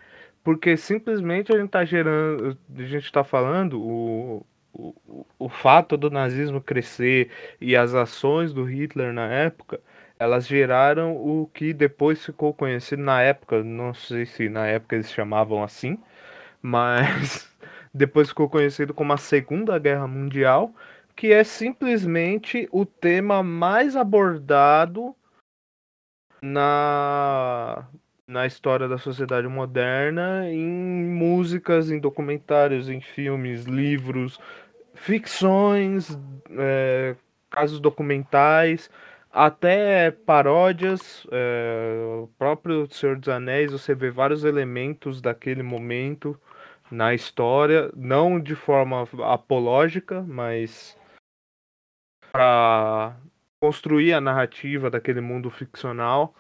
Porque 0.42 0.76
simplesmente 0.76 1.52
a 1.52 1.58
gente 1.58 1.70
tá 1.70 1.84
gerando. 1.84 2.56
A 2.76 2.82
gente 2.82 3.10
tá 3.10 3.24
falando, 3.24 3.80
o, 3.80 4.46
o, 4.74 5.26
o 5.38 5.48
fato 5.48 5.96
do 5.96 6.10
nazismo 6.10 6.60
crescer 6.60 7.30
e 7.60 7.76
as 7.76 7.94
ações 7.94 8.52
do 8.52 8.64
Hitler 8.64 9.12
na 9.12 9.26
época, 9.26 9.80
elas 10.18 10.46
geraram 10.46 11.16
o 11.16 11.48
que 11.52 11.72
depois 11.72 12.24
ficou 12.24 12.52
conhecido 12.52 13.02
na 13.02 13.22
época, 13.22 13.62
não 13.62 13.94
sei 13.94 14.26
se 14.26 14.48
na 14.48 14.66
época 14.66 14.96
eles 14.96 15.10
chamavam 15.10 15.62
assim, 15.62 15.98
mas 16.62 17.48
depois 17.94 18.28
ficou 18.28 18.48
conhecido 18.48 18.92
como 18.92 19.12
a 19.12 19.16
Segunda 19.16 19.78
Guerra 19.78 20.06
Mundial, 20.08 20.74
que 21.16 21.32
é 21.32 21.44
simplesmente 21.44 22.68
o 22.72 22.84
tema 22.84 23.42
mais 23.42 23.96
abordado 23.96 25.14
na 26.42 27.86
na 28.26 28.46
história 28.46 28.88
da 28.88 28.96
sociedade 28.98 29.46
moderna, 29.46 30.50
em 30.50 30.66
músicas, 30.66 31.90
em 31.90 31.98
documentários, 32.00 32.88
em 32.88 33.00
filmes, 33.00 33.64
livros, 33.64 34.40
ficções, 34.94 36.18
é, 36.50 37.16
casos 37.50 37.80
documentais, 37.80 38.90
até 39.30 40.10
paródias. 40.10 41.26
É, 41.30 42.22
o 42.22 42.28
próprio 42.38 42.90
Senhor 42.90 43.18
dos 43.18 43.28
Anéis, 43.28 43.72
você 43.72 43.94
vê 43.94 44.10
vários 44.10 44.44
elementos 44.44 45.20
daquele 45.20 45.62
momento 45.62 46.40
na 46.90 47.14
história, 47.14 47.90
não 47.96 48.38
de 48.38 48.54
forma 48.54 49.06
apológica, 49.24 50.22
mas 50.22 50.96
para 52.30 53.16
construir 53.60 54.12
a 54.12 54.20
narrativa 54.20 54.90
daquele 54.90 55.20
mundo 55.20 55.50
ficcional. 55.50 56.34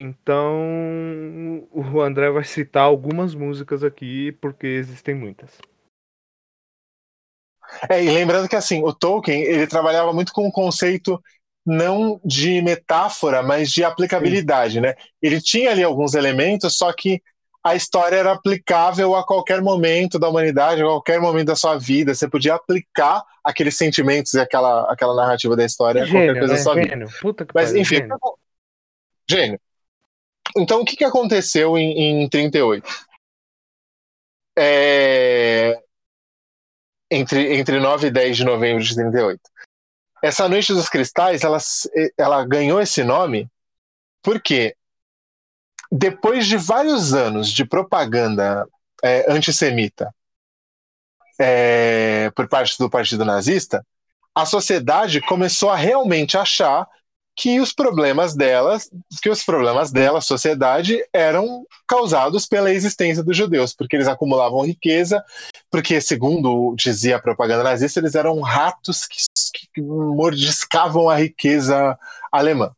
Então, 0.00 1.68
o 1.70 2.00
André 2.00 2.30
vai 2.30 2.44
citar 2.44 2.84
algumas 2.84 3.34
músicas 3.34 3.84
aqui, 3.84 4.32
porque 4.32 4.66
existem 4.66 5.14
muitas. 5.14 5.60
É, 7.88 8.02
e 8.02 8.10
lembrando 8.10 8.48
que 8.48 8.56
assim, 8.56 8.82
o 8.82 8.92
Tolkien, 8.92 9.42
ele 9.42 9.66
trabalhava 9.66 10.12
muito 10.12 10.32
com 10.32 10.46
o 10.46 10.52
conceito 10.52 11.20
não 11.64 12.20
de 12.24 12.60
metáfora, 12.62 13.42
mas 13.42 13.70
de 13.70 13.84
aplicabilidade, 13.84 14.74
Sim. 14.74 14.80
né? 14.80 14.94
Ele 15.20 15.40
tinha 15.40 15.70
ali 15.70 15.82
alguns 15.82 16.14
elementos, 16.14 16.76
só 16.76 16.92
que 16.92 17.22
a 17.62 17.74
história 17.74 18.16
era 18.16 18.32
aplicável 18.32 19.14
a 19.14 19.24
qualquer 19.24 19.60
momento 19.60 20.18
da 20.18 20.28
humanidade, 20.28 20.80
a 20.80 20.86
qualquer 20.86 21.20
momento 21.20 21.48
da 21.48 21.56
sua 21.56 21.76
vida. 21.78 22.14
Você 22.14 22.28
podia 22.28 22.54
aplicar 22.54 23.22
aqueles 23.44 23.76
sentimentos 23.76 24.32
e 24.32 24.40
aquela, 24.40 24.90
aquela 24.90 25.14
narrativa 25.14 25.54
da 25.54 25.64
história 25.64 26.04
gênio, 26.06 26.18
a 26.18 26.24
qualquer 26.24 26.38
coisa 26.38 26.52
né? 26.54 26.58
da 26.58 26.64
sua 26.64 26.74
gênio. 26.74 27.06
vida. 27.06 27.18
Puta 27.20 27.44
que 27.44 27.52
Mas, 27.54 27.74
enfim, 27.74 27.96
gênio. 27.96 28.18
gênio. 29.28 29.60
Então, 30.56 30.80
o 30.80 30.84
que, 30.84 30.96
que 30.96 31.04
aconteceu 31.04 31.76
em, 31.76 32.22
em 32.22 32.28
38? 32.28 32.88
É, 34.58 35.78
entre, 37.10 37.56
entre 37.56 37.80
9 37.80 38.06
e 38.06 38.10
10 38.10 38.36
de 38.36 38.44
novembro 38.44 38.82
de 38.82 38.94
38. 38.94 39.40
Essa 40.22 40.48
Noite 40.48 40.72
dos 40.72 40.88
Cristais, 40.88 41.42
ela, 41.42 41.58
ela 42.16 42.44
ganhou 42.44 42.80
esse 42.80 43.02
nome 43.02 43.48
porque 44.22 44.76
depois 45.90 46.46
de 46.46 46.56
vários 46.56 47.14
anos 47.14 47.50
de 47.50 47.64
propaganda 47.64 48.66
é, 49.02 49.30
antissemita 49.32 50.14
é, 51.38 52.30
por 52.30 52.48
parte 52.48 52.78
do 52.78 52.90
Partido 52.90 53.24
Nazista, 53.24 53.84
a 54.34 54.44
sociedade 54.44 55.20
começou 55.22 55.70
a 55.70 55.76
realmente 55.76 56.36
achar 56.36 56.86
que 57.40 57.58
os 57.58 57.72
problemas 57.72 58.34
delas, 58.34 58.90
que 59.22 59.30
os 59.30 59.42
problemas 59.42 59.90
dela, 59.90 60.20
sociedade, 60.20 61.02
eram 61.10 61.64
causados 61.88 62.44
pela 62.44 62.70
existência 62.70 63.24
dos 63.24 63.34
judeus, 63.34 63.74
porque 63.74 63.96
eles 63.96 64.08
acumulavam 64.08 64.66
riqueza, 64.66 65.24
porque, 65.70 66.02
segundo 66.02 66.74
dizia 66.76 67.16
a 67.16 67.22
propaganda 67.22 67.64
nazista, 67.64 67.98
eles 67.98 68.14
eram 68.14 68.38
ratos 68.42 69.06
que, 69.06 69.16
que 69.72 69.80
mordiscavam 69.80 71.08
a 71.08 71.16
riqueza 71.16 71.98
alemã. 72.30 72.72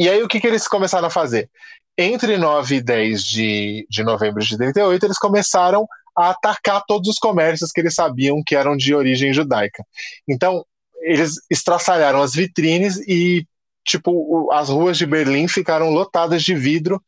E 0.00 0.08
aí 0.08 0.20
o 0.20 0.26
que, 0.26 0.40
que 0.40 0.48
eles 0.48 0.66
começaram 0.66 1.06
a 1.06 1.10
fazer? 1.10 1.48
Entre 1.96 2.36
9 2.36 2.74
e 2.74 2.82
10 2.82 3.22
de, 3.22 3.86
de 3.88 4.02
novembro 4.02 4.42
de 4.42 4.56
38, 4.56 5.06
eles 5.06 5.18
começaram 5.18 5.86
a 6.16 6.30
atacar 6.30 6.82
todos 6.88 7.08
os 7.08 7.18
comércios 7.20 7.70
que 7.70 7.80
eles 7.80 7.94
sabiam 7.94 8.42
que 8.44 8.56
eram 8.56 8.76
de 8.76 8.92
origem 8.96 9.32
judaica. 9.32 9.86
Então, 10.28 10.66
eles 11.04 11.34
estraçalharam 11.50 12.22
as 12.22 12.34
vitrines 12.34 12.96
e, 13.06 13.46
tipo, 13.84 14.50
as 14.52 14.68
ruas 14.68 14.96
de 14.96 15.06
Berlim 15.06 15.46
ficaram 15.46 15.90
lotadas 15.90 16.42
de 16.42 16.54
vidro 16.54 17.02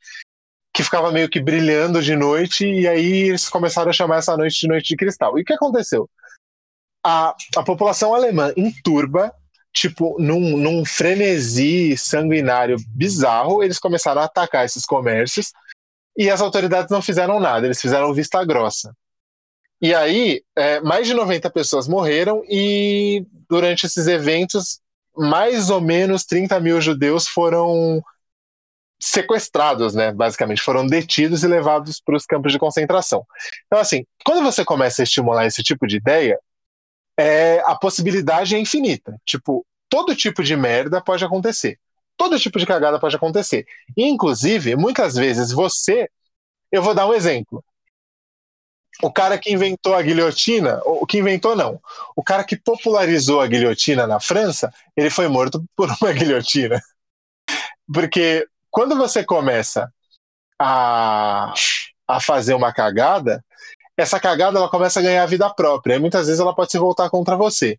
que 0.76 0.84
ficava 0.84 1.10
meio 1.10 1.26
que 1.26 1.40
brilhando 1.40 2.02
de 2.02 2.14
noite, 2.14 2.66
e 2.66 2.86
aí 2.86 3.28
eles 3.28 3.48
começaram 3.48 3.88
a 3.88 3.94
chamar 3.94 4.18
essa 4.18 4.36
noite 4.36 4.60
de 4.60 4.68
Noite 4.68 4.88
de 4.88 4.96
Cristal. 4.96 5.38
E 5.38 5.40
o 5.40 5.44
que 5.44 5.54
aconteceu? 5.54 6.06
A, 7.02 7.34
a 7.56 7.62
população 7.62 8.14
alemã 8.14 8.52
em 8.58 8.70
turba, 8.82 9.32
tipo, 9.72 10.20
num, 10.20 10.58
num 10.58 10.84
frenesi 10.84 11.96
sanguinário 11.96 12.76
bizarro, 12.90 13.62
eles 13.62 13.78
começaram 13.78 14.20
a 14.20 14.26
atacar 14.26 14.66
esses 14.66 14.84
comércios, 14.84 15.50
e 16.14 16.28
as 16.28 16.42
autoridades 16.42 16.90
não 16.90 17.00
fizeram 17.00 17.40
nada, 17.40 17.66
eles 17.66 17.80
fizeram 17.80 18.12
vista 18.12 18.44
grossa. 18.44 18.92
E 19.80 19.94
aí, 19.94 20.42
é, 20.56 20.80
mais 20.80 21.06
de 21.06 21.12
90 21.14 21.50
pessoas 21.50 21.86
morreram 21.86 22.42
e 22.48 23.26
durante 23.48 23.86
esses 23.86 24.06
eventos, 24.06 24.80
mais 25.14 25.70
ou 25.70 25.80
menos 25.80 26.24
30 26.24 26.58
mil 26.60 26.80
judeus 26.80 27.28
foram 27.28 28.02
sequestrados, 28.98 29.94
né? 29.94 30.12
Basicamente, 30.12 30.62
foram 30.62 30.86
detidos 30.86 31.44
e 31.44 31.46
levados 31.46 32.00
para 32.00 32.16
os 32.16 32.24
campos 32.24 32.52
de 32.52 32.58
concentração. 32.58 33.26
Então, 33.66 33.78
assim, 33.78 34.04
quando 34.24 34.42
você 34.42 34.64
começa 34.64 35.02
a 35.02 35.04
estimular 35.04 35.46
esse 35.46 35.62
tipo 35.62 35.86
de 35.86 35.96
ideia, 35.96 36.38
é, 37.18 37.60
a 37.66 37.76
possibilidade 37.76 38.54
é 38.54 38.58
infinita. 38.58 39.16
Tipo, 39.26 39.66
todo 39.88 40.16
tipo 40.16 40.42
de 40.42 40.56
merda 40.56 41.02
pode 41.02 41.24
acontecer. 41.24 41.78
Todo 42.16 42.38
tipo 42.38 42.58
de 42.58 42.66
cagada 42.66 42.98
pode 42.98 43.16
acontecer. 43.16 43.66
E, 43.96 44.04
inclusive, 44.04 44.74
muitas 44.76 45.14
vezes 45.14 45.52
você. 45.52 46.08
Eu 46.72 46.82
vou 46.82 46.94
dar 46.94 47.06
um 47.06 47.14
exemplo 47.14 47.62
o 49.02 49.12
cara 49.12 49.38
que 49.38 49.52
inventou 49.52 49.94
a 49.94 50.02
guilhotina, 50.02 50.80
o 50.84 51.06
que 51.06 51.18
inventou 51.18 51.54
não, 51.54 51.80
o 52.14 52.22
cara 52.22 52.44
que 52.44 52.56
popularizou 52.56 53.40
a 53.40 53.46
guilhotina 53.46 54.06
na 54.06 54.18
França, 54.20 54.72
ele 54.96 55.10
foi 55.10 55.28
morto 55.28 55.64
por 55.76 55.88
uma 56.00 56.12
guilhotina. 56.14 56.80
Porque 57.92 58.46
quando 58.70 58.96
você 58.96 59.24
começa 59.24 59.92
a, 60.58 61.52
a 62.08 62.20
fazer 62.20 62.54
uma 62.54 62.72
cagada, 62.72 63.44
essa 63.96 64.20
cagada 64.20 64.58
ela 64.58 64.68
começa 64.68 65.00
a 65.00 65.02
ganhar 65.02 65.24
vida 65.26 65.48
própria. 65.50 65.94
E 65.94 65.98
muitas 65.98 66.26
vezes 66.26 66.40
ela 66.40 66.54
pode 66.54 66.70
se 66.70 66.78
voltar 66.78 67.08
contra 67.08 67.36
você. 67.36 67.78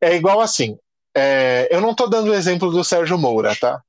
É 0.00 0.14
igual 0.14 0.40
assim. 0.40 0.78
É, 1.16 1.68
eu 1.70 1.80
não 1.80 1.90
estou 1.90 2.08
dando 2.08 2.30
o 2.30 2.34
exemplo 2.34 2.70
do 2.70 2.84
Sérgio 2.84 3.18
Moura, 3.18 3.56
tá? 3.56 3.82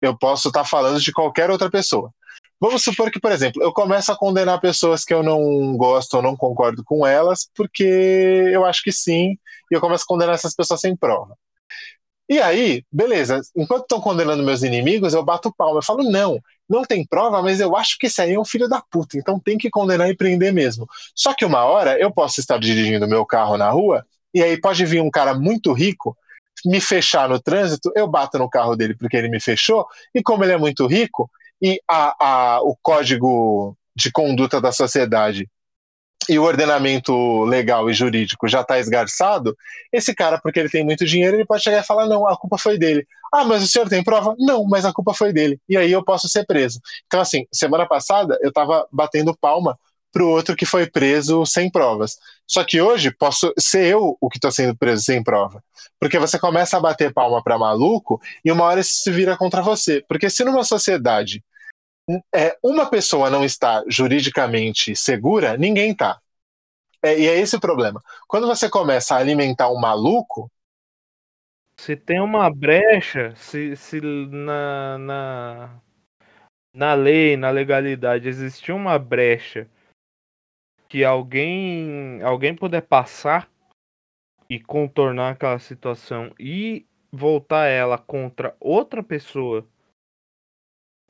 Eu 0.00 0.16
posso 0.16 0.48
estar 0.48 0.60
tá 0.62 0.68
falando 0.68 1.00
de 1.00 1.12
qualquer 1.12 1.50
outra 1.50 1.68
pessoa. 1.68 2.12
Vamos 2.60 2.82
supor 2.82 3.10
que, 3.10 3.20
por 3.20 3.30
exemplo, 3.30 3.62
eu 3.62 3.72
começo 3.72 4.10
a 4.10 4.16
condenar 4.16 4.60
pessoas 4.60 5.04
que 5.04 5.14
eu 5.14 5.22
não 5.22 5.76
gosto 5.76 6.14
ou 6.14 6.22
não 6.22 6.36
concordo 6.36 6.82
com 6.84 7.06
elas, 7.06 7.48
porque 7.54 7.84
eu 8.52 8.64
acho 8.64 8.82
que 8.82 8.90
sim, 8.90 9.38
e 9.70 9.74
eu 9.74 9.80
começo 9.80 10.04
a 10.04 10.06
condenar 10.08 10.34
essas 10.34 10.54
pessoas 10.54 10.80
sem 10.80 10.96
prova. 10.96 11.36
E 12.28 12.40
aí, 12.40 12.84
beleza, 12.92 13.40
enquanto 13.56 13.82
estão 13.82 14.00
condenando 14.00 14.42
meus 14.42 14.62
inimigos, 14.62 15.14
eu 15.14 15.24
bato 15.24 15.54
palma. 15.56 15.78
Eu 15.78 15.82
falo, 15.82 16.02
não, 16.10 16.38
não 16.68 16.84
tem 16.84 17.06
prova, 17.06 17.40
mas 17.42 17.58
eu 17.58 17.74
acho 17.74 17.96
que 17.98 18.06
esse 18.06 18.20
aí 18.20 18.34
é 18.34 18.40
um 18.40 18.44
filho 18.44 18.68
da 18.68 18.82
puta, 18.90 19.16
então 19.16 19.40
tem 19.40 19.56
que 19.56 19.70
condenar 19.70 20.10
e 20.10 20.16
prender 20.16 20.52
mesmo. 20.52 20.86
Só 21.14 21.32
que 21.32 21.44
uma 21.44 21.64
hora 21.64 21.98
eu 21.98 22.10
posso 22.12 22.38
estar 22.40 22.58
dirigindo 22.58 23.08
meu 23.08 23.24
carro 23.24 23.56
na 23.56 23.70
rua, 23.70 24.04
e 24.34 24.42
aí 24.42 24.60
pode 24.60 24.84
vir 24.84 25.00
um 25.00 25.10
cara 25.10 25.32
muito 25.32 25.72
rico 25.72 26.16
me 26.66 26.80
fechar 26.80 27.28
no 27.28 27.40
trânsito, 27.40 27.90
eu 27.94 28.06
bato 28.06 28.36
no 28.38 28.50
carro 28.50 28.76
dele 28.76 28.94
porque 28.94 29.16
ele 29.16 29.28
me 29.28 29.40
fechou, 29.40 29.86
e 30.14 30.22
como 30.22 30.44
ele 30.44 30.52
é 30.52 30.58
muito 30.58 30.86
rico, 30.86 31.30
e 31.60 31.80
a, 31.88 32.56
a, 32.56 32.62
o 32.62 32.76
código 32.82 33.76
de 33.94 34.10
conduta 34.12 34.60
da 34.60 34.72
sociedade 34.72 35.48
e 36.28 36.38
o 36.38 36.42
ordenamento 36.44 37.44
legal 37.44 37.88
e 37.88 37.94
jurídico 37.94 38.46
já 38.46 38.60
está 38.60 38.78
esgarçado, 38.78 39.56
esse 39.92 40.14
cara, 40.14 40.38
porque 40.38 40.60
ele 40.60 40.68
tem 40.68 40.84
muito 40.84 41.06
dinheiro, 41.06 41.36
ele 41.36 41.46
pode 41.46 41.62
chegar 41.62 41.80
e 41.80 41.86
falar: 41.86 42.06
não, 42.06 42.26
a 42.26 42.36
culpa 42.36 42.58
foi 42.58 42.78
dele. 42.78 43.06
Ah, 43.32 43.44
mas 43.44 43.62
o 43.62 43.66
senhor 43.66 43.88
tem 43.88 44.02
prova? 44.02 44.34
Não, 44.38 44.64
mas 44.64 44.84
a 44.84 44.92
culpa 44.92 45.14
foi 45.14 45.32
dele. 45.32 45.58
E 45.68 45.76
aí 45.76 45.90
eu 45.90 46.04
posso 46.04 46.28
ser 46.28 46.44
preso. 46.46 46.80
Então, 47.06 47.20
assim, 47.20 47.46
semana 47.52 47.86
passada 47.86 48.38
eu 48.42 48.48
estava 48.48 48.86
batendo 48.92 49.36
palma 49.36 49.78
para 50.12 50.24
o 50.24 50.28
outro 50.28 50.56
que 50.56 50.66
foi 50.66 50.90
preso 50.90 51.44
sem 51.44 51.70
provas. 51.70 52.16
Só 52.46 52.64
que 52.64 52.80
hoje 52.80 53.10
posso 53.10 53.52
ser 53.58 53.86
eu 53.86 54.16
o 54.20 54.28
que 54.28 54.38
estou 54.38 54.50
sendo 54.50 54.76
preso 54.76 55.02
sem 55.02 55.22
prova. 55.22 55.62
Porque 56.00 56.18
você 56.18 56.38
começa 56.38 56.76
a 56.76 56.80
bater 56.80 57.12
palma 57.12 57.42
para 57.42 57.58
maluco 57.58 58.20
e 58.44 58.50
uma 58.50 58.64
hora 58.64 58.80
isso 58.80 59.02
se 59.02 59.10
vira 59.10 59.36
contra 59.36 59.62
você. 59.62 60.02
Porque 60.08 60.30
se 60.30 60.44
numa 60.44 60.64
sociedade 60.64 61.42
é, 62.34 62.58
uma 62.62 62.88
pessoa 62.88 63.28
não 63.28 63.44
está 63.44 63.84
juridicamente 63.86 64.96
segura, 64.96 65.56
ninguém 65.56 65.92
está. 65.92 66.20
É, 67.02 67.18
e 67.18 67.26
é 67.26 67.38
esse 67.38 67.56
o 67.56 67.60
problema. 67.60 68.02
Quando 68.26 68.46
você 68.46 68.68
começa 68.68 69.14
a 69.14 69.18
alimentar 69.18 69.70
um 69.70 69.78
maluco. 69.78 70.50
Se 71.80 71.94
tem 71.94 72.20
uma 72.20 72.50
brecha, 72.52 73.34
se, 73.36 73.76
se 73.76 74.00
na, 74.00 74.98
na, 74.98 75.80
na 76.74 76.94
lei, 76.94 77.36
na 77.36 77.50
legalidade, 77.50 78.28
existir 78.28 78.72
uma 78.72 78.98
brecha 78.98 79.68
que 80.88 81.04
alguém, 81.04 82.20
alguém 82.22 82.52
puder 82.52 82.82
passar 82.82 83.48
e 84.50 84.58
contornar 84.58 85.32
aquela 85.32 85.58
situação 85.60 86.34
e 86.38 86.84
voltar 87.12 87.66
ela 87.66 87.96
contra 87.96 88.56
outra 88.58 89.02
pessoa 89.02 89.64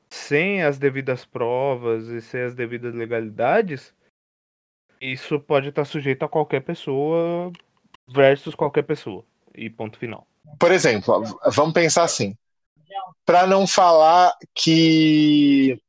sem 0.09 0.63
as 0.63 0.77
devidas 0.77 1.25
provas 1.25 2.07
e 2.07 2.21
sem 2.21 2.41
as 2.41 2.55
devidas 2.55 2.95
legalidades, 2.95 3.93
isso 4.99 5.39
pode 5.39 5.69
estar 5.69 5.85
sujeito 5.85 6.23
a 6.23 6.29
qualquer 6.29 6.61
pessoa 6.61 7.51
versus 8.07 8.55
qualquer 8.55 8.83
pessoa. 8.83 9.23
E 9.55 9.69
ponto 9.69 9.97
final. 9.97 10.27
Por 10.59 10.71
exemplo, 10.71 11.23
vamos 11.51 11.73
pensar 11.73 12.03
assim. 12.03 12.35
Para 13.25 13.45
não 13.45 13.67
falar 13.67 14.35
que 14.53 15.79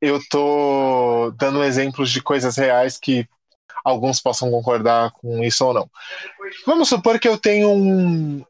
eu 0.00 0.20
tô 0.28 1.32
dando 1.36 1.64
exemplos 1.64 2.10
de 2.10 2.22
coisas 2.22 2.56
reais 2.56 2.96
que 2.96 3.28
alguns 3.84 4.20
possam 4.20 4.50
concordar 4.50 5.10
com 5.12 5.42
isso 5.42 5.64
ou 5.64 5.74
não. 5.74 5.90
Vamos 6.64 6.88
supor 6.88 7.18
que 7.18 7.28
eu 7.28 7.38
tenho 7.38 7.70
um 7.70 8.44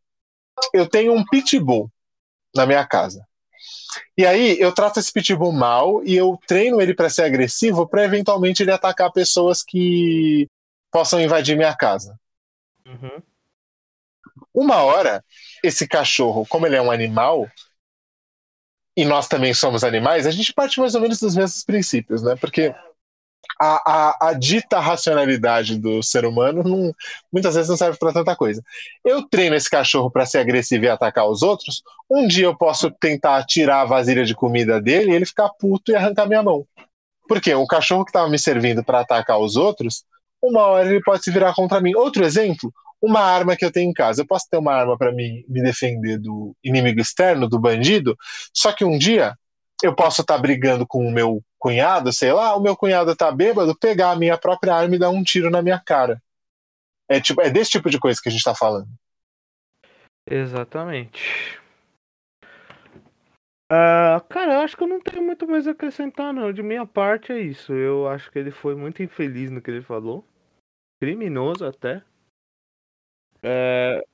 eu 0.72 0.88
tenho 0.88 1.14
um 1.14 1.24
pitbull 1.24 1.90
na 2.54 2.66
minha 2.66 2.84
casa. 2.86 3.27
E 4.16 4.26
aí 4.26 4.59
eu 4.61 4.72
trato 4.72 4.99
esse 4.99 5.12
pitbull 5.12 5.53
mal 5.53 6.03
e 6.05 6.14
eu 6.14 6.39
treino 6.47 6.80
ele 6.80 6.95
para 6.95 7.11
ser 7.11 7.22
agressivo 7.22 7.89
para 7.89 8.05
eventualmente 8.05 8.62
ele 8.62 8.72
atacar 8.72 9.12
pessoas 9.12 9.62
que 9.62 10.49
possam 10.91 11.20
invadir 11.20 11.57
minha 11.57 11.74
casa. 11.74 12.18
Uhum. 12.86 13.22
Uma 14.53 14.82
hora, 14.82 15.24
esse 15.62 15.86
cachorro, 15.86 16.47
como 16.47 16.66
ele 16.66 16.76
é 16.76 16.82
um 16.82 16.91
animal, 16.91 17.49
e 18.97 19.05
nós 19.05 19.28
também 19.28 19.55
somos 19.55 19.84
animais, 19.84 20.26
a 20.26 20.30
gente 20.30 20.53
parte 20.53 20.80
mais 20.80 20.95
ou 20.95 21.01
menos 21.01 21.20
dos 21.20 21.36
mesmos 21.36 21.62
princípios, 21.62 22.22
né? 22.22 22.34
Porque 22.34 22.74
a, 23.61 23.92
a, 23.92 24.28
a, 24.28 24.32
dita 24.34 24.78
racionalidade 24.78 25.78
do 25.78 26.03
ser 26.03 26.24
humano 26.24 26.62
não, 26.62 26.94
muitas 27.32 27.55
vezes 27.55 27.68
não 27.68 27.76
serve 27.76 27.99
para 27.99 28.12
tanta 28.12 28.36
coisa. 28.36 28.62
Eu 29.05 29.22
treino 29.22 29.57
esse 29.57 29.68
cachorro 29.68 30.11
para 30.11 30.26
ser 30.26 30.38
agressivo 30.38 30.84
e 30.84 30.88
atacar 30.88 31.28
os 31.28 31.42
outros. 31.42 31.82
Um 32.11 32.26
dia 32.26 32.46
eu 32.46 32.57
posso 32.57 32.90
tentar 32.90 33.44
tirar 33.44 33.82
a 33.82 33.84
vasilha 33.84 34.24
de 34.24 34.34
comida 34.34 34.80
dele 34.80 35.11
e 35.11 35.14
ele 35.14 35.26
ficar 35.26 35.49
puto 35.51 35.90
e 35.90 35.96
arrancar 35.96 36.26
minha 36.26 36.42
mão. 36.42 36.66
Porque 37.28 37.53
o 37.55 37.66
cachorro 37.66 38.05
que 38.05 38.11
estava 38.11 38.28
me 38.28 38.38
servindo 38.38 38.82
para 38.82 39.01
atacar 39.01 39.38
os 39.38 39.57
outros, 39.57 40.05
uma 40.42 40.62
hora 40.62 40.88
ele 40.88 41.03
pode 41.03 41.22
se 41.22 41.30
virar 41.30 41.55
contra 41.55 41.80
mim. 41.80 41.94
Outro 41.94 42.24
exemplo, 42.24 42.72
uma 43.03 43.20
arma 43.20 43.57
que 43.57 43.64
eu 43.64 43.70
tenho 43.70 43.90
em 43.90 43.92
casa. 43.92 44.22
Eu 44.22 44.26
posso 44.26 44.46
ter 44.51 44.57
uma 44.57 44.72
arma 44.72 44.96
para 44.96 45.12
me, 45.12 45.44
me 45.49 45.62
defender 45.62 46.18
do 46.18 46.55
inimigo 46.62 47.01
externo, 47.01 47.49
do 47.49 47.59
bandido, 47.59 48.16
só 48.53 48.72
que 48.72 48.84
um 48.84 48.96
dia 48.96 49.34
eu 49.82 49.94
posso 49.94 50.20
estar 50.20 50.36
tá 50.36 50.40
brigando 50.40 50.86
com 50.86 51.06
o 51.06 51.10
meu 51.10 51.42
cunhado, 51.58 52.12
sei 52.12 52.32
lá, 52.32 52.56
o 52.56 52.60
meu 52.60 52.76
cunhado 52.76 53.14
tá 53.16 53.30
bêbado, 53.30 53.76
pegar 53.76 54.10
a 54.10 54.16
minha 54.16 54.36
própria 54.38 54.74
arma 54.74 54.94
e 54.94 54.98
dar 54.98 55.10
um 55.10 55.22
tiro 55.22 55.50
na 55.50 55.62
minha 55.62 55.78
cara. 55.78 56.22
É, 57.08 57.20
tipo, 57.20 57.40
é 57.40 57.50
desse 57.50 57.70
tipo 57.70 57.88
de 57.88 57.98
coisa 57.98 58.20
que 58.22 58.28
a 58.28 58.32
gente 58.32 58.44
tá 58.44 58.54
falando. 58.54 58.88
Exatamente. 60.30 61.58
Uh, 63.70 64.20
cara, 64.28 64.54
eu 64.54 64.60
acho 64.60 64.76
que 64.76 64.82
eu 64.82 64.88
não 64.88 65.00
tenho 65.00 65.22
muito 65.22 65.46
mais 65.46 65.66
a 65.66 65.72
acrescentar, 65.72 66.32
não. 66.32 66.52
De 66.52 66.62
minha 66.62 66.86
parte 66.86 67.32
é 67.32 67.40
isso. 67.40 67.72
Eu 67.72 68.08
acho 68.08 68.30
que 68.30 68.38
ele 68.38 68.50
foi 68.50 68.74
muito 68.74 69.02
infeliz 69.02 69.50
no 69.50 69.60
que 69.60 69.70
ele 69.70 69.82
falou. 69.82 70.24
Criminoso 71.00 71.66
até. 71.66 72.02
É... 73.42 74.04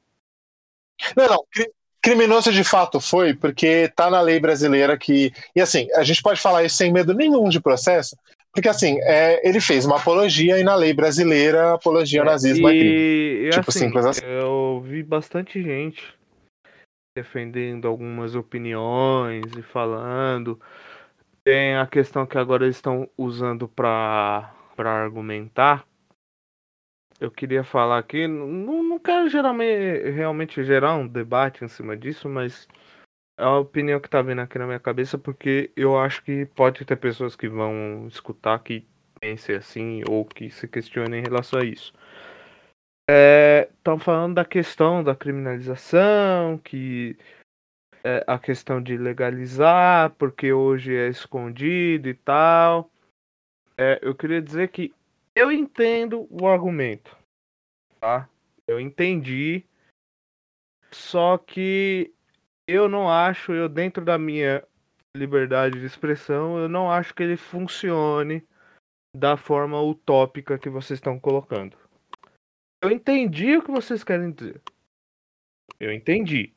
Não, 1.16 1.28
não. 1.28 1.46
Criminoso 2.04 2.52
de 2.52 2.62
fato 2.62 3.00
foi, 3.00 3.32
porque 3.32 3.88
tá 3.96 4.10
na 4.10 4.20
lei 4.20 4.38
brasileira 4.38 4.98
que. 4.98 5.32
E 5.56 5.60
assim, 5.62 5.88
a 5.94 6.04
gente 6.04 6.20
pode 6.20 6.38
falar 6.38 6.62
isso 6.62 6.76
sem 6.76 6.92
medo 6.92 7.14
nenhum 7.14 7.48
de 7.48 7.58
processo, 7.58 8.14
porque 8.52 8.68
assim, 8.68 8.98
é, 9.04 9.40
ele 9.42 9.58
fez 9.58 9.86
uma 9.86 9.96
apologia 9.96 10.58
e 10.58 10.62
na 10.62 10.74
lei 10.74 10.92
brasileira, 10.92 11.72
apologia 11.72 12.20
ao 12.20 12.26
é, 12.26 12.30
nazismo 12.30 12.68
e, 12.68 12.76
é 12.76 12.78
crime. 12.78 13.50
tipo 13.52 13.70
assim, 13.70 13.98
assim, 13.98 14.08
assim. 14.10 14.20
Eu 14.26 14.84
vi 14.86 15.02
bastante 15.02 15.62
gente 15.62 16.14
defendendo 17.16 17.88
algumas 17.88 18.34
opiniões 18.34 19.46
e 19.56 19.62
falando. 19.62 20.60
Tem 21.42 21.74
a 21.76 21.86
questão 21.86 22.26
que 22.26 22.36
agora 22.36 22.64
eles 22.64 22.76
estão 22.76 23.08
usando 23.16 23.66
para 23.66 24.52
argumentar 24.76 25.86
eu 27.20 27.30
queria 27.30 27.64
falar 27.64 27.98
aqui, 27.98 28.26
não, 28.26 28.82
não 28.82 28.98
quero 28.98 29.28
geralmente, 29.28 30.10
realmente 30.10 30.64
gerar 30.64 30.94
um 30.96 31.06
debate 31.06 31.64
em 31.64 31.68
cima 31.68 31.96
disso, 31.96 32.28
mas 32.28 32.68
é 33.38 33.44
a 33.44 33.58
opinião 33.58 34.00
que 34.00 34.08
tá 34.08 34.22
vindo 34.22 34.40
aqui 34.40 34.58
na 34.58 34.66
minha 34.66 34.80
cabeça, 34.80 35.18
porque 35.18 35.72
eu 35.76 35.98
acho 35.98 36.22
que 36.22 36.46
pode 36.46 36.84
ter 36.84 36.96
pessoas 36.96 37.34
que 37.34 37.48
vão 37.48 38.06
escutar 38.08 38.58
que 38.60 38.86
pensem 39.20 39.56
assim, 39.56 40.02
ou 40.08 40.24
que 40.24 40.50
se 40.50 40.68
questionem 40.68 41.20
em 41.20 41.22
relação 41.22 41.60
a 41.60 41.64
isso. 41.64 41.92
Estão 43.08 43.94
é, 43.94 43.98
falando 43.98 44.34
da 44.34 44.44
questão 44.44 45.02
da 45.02 45.14
criminalização, 45.14 46.58
que 46.58 47.16
é, 48.04 48.22
a 48.26 48.38
questão 48.38 48.82
de 48.82 48.96
legalizar, 48.96 50.10
porque 50.18 50.52
hoje 50.52 50.94
é 50.94 51.08
escondido 51.08 52.08
e 52.08 52.14
tal. 52.14 52.90
É, 53.76 53.98
eu 54.02 54.14
queria 54.14 54.40
dizer 54.40 54.68
que 54.68 54.94
eu 55.34 55.50
entendo 55.50 56.26
o 56.30 56.46
argumento, 56.46 57.16
tá? 58.00 58.28
Eu 58.66 58.80
entendi. 58.80 59.64
Só 60.92 61.36
que 61.36 62.14
eu 62.68 62.88
não 62.88 63.10
acho, 63.10 63.52
eu 63.52 63.68
dentro 63.68 64.04
da 64.04 64.16
minha 64.16 64.66
liberdade 65.16 65.78
de 65.78 65.86
expressão, 65.86 66.58
eu 66.58 66.68
não 66.68 66.90
acho 66.90 67.14
que 67.14 67.22
ele 67.22 67.36
funcione 67.36 68.46
da 69.14 69.36
forma 69.36 69.80
utópica 69.80 70.58
que 70.58 70.68
vocês 70.68 70.98
estão 70.98 71.18
colocando. 71.18 71.76
Eu 72.82 72.90
entendi 72.90 73.56
o 73.56 73.62
que 73.62 73.70
vocês 73.70 74.02
querem 74.04 74.32
dizer. 74.32 74.60
Eu 75.80 75.92
entendi 75.92 76.54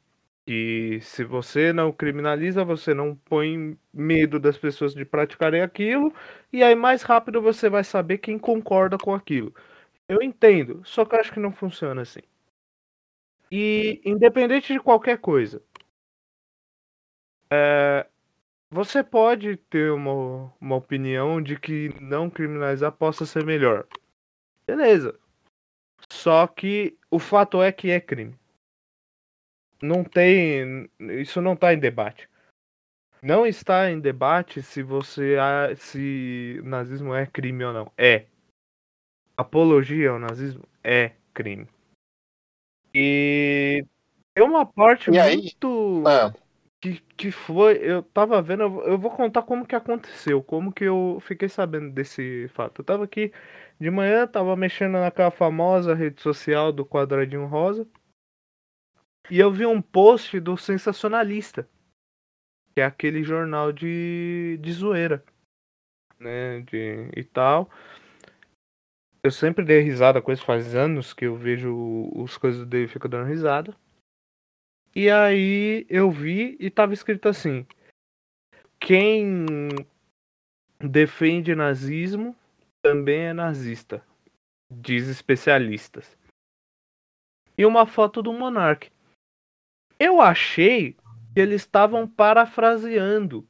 que 0.48 1.00
se 1.02 1.26
você 1.26 1.74
não 1.74 1.92
criminaliza, 1.92 2.64
você 2.64 2.94
não 2.94 3.14
põe 3.16 3.78
medo 3.94 4.40
das 4.40 4.58
pessoas 4.58 4.94
de 4.94 5.04
praticarem 5.04 5.62
aquilo, 5.62 6.14
e 6.54 6.64
aí 6.64 6.74
mais 6.74 7.04
rápido 7.04 7.42
você 7.42 7.70
vai 7.70 7.84
saber 7.84 8.20
quem 8.20 8.40
concorda 8.40 8.98
com 8.98 9.14
aquilo. 9.14 9.54
Eu 10.08 10.22
entendo, 10.22 10.82
só 10.86 11.04
que 11.04 11.16
eu 11.16 11.20
acho 11.20 11.34
que 11.34 11.40
não 11.40 11.52
funciona 11.52 12.02
assim. 12.02 12.22
E 13.52 14.02
independente 14.06 14.72
de 14.72 14.80
qualquer 14.80 15.18
coisa, 15.18 15.62
é, 17.52 18.08
você 18.72 19.04
pode 19.04 19.58
ter 19.58 19.92
uma, 19.92 20.54
uma 20.62 20.76
opinião 20.78 21.42
de 21.42 21.60
que 21.60 21.94
não 22.02 22.30
criminalizar 22.30 22.92
possa 22.94 23.26
ser 23.26 23.44
melhor. 23.46 23.86
Beleza. 24.66 25.20
Só 26.10 26.48
que 26.48 26.98
o 27.12 27.20
fato 27.20 27.62
é 27.62 27.72
que 27.72 27.92
é 27.92 28.00
crime. 28.00 28.38
Não 29.82 30.04
tem. 30.04 30.90
Isso 31.00 31.42
não 31.42 31.54
está 31.54 31.74
em 31.74 31.80
debate. 31.80 32.30
Não 33.22 33.46
está 33.46 33.90
em 33.90 34.00
debate 34.00 34.62
se 34.62 34.84
você 34.84 35.36
se 35.76 36.62
nazismo 36.64 37.14
é 37.14 37.26
crime 37.26 37.64
ou 37.64 37.74
não. 37.74 37.92
É. 37.98 38.26
Apologia 39.36 40.12
ao 40.12 40.20
nazismo 40.20 40.64
é 40.84 41.12
crime. 41.34 41.68
E 42.94 43.86
tem 44.34 44.44
uma 44.44 44.66
parte 44.66 45.10
E 45.12 45.36
muito 45.36 46.04
Ah, 46.06 46.34
que, 46.80 47.02
que 47.16 47.32
foi, 47.32 47.78
eu 47.82 48.04
tava 48.04 48.42
vendo, 48.42 48.64
eu 48.64 48.98
vou 48.98 49.12
contar 49.12 49.42
como 49.44 49.66
que 49.66 49.76
aconteceu, 49.76 50.44
como 50.44 50.72
que 50.72 50.84
eu 50.84 51.18
fiquei 51.22 51.50
sabendo 51.50 51.92
desse 51.92 52.48
fato. 52.50 52.82
Eu 52.82 52.86
tava 52.86 53.04
aqui 53.04 53.32
de 53.80 53.90
manhã, 53.90 54.28
tava 54.28 54.56
mexendo 54.56 54.94
naquela 54.94 55.32
famosa 55.32 55.94
rede 55.94 56.22
social 56.22 56.72
do 56.72 56.86
quadradinho 56.86 57.46
rosa, 57.46 57.88
e 59.30 59.40
eu 59.40 59.52
vi 59.52 59.66
um 59.66 59.82
post 59.82 60.40
do 60.40 60.58
Sensacionalista, 60.58 61.68
que 62.74 62.82
é 62.82 62.86
aquele 62.86 63.24
jornal 63.24 63.72
de, 63.72 64.58
de 64.62 64.72
zoeira, 64.72 65.24
né, 66.20 66.62
de, 66.62 67.10
e 67.16 67.24
tal. 67.24 67.70
Eu 69.24 69.32
sempre 69.32 69.66
dei 69.66 69.82
risada 69.82 70.22
com 70.22 70.32
isso, 70.32 70.46
faz 70.46 70.76
anos 70.76 71.14
que 71.14 71.26
eu 71.26 71.36
vejo 71.36 72.10
os 72.16 72.38
coisas 72.38 72.66
dele 72.66 72.88
fico 72.88 73.10
dando 73.10 73.28
risada. 73.28 73.76
E 74.96 75.10
aí 75.10 75.86
eu 75.90 76.10
vi 76.10 76.56
e 76.60 76.70
tava 76.70 76.94
escrito 76.94 77.28
assim: 77.28 77.68
quem 78.80 79.46
defende 80.80 81.54
nazismo 81.56 82.36
também 82.82 83.28
é 83.28 83.34
nazista, 83.34 84.04
diz 84.72 85.08
especialistas. 85.08 86.18
E 87.58 87.66
uma 87.66 87.86
foto 87.86 88.22
do 88.22 88.32
monarca. 88.32 88.88
Eu 90.00 90.22
achei 90.22 90.94
que 91.34 91.40
eles 91.40 91.62
estavam 91.62 92.08
parafraseando 92.08 93.48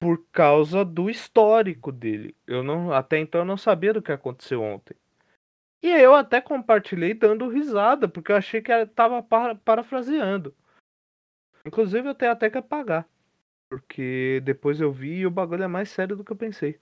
por 0.00 0.24
causa 0.32 0.84
do 0.84 1.10
histórico 1.10 1.92
dele. 1.92 2.34
Eu 2.46 2.62
não, 2.62 2.92
até 2.92 3.18
então 3.18 3.42
eu 3.42 3.44
não 3.44 3.56
sabia 3.56 3.92
do 3.92 4.00
que 4.00 4.10
aconteceu 4.10 4.62
ontem. 4.62 4.96
E 5.82 5.88
eu 5.88 6.14
até 6.14 6.40
compartilhei 6.40 7.14
dando 7.14 7.48
risada, 7.48 8.08
porque 8.08 8.32
eu 8.32 8.36
achei 8.36 8.60
que 8.60 8.86
tava 8.86 9.22
para, 9.22 9.54
parafraseando. 9.54 10.54
Inclusive 11.64 12.08
eu 12.08 12.14
tenho 12.14 12.32
até 12.32 12.50
que 12.50 12.58
apagar. 12.58 13.08
Porque 13.68 14.40
depois 14.42 14.80
eu 14.80 14.90
vi 14.90 15.20
e 15.20 15.26
o 15.26 15.30
bagulho 15.30 15.62
é 15.62 15.68
mais 15.68 15.90
sério 15.90 16.16
do 16.16 16.24
que 16.24 16.32
eu 16.32 16.36
pensei. 16.36 16.78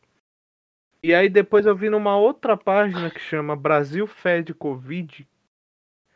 E 1.02 1.14
aí 1.14 1.28
depois 1.28 1.66
eu 1.66 1.76
vi 1.76 1.90
numa 1.90 2.16
outra 2.16 2.56
página 2.56 3.10
que 3.10 3.20
chama 3.20 3.54
Brasil 3.54 4.06
Fed 4.06 4.52
Covid. 4.54 5.28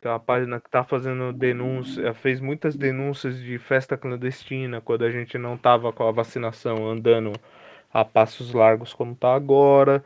É 0.07 0.09
uma 0.09 0.19
página 0.19 0.59
que 0.59 0.69
tá 0.69 0.83
fazendo 0.83 1.31
denúncia, 1.33 2.13
fez 2.13 2.39
muitas 2.39 2.75
denúncias 2.75 3.39
de 3.39 3.57
festa 3.57 3.97
clandestina 3.97 4.81
quando 4.81 5.05
a 5.05 5.09
gente 5.11 5.37
não 5.37 5.57
tava 5.57 5.93
com 5.93 6.07
a 6.07 6.11
vacinação 6.11 6.89
andando 6.89 7.33
a 7.93 8.03
passos 8.03 8.53
largos 8.53 8.93
como 8.93 9.15
tá 9.15 9.33
agora. 9.33 10.03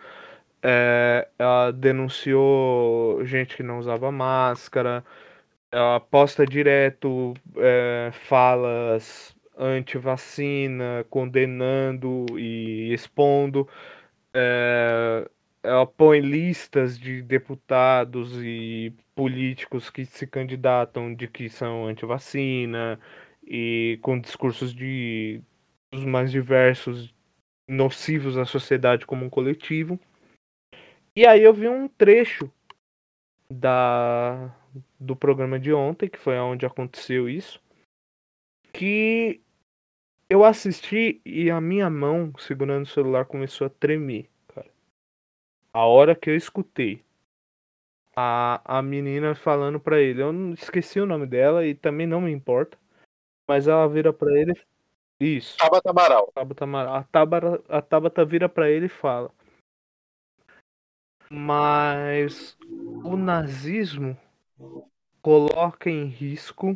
É, 0.61 1.27
ela 1.39 1.71
denunciou 1.71 3.25
gente 3.25 3.55
que 3.55 3.63
não 3.63 3.79
usava 3.79 4.11
máscara. 4.11 5.03
Ela 5.71 5.99
posta 5.99 6.45
direto 6.45 7.33
é, 7.57 8.11
falas 8.13 9.35
anti-vacina, 9.57 11.05
condenando 11.09 12.25
e 12.37 12.93
expondo. 12.93 13.67
É, 14.33 15.29
ela 15.63 15.85
põe 15.85 16.19
listas 16.21 16.97
de 16.99 17.21
deputados 17.21 18.33
e 18.43 18.93
políticos 19.17 19.89
que 19.89 20.05
se 20.05 20.27
candidatam 20.27 21.11
de 21.11 21.27
que 21.27 21.49
são 21.49 21.87
anti-vacina 21.87 22.99
e 23.43 23.97
com 24.03 24.19
discursos 24.19 24.71
de 24.71 25.41
os 25.91 26.05
mais 26.05 26.29
diversos 26.29 27.11
nocivos 27.67 28.37
à 28.37 28.45
sociedade 28.45 29.07
como 29.07 29.25
um 29.25 29.29
coletivo. 29.29 29.99
E 31.15 31.25
aí 31.25 31.41
eu 31.41 31.51
vi 31.51 31.67
um 31.67 31.87
trecho 31.87 32.51
da 33.51 34.55
do 34.99 35.15
programa 35.15 35.59
de 35.59 35.73
ontem, 35.73 36.07
que 36.07 36.19
foi 36.19 36.37
onde 36.37 36.67
aconteceu 36.67 37.27
isso, 37.27 37.59
que 38.71 39.41
eu 40.29 40.43
assisti 40.43 41.19
e 41.25 41.49
a 41.49 41.59
minha 41.59 41.89
mão 41.89 42.31
segurando 42.37 42.83
o 42.83 42.89
celular 42.89 43.25
começou 43.25 43.65
a 43.65 43.69
tremer, 43.71 44.29
cara. 44.49 44.69
A 45.73 45.85
hora 45.85 46.15
que 46.15 46.29
eu 46.29 46.35
escutei 46.35 47.01
a, 48.19 48.79
a 48.79 48.81
menina 48.81 49.35
falando 49.35 49.79
pra 49.79 49.99
ele, 50.01 50.23
eu 50.23 50.33
não 50.33 50.53
esqueci 50.53 50.99
o 50.99 51.05
nome 51.05 51.27
dela 51.27 51.63
e 51.67 51.75
também 51.75 52.07
não 52.07 52.19
me 52.19 52.31
importa, 52.31 52.75
mas 53.47 53.67
ela 53.67 53.87
vira 53.87 54.11
pra 54.11 54.31
ele, 54.31 54.59
isso, 55.19 55.55
Tabata 55.57 55.91
Amaral. 55.91 56.31
Tabata 56.33 56.63
Amaral. 56.63 56.95
A 56.95 57.03
Tabata, 57.03 57.63
a 57.69 57.81
Tabata 57.81 58.25
vira 58.25 58.49
pra 58.49 58.69
ele 58.69 58.87
e 58.87 58.89
fala: 58.89 59.31
Mas 61.29 62.57
o 63.03 63.15
nazismo 63.15 64.17
coloca 65.21 65.89
em 65.89 66.05
risco 66.05 66.75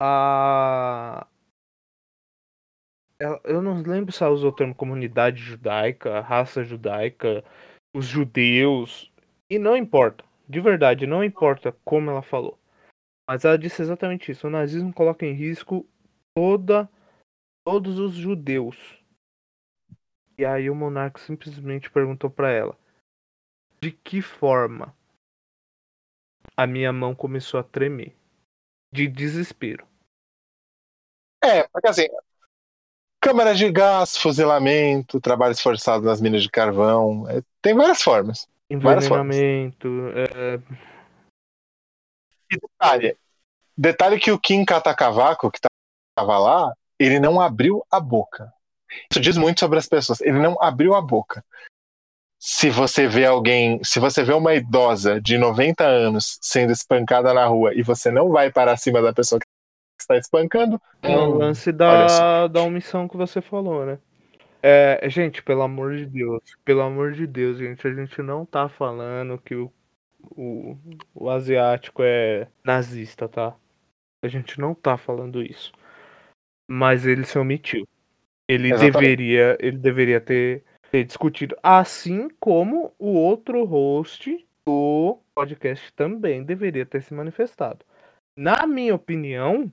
a. 0.00 1.26
Ela- 3.18 3.40
Eu 3.44 3.62
não 3.62 3.80
lembro 3.82 4.10
se 4.12 4.24
ela 4.24 4.32
usou 4.32 4.50
o 4.50 4.54
termo 4.54 4.74
comunidade 4.74 5.38
judaica, 5.40 6.20
raça 6.20 6.64
judaica, 6.64 7.44
os 7.94 8.06
judeus. 8.06 9.11
E 9.52 9.58
não 9.58 9.76
importa, 9.76 10.24
de 10.48 10.62
verdade, 10.62 11.06
não 11.06 11.22
importa 11.22 11.72
como 11.84 12.08
ela 12.08 12.22
falou. 12.22 12.58
Mas 13.28 13.44
ela 13.44 13.58
disse 13.58 13.82
exatamente 13.82 14.32
isso: 14.32 14.46
o 14.46 14.50
nazismo 14.50 14.94
coloca 14.94 15.26
em 15.26 15.34
risco 15.34 15.86
toda, 16.34 16.88
todos 17.62 17.98
os 17.98 18.14
judeus. 18.14 18.78
E 20.38 20.44
aí 20.46 20.70
o 20.70 20.74
monarca 20.74 21.20
simplesmente 21.20 21.90
perguntou 21.90 22.30
pra 22.30 22.50
ela: 22.50 22.78
De 23.78 23.92
que 23.92 24.22
forma? 24.22 24.96
A 26.56 26.66
minha 26.66 26.90
mão 26.90 27.14
começou 27.14 27.60
a 27.60 27.62
tremer. 27.62 28.16
De 28.90 29.06
desespero. 29.06 29.86
É, 31.44 31.68
porque 31.68 31.88
assim, 31.88 32.08
câmara 33.20 33.54
de 33.54 33.70
gás, 33.70 34.16
fuzilamento, 34.16 35.20
trabalhos 35.20 35.60
forçados 35.60 36.06
nas 36.06 36.22
minas 36.22 36.42
de 36.42 36.50
carvão, 36.50 37.28
é, 37.28 37.42
tem 37.60 37.74
várias 37.74 38.00
formas. 38.00 38.50
Envenenamento. 38.72 39.88
é, 40.14 40.58
E 42.50 42.58
detalhe, 42.58 43.16
detalhe 43.76 44.18
que 44.18 44.32
o 44.32 44.38
Kim 44.38 44.64
Katacavaco, 44.64 45.50
que 45.50 45.58
estava 45.58 46.38
lá, 46.38 46.74
ele 46.98 47.20
não 47.20 47.40
abriu 47.40 47.84
a 47.90 48.00
boca. 48.00 48.52
Isso 49.10 49.20
diz 49.20 49.36
muito 49.36 49.60
sobre 49.60 49.78
as 49.78 49.86
pessoas. 49.86 50.20
Ele 50.22 50.38
não 50.38 50.56
abriu 50.60 50.94
a 50.94 51.02
boca. 51.02 51.44
Se 52.40 52.70
você 52.70 53.06
vê 53.06 53.26
alguém, 53.26 53.78
se 53.84 54.00
você 54.00 54.24
vê 54.24 54.32
uma 54.32 54.54
idosa 54.54 55.20
de 55.20 55.38
90 55.38 55.84
anos 55.84 56.38
sendo 56.40 56.72
espancada 56.72 57.32
na 57.32 57.46
rua 57.46 57.72
e 57.74 57.82
você 57.82 58.10
não 58.10 58.30
vai 58.30 58.50
para 58.50 58.76
cima 58.76 59.00
da 59.00 59.12
pessoa 59.12 59.38
que 59.38 59.46
está 60.00 60.16
espancando, 60.16 60.80
É 61.02 61.16
o 61.16 61.34
hum, 61.34 61.38
lance 61.38 61.70
da, 61.70 62.48
da 62.48 62.62
omissão 62.62 63.06
que 63.06 63.16
você 63.16 63.40
falou, 63.40 63.86
né? 63.86 63.98
É, 64.62 65.08
gente, 65.10 65.42
pelo 65.42 65.62
amor 65.62 65.96
de 65.96 66.06
Deus, 66.06 66.56
pelo 66.64 66.82
amor 66.82 67.12
de 67.12 67.26
Deus, 67.26 67.58
gente, 67.58 67.84
a 67.84 67.92
gente 67.92 68.22
não 68.22 68.46
tá 68.46 68.68
falando 68.68 69.36
que 69.38 69.56
o, 69.56 69.72
o, 70.22 70.78
o 71.12 71.28
asiático 71.28 72.00
é 72.04 72.46
nazista, 72.64 73.28
tá? 73.28 73.56
A 74.22 74.28
gente 74.28 74.60
não 74.60 74.72
tá 74.72 74.96
falando 74.96 75.42
isso. 75.42 75.72
Mas 76.70 77.04
ele 77.04 77.24
se 77.24 77.36
omitiu. 77.36 77.88
Ele 78.48 78.68
Exatamente. 78.68 78.92
deveria, 78.92 79.58
ele 79.60 79.78
deveria 79.78 80.20
ter, 80.20 80.62
ter 80.92 81.04
discutido. 81.04 81.56
Assim 81.60 82.28
como 82.38 82.94
o 83.00 83.14
outro 83.14 83.64
host 83.64 84.46
do 84.64 85.18
podcast 85.34 85.92
também 85.94 86.44
deveria 86.44 86.86
ter 86.86 87.02
se 87.02 87.12
manifestado. 87.12 87.84
Na 88.36 88.64
minha 88.64 88.94
opinião, 88.94 89.70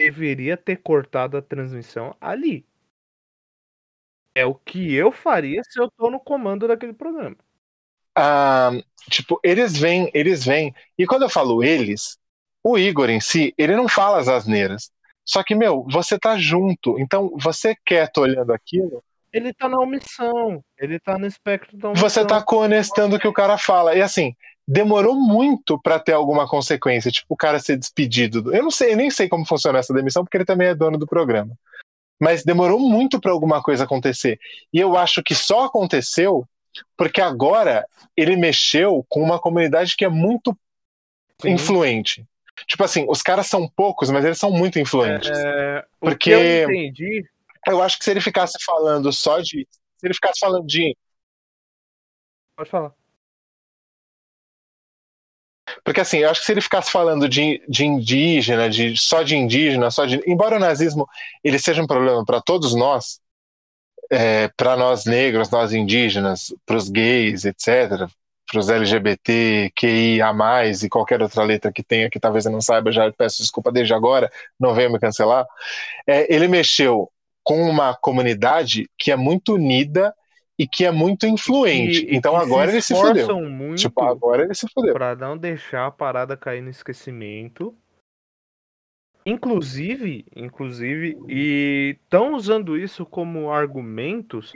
deveria 0.00 0.56
ter 0.56 0.76
cortado 0.78 1.36
a 1.36 1.42
transmissão 1.42 2.16
ali. 2.20 2.66
É 4.34 4.46
o 4.46 4.54
que 4.54 4.94
eu 4.94 5.12
faria 5.12 5.62
se 5.64 5.80
eu 5.80 5.90
tô 5.96 6.10
no 6.10 6.18
comando 6.18 6.66
daquele 6.66 6.92
programa. 6.92 7.36
Ah, 8.16 8.70
tipo, 9.10 9.40
eles 9.42 9.76
vêm, 9.76 10.10
eles 10.14 10.44
vêm. 10.44 10.74
E 10.98 11.06
quando 11.06 11.22
eu 11.22 11.30
falo 11.30 11.62
eles, 11.62 12.18
o 12.62 12.78
Igor 12.78 13.10
em 13.10 13.20
si, 13.20 13.54
ele 13.58 13.76
não 13.76 13.88
fala 13.88 14.18
as 14.18 14.28
asneiras. 14.28 14.90
Só 15.24 15.42
que, 15.42 15.54
meu, 15.54 15.86
você 15.90 16.18
tá 16.18 16.36
junto. 16.36 16.98
Então, 16.98 17.30
você 17.36 17.76
quieto 17.86 18.18
olhando 18.18 18.52
aquilo, 18.52 19.02
Ele 19.32 19.52
tá 19.52 19.68
na 19.68 19.78
omissão. 19.78 20.62
Ele 20.78 20.98
tá 20.98 21.16
no 21.18 21.26
espectro 21.26 21.76
da 21.78 21.88
omissão. 21.88 22.08
você 22.08 22.26
tá 22.26 22.42
conectando 22.42 23.16
o 23.16 23.18
que 23.18 23.28
o 23.28 23.32
cara 23.32 23.56
fala. 23.56 23.94
E 23.94 24.02
assim, 24.02 24.34
demorou 24.66 25.14
muito 25.14 25.80
para 25.80 25.98
ter 25.98 26.12
alguma 26.12 26.46
consequência, 26.46 27.10
tipo 27.10 27.26
o 27.30 27.36
cara 27.36 27.58
ser 27.58 27.76
despedido. 27.76 28.54
Eu 28.54 28.62
não 28.62 28.70
sei, 28.70 28.92
eu 28.92 28.96
nem 28.96 29.10
sei 29.10 29.28
como 29.28 29.46
funciona 29.46 29.78
essa 29.78 29.94
demissão, 29.94 30.22
porque 30.24 30.36
ele 30.36 30.44
também 30.44 30.68
é 30.68 30.74
dono 30.74 30.98
do 30.98 31.06
programa. 31.06 31.56
Mas 32.22 32.44
demorou 32.44 32.78
muito 32.78 33.20
para 33.20 33.32
alguma 33.32 33.60
coisa 33.60 33.82
acontecer. 33.82 34.38
E 34.72 34.78
eu 34.78 34.96
acho 34.96 35.24
que 35.24 35.34
só 35.34 35.64
aconteceu 35.64 36.48
porque 36.96 37.20
agora 37.20 37.84
ele 38.16 38.36
mexeu 38.36 39.04
com 39.08 39.20
uma 39.20 39.40
comunidade 39.40 39.96
que 39.96 40.04
é 40.04 40.08
muito 40.08 40.56
Sim. 41.40 41.50
influente. 41.50 42.24
Tipo 42.68 42.84
assim, 42.84 43.04
os 43.08 43.22
caras 43.22 43.48
são 43.48 43.68
poucos, 43.68 44.08
mas 44.08 44.24
eles 44.24 44.38
são 44.38 44.52
muito 44.52 44.78
influentes. 44.78 45.30
É, 45.30 45.84
porque 45.98 46.30
eu, 46.30 46.70
entendi... 46.70 47.28
eu 47.66 47.82
acho 47.82 47.98
que 47.98 48.04
se 48.04 48.12
ele 48.12 48.20
ficasse 48.20 48.56
falando 48.64 49.12
só 49.12 49.40
de. 49.40 49.66
Se 49.96 50.06
ele 50.06 50.14
ficasse 50.14 50.38
falando 50.38 50.64
de. 50.64 50.96
Pode 52.56 52.70
falar. 52.70 52.94
Porque 55.84 56.00
assim, 56.00 56.18
eu 56.18 56.30
acho 56.30 56.40
que 56.40 56.46
se 56.46 56.52
ele 56.52 56.60
ficasse 56.60 56.90
falando 56.90 57.28
de, 57.28 57.62
de 57.68 57.84
indígena, 57.84 58.70
de 58.70 58.96
só 58.96 59.22
de 59.22 59.36
indígena, 59.36 59.90
só 59.90 60.04
de. 60.06 60.20
Embora 60.26 60.56
o 60.56 60.60
nazismo 60.60 61.08
ele 61.42 61.58
seja 61.58 61.82
um 61.82 61.86
problema 61.86 62.24
para 62.24 62.40
todos 62.40 62.74
nós, 62.74 63.20
é, 64.10 64.48
para 64.56 64.76
nós 64.76 65.04
negros, 65.04 65.50
nós 65.50 65.72
indígenas, 65.72 66.54
para 66.64 66.76
os 66.76 66.88
gays, 66.88 67.44
etc., 67.44 68.08
para 68.50 68.60
os 68.60 68.68
LGBT, 68.68 69.72
QIA, 69.74 70.30
e 70.84 70.88
qualquer 70.88 71.22
outra 71.22 71.42
letra 71.42 71.72
que 71.72 71.82
tenha, 71.82 72.10
que 72.10 72.20
talvez 72.20 72.44
eu 72.44 72.52
não 72.52 72.60
saiba, 72.60 72.92
já 72.92 73.10
peço 73.10 73.40
desculpa 73.40 73.72
desde 73.72 73.94
agora, 73.94 74.30
não 74.60 74.74
venha 74.74 74.90
me 74.90 74.98
cancelar. 74.98 75.46
É, 76.06 76.32
ele 76.32 76.46
mexeu 76.46 77.10
com 77.42 77.62
uma 77.62 77.94
comunidade 77.94 78.88
que 78.98 79.10
é 79.10 79.16
muito 79.16 79.54
unida 79.54 80.14
e 80.58 80.66
que 80.66 80.84
é 80.84 80.90
muito 80.90 81.26
influente. 81.26 82.06
E, 82.06 82.16
então 82.16 82.34
e 82.34 82.36
agora 82.36 82.68
se 82.68 82.74
ele 82.74 82.82
se 82.82 82.94
fudeu. 82.94 83.48
Muito 83.48 83.80
tipo, 83.80 84.02
agora 84.02 84.42
ele 84.42 84.54
se 84.54 84.66
fudeu. 84.68 84.92
Para 84.92 85.16
não 85.16 85.36
deixar 85.36 85.86
a 85.86 85.90
parada 85.90 86.36
cair 86.36 86.62
no 86.62 86.70
esquecimento. 86.70 87.74
Inclusive, 89.24 90.26
inclusive, 90.34 91.16
e 91.28 91.96
estão 92.02 92.34
usando 92.34 92.76
isso 92.76 93.06
como 93.06 93.52
argumentos 93.52 94.52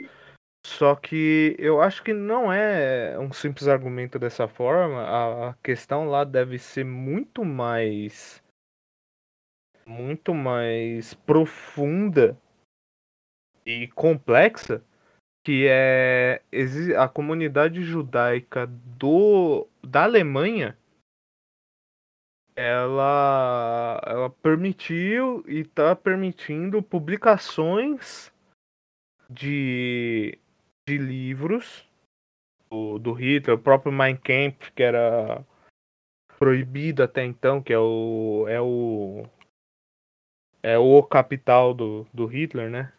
só 0.66 0.96
que 0.96 1.54
eu 1.60 1.80
acho 1.80 2.02
que 2.02 2.12
não 2.12 2.52
é 2.52 3.16
um 3.20 3.32
simples 3.32 3.68
argumento 3.68 4.18
dessa 4.18 4.48
forma. 4.48 5.48
A 5.50 5.54
questão 5.62 6.08
lá 6.08 6.24
deve 6.24 6.58
ser 6.58 6.84
muito 6.84 7.44
mais. 7.44 8.42
muito 9.86 10.34
mais 10.34 11.14
profunda 11.14 12.36
e 13.64 13.86
complexa. 13.94 14.82
Que 15.46 15.68
é 15.68 16.42
a 16.98 17.08
comunidade 17.08 17.80
judaica 17.84 18.66
do, 18.66 19.68
da 19.80 20.02
Alemanha. 20.02 20.76
Ela, 22.56 24.00
ela 24.04 24.28
permitiu 24.28 25.44
e 25.46 25.60
está 25.60 25.94
permitindo 25.94 26.82
publicações 26.82 28.32
de 29.30 30.36
de 30.88 30.98
livros 30.98 31.88
do, 32.68 32.98
do 32.98 33.12
Hitler, 33.12 33.56
o 33.56 33.62
próprio 33.62 33.92
Mein 33.92 34.16
Kampf, 34.16 34.72
que 34.72 34.82
era 34.82 35.44
proibido 36.40 37.04
até 37.04 37.24
então, 37.24 37.62
que 37.62 37.72
é 37.72 37.78
o 37.78 38.46
é 38.48 38.60
o 38.60 39.24
é 40.60 40.76
o 40.76 41.00
capital 41.04 41.72
do, 41.72 42.04
do 42.12 42.26
Hitler, 42.26 42.68
né? 42.68 42.92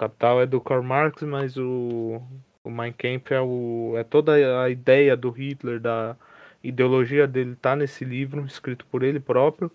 Capital 0.00 0.40
é 0.40 0.46
do 0.46 0.60
Karl 0.62 0.82
Marx, 0.82 1.22
mas 1.22 1.58
o, 1.58 2.22
o 2.64 2.70
Mein 2.70 2.92
Kampf 2.92 3.34
é 3.34 3.40
o 3.40 3.94
é 3.98 4.02
toda 4.02 4.62
a 4.62 4.70
ideia 4.70 5.14
do 5.14 5.30
Hitler, 5.30 5.78
da 5.78 6.16
ideologia 6.64 7.26
dele 7.26 7.54
tá 7.54 7.76
nesse 7.76 8.02
livro 8.02 8.46
escrito 8.46 8.86
por 8.86 9.02
ele 9.02 9.20
próprio. 9.20 9.70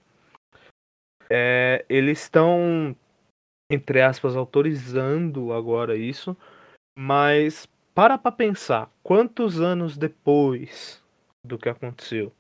É, 1.30 1.86
eles 1.88 2.24
estão 2.24 2.96
entre 3.72 4.02
aspas 4.02 4.36
autorizando 4.36 5.54
agora 5.54 5.96
isso 5.96 6.36
mas 6.98 7.68
para 7.94 8.18
pra 8.18 8.32
pensar, 8.32 8.90
quantos 9.04 9.60
anos 9.60 9.98
depois 9.98 11.04
do 11.44 11.58
que 11.58 11.70
aconteceu? 11.70 12.32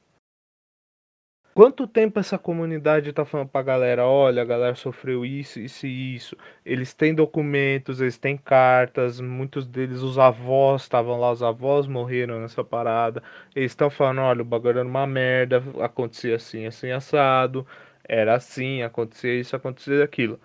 Quanto 1.55 1.87
tempo 1.87 2.19
essa 2.19 2.37
comunidade 2.37 3.13
tá 3.13 3.23
falando 3.23 3.47
pra 3.47 3.61
galera, 3.63 4.05
olha, 4.05 4.41
a 4.41 4.45
galera 4.45 4.75
sofreu 4.75 5.25
isso, 5.25 5.57
isso 5.57 5.87
e 5.87 6.13
isso. 6.15 6.35
Eles 6.65 6.93
têm 6.93 7.15
documentos, 7.15 8.01
eles 8.01 8.17
têm 8.17 8.35
cartas, 8.35 9.21
muitos 9.21 9.65
deles, 9.65 10.01
os 10.01 10.19
avós 10.19 10.81
estavam 10.81 11.17
lá, 11.17 11.31
os 11.31 11.41
avós 11.41 11.87
morreram 11.87 12.41
nessa 12.41 12.61
parada. 12.61 13.23
Eles 13.55 13.71
estão 13.71 13.89
falando, 13.89 14.19
olha, 14.19 14.41
o 14.41 14.45
bagulho 14.45 14.79
era 14.79 14.87
uma 14.87 15.07
merda, 15.07 15.63
acontecia 15.81 16.35
assim, 16.35 16.65
assim, 16.65 16.91
assado, 16.91 17.65
era 18.03 18.35
assim, 18.35 18.81
acontecia 18.83 19.39
isso, 19.39 19.55
acontecia 19.55 20.03
aquilo. 20.03 20.37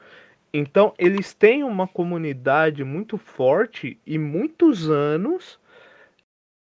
Então, 0.55 0.95
eles 0.97 1.35
têm 1.35 1.65
uma 1.65 1.89
comunidade 1.89 2.85
muito 2.85 3.19
forte 3.19 3.99
e 4.07 4.17
muitos 4.17 4.89
anos 4.89 5.59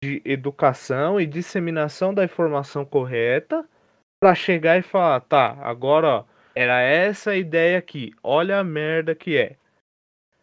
de 0.04 0.24
educação 0.26 1.22
e 1.22 1.28
disseminação 1.28 2.14
da 2.16 2.24
informação 2.24 2.84
correta 2.84 3.64
para 4.20 4.36
chegar 4.36 4.78
e 4.78 4.82
falar, 4.82 5.22
tá, 5.22 5.54
agora 5.62 6.08
ó, 6.08 6.26
era 6.54 6.82
essa 6.82 7.36
ideia 7.36 7.80
aqui, 7.80 8.14
olha 8.22 8.60
a 8.60 8.64
merda 8.64 9.16
que 9.16 9.38
é. 9.38 9.58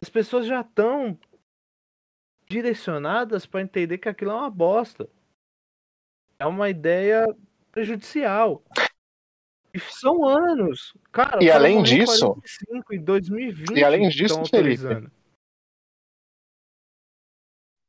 As 0.01 0.09
pessoas 0.09 0.45
já 0.47 0.61
estão 0.61 1.17
direcionadas 2.49 3.45
para 3.45 3.61
entender 3.61 3.97
que 3.97 4.09
aquilo 4.09 4.31
é 4.31 4.35
uma 4.35 4.49
bosta. 4.49 5.09
É 6.39 6.45
uma 6.45 6.69
ideia 6.69 7.25
prejudicial. 7.71 8.63
E 9.73 9.79
são 9.79 10.25
anos. 10.25 10.95
Cara, 11.11 11.43
e 11.43 11.51
além 11.51 11.83
disso. 11.83 12.33
45, 12.33 12.93
em 12.93 13.03
2020, 13.03 13.77
e 13.77 13.83
além 13.83 14.09
disso, 14.09 14.43
Felipe. 14.45 15.11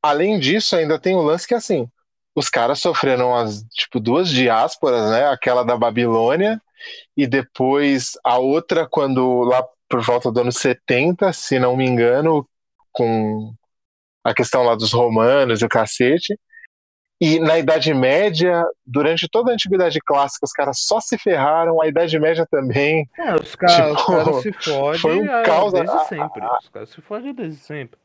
Além 0.03 0.39
disso, 0.39 0.76
ainda 0.76 0.99
tem 0.99 1.14
o 1.14 1.22
lance 1.22 1.47
que 1.47 1.55
assim. 1.55 1.91
Os 2.39 2.49
caras 2.49 2.78
sofreram 2.78 3.34
as, 3.34 3.64
tipo, 3.72 3.99
duas 3.99 4.28
diásporas, 4.28 5.11
né? 5.11 5.26
Aquela 5.26 5.64
da 5.64 5.76
Babilônia 5.76 6.62
e 7.16 7.26
depois 7.26 8.12
a 8.22 8.39
outra 8.39 8.86
quando 8.89 9.43
lá 9.43 9.64
por 9.89 10.01
volta 10.03 10.30
do 10.30 10.41
ano 10.43 10.53
70, 10.53 11.32
se 11.32 11.59
não 11.59 11.76
me 11.76 11.84
engano, 11.84 12.49
com 12.93 13.53
a 14.22 14.32
questão 14.32 14.62
lá 14.62 14.76
dos 14.76 14.93
romanos 14.93 15.61
e 15.61 15.64
o 15.64 15.68
cacete. 15.68 16.39
E 17.20 17.41
na 17.41 17.59
Idade 17.59 17.93
Média, 17.93 18.64
durante 18.86 19.26
toda 19.28 19.51
a 19.51 19.55
Antiguidade 19.55 19.99
Clássica, 20.07 20.47
os 20.47 20.53
caras 20.53 20.78
só 20.82 21.01
se 21.01 21.18
ferraram, 21.18 21.82
a 21.82 21.89
Idade 21.89 22.16
Média 22.20 22.47
também. 22.49 23.09
É, 23.18 23.34
os, 23.34 23.57
cara, 23.57 23.97
tipo, 23.97 23.99
os 23.99 24.07
caras 24.07 24.43
se 24.43 24.53
fodem 24.53 25.01
foi 25.01 25.20
um 25.22 25.26
caos, 25.43 25.72
desde 25.72 26.05
sempre. 26.07 26.47
Os 26.62 26.68
caras 26.68 26.91
se 26.91 27.01
fodem 27.01 27.34
desde 27.34 27.59
sempre. 27.59 27.99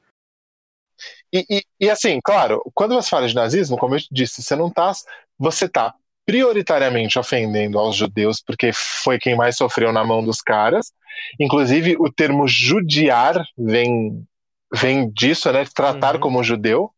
E, 1.31 1.45
e, 1.49 1.65
e, 1.79 1.89
assim, 1.89 2.19
claro, 2.23 2.61
quando 2.73 2.95
você 2.95 3.09
fala 3.09 3.27
de 3.27 3.35
nazismo, 3.35 3.77
como 3.77 3.95
eu 3.95 3.99
disse, 4.11 4.41
você 4.41 4.55
não 4.55 4.69
tá. 4.69 4.91
Você 5.37 5.67
tá 5.67 5.93
prioritariamente 6.25 7.19
ofendendo 7.19 7.77
aos 7.77 7.95
judeus, 7.95 8.41
porque 8.41 8.71
foi 8.73 9.19
quem 9.19 9.35
mais 9.35 9.57
sofreu 9.57 9.91
na 9.91 10.03
mão 10.03 10.23
dos 10.23 10.41
caras. 10.41 10.93
Inclusive, 11.39 11.95
o 11.99 12.11
termo 12.11 12.47
judiar 12.47 13.43
vem, 13.57 14.25
vem 14.73 15.09
disso, 15.09 15.51
né? 15.51 15.65
Tratar 15.65 16.15
uhum. 16.15 16.21
como 16.21 16.43
judeu. 16.43 16.93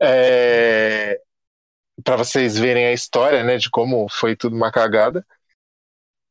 É, 0.00 1.18
para 2.04 2.16
vocês 2.16 2.58
verem 2.58 2.86
a 2.86 2.92
história, 2.92 3.42
né, 3.42 3.56
de 3.56 3.70
como 3.70 4.06
foi 4.10 4.36
tudo 4.36 4.54
uma 4.54 4.70
cagada. 4.70 5.26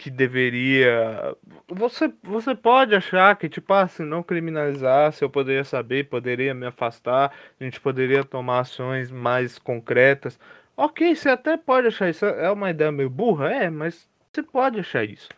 que 0.00 0.08
deveria. 0.08 1.36
Você, 1.68 2.10
você 2.22 2.54
pode 2.54 2.94
achar 2.94 3.36
que, 3.36 3.50
tipo, 3.50 3.70
ah, 3.74 3.86
se 3.86 4.02
não 4.02 4.22
criminalizasse, 4.22 5.22
eu 5.22 5.28
poderia 5.28 5.62
saber, 5.62 6.08
poderia 6.08 6.54
me 6.54 6.64
afastar, 6.64 7.34
a 7.60 7.62
gente 7.62 7.78
poderia 7.78 8.24
tomar 8.24 8.60
ações 8.60 9.10
mais 9.10 9.58
concretas. 9.58 10.40
Ok, 10.74 11.14
você 11.14 11.28
até 11.28 11.54
pode 11.58 11.88
achar 11.88 12.08
isso. 12.08 12.24
É 12.24 12.50
uma 12.50 12.70
ideia 12.70 12.90
meio 12.90 13.10
burra? 13.10 13.52
É, 13.52 13.68
mas 13.68 14.08
você 14.32 14.42
pode 14.42 14.80
achar 14.80 15.04
isso. 15.04 15.28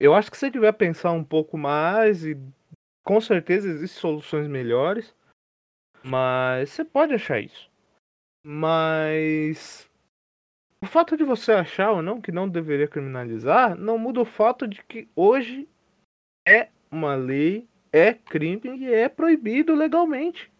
Eu 0.00 0.14
acho 0.14 0.30
que 0.30 0.38
você 0.38 0.50
tiver 0.50 0.72
pensar 0.72 1.12
um 1.12 1.22
pouco 1.22 1.58
mais 1.58 2.24
e 2.24 2.34
com 3.04 3.20
certeza 3.20 3.68
existem 3.68 4.00
soluções 4.00 4.48
melhores, 4.48 5.14
mas 6.02 6.70
você 6.70 6.82
pode 6.82 7.12
achar 7.12 7.40
isso. 7.40 7.68
Mas 8.42 9.89
o 10.82 10.86
fato 10.86 11.16
de 11.16 11.24
você 11.24 11.52
achar 11.52 11.92
ou 11.92 12.02
não 12.02 12.20
que 12.20 12.32
não 12.32 12.48
deveria 12.48 12.88
criminalizar 12.88 13.76
não 13.76 13.98
muda 13.98 14.20
o 14.20 14.24
fato 14.24 14.66
de 14.66 14.82
que 14.82 15.08
hoje 15.14 15.68
é 16.46 16.68
uma 16.90 17.14
lei, 17.14 17.68
é 17.92 18.14
crime 18.14 18.78
e 18.78 18.92
é 18.92 19.08
proibido 19.08 19.74
legalmente. 19.74 20.50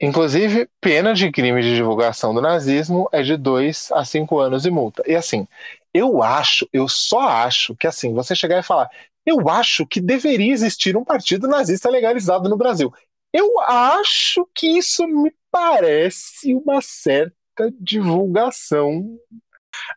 Inclusive, 0.00 0.68
pena 0.80 1.14
de 1.14 1.30
crime 1.30 1.62
de 1.62 1.74
divulgação 1.76 2.34
do 2.34 2.40
nazismo 2.40 3.08
é 3.12 3.22
de 3.22 3.36
2 3.36 3.92
a 3.92 4.04
5 4.04 4.38
anos 4.38 4.62
de 4.62 4.70
multa. 4.70 5.02
E 5.06 5.14
assim, 5.14 5.46
eu 5.92 6.22
acho, 6.22 6.68
eu 6.72 6.88
só 6.88 7.20
acho 7.20 7.76
que 7.76 7.86
assim, 7.86 8.12
você 8.12 8.34
chegar 8.34 8.58
e 8.58 8.62
falar, 8.62 8.90
eu 9.24 9.48
acho 9.48 9.86
que 9.86 10.00
deveria 10.00 10.52
existir 10.52 10.96
um 10.96 11.04
partido 11.04 11.46
nazista 11.46 11.88
legalizado 11.88 12.48
no 12.48 12.56
Brasil. 12.56 12.92
Eu 13.34 13.58
acho 13.58 14.48
que 14.54 14.78
isso 14.78 15.04
me 15.08 15.34
parece 15.50 16.54
uma 16.54 16.80
certa 16.80 17.34
divulgação. 17.80 19.18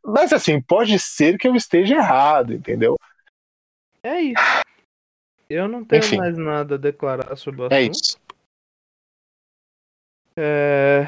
Mas 0.04 0.34
assim, 0.34 0.60
pode 0.60 0.98
ser 0.98 1.38
que 1.38 1.48
eu 1.48 1.56
esteja 1.56 1.98
errado, 1.98 2.52
entendeu? 2.52 2.98
É 4.02 4.20
isso. 4.22 4.42
Eu 5.48 5.68
não 5.68 5.86
tenho 5.86 6.04
Enfim. 6.04 6.18
mais 6.18 6.36
nada 6.36 6.76
a 6.76 6.80
declarar 6.80 7.36
sobre 7.36 7.62
o 7.62 7.66
assunto. 7.66 7.76
É 7.76 7.84
isso. 7.84 8.18
É... 10.36 11.04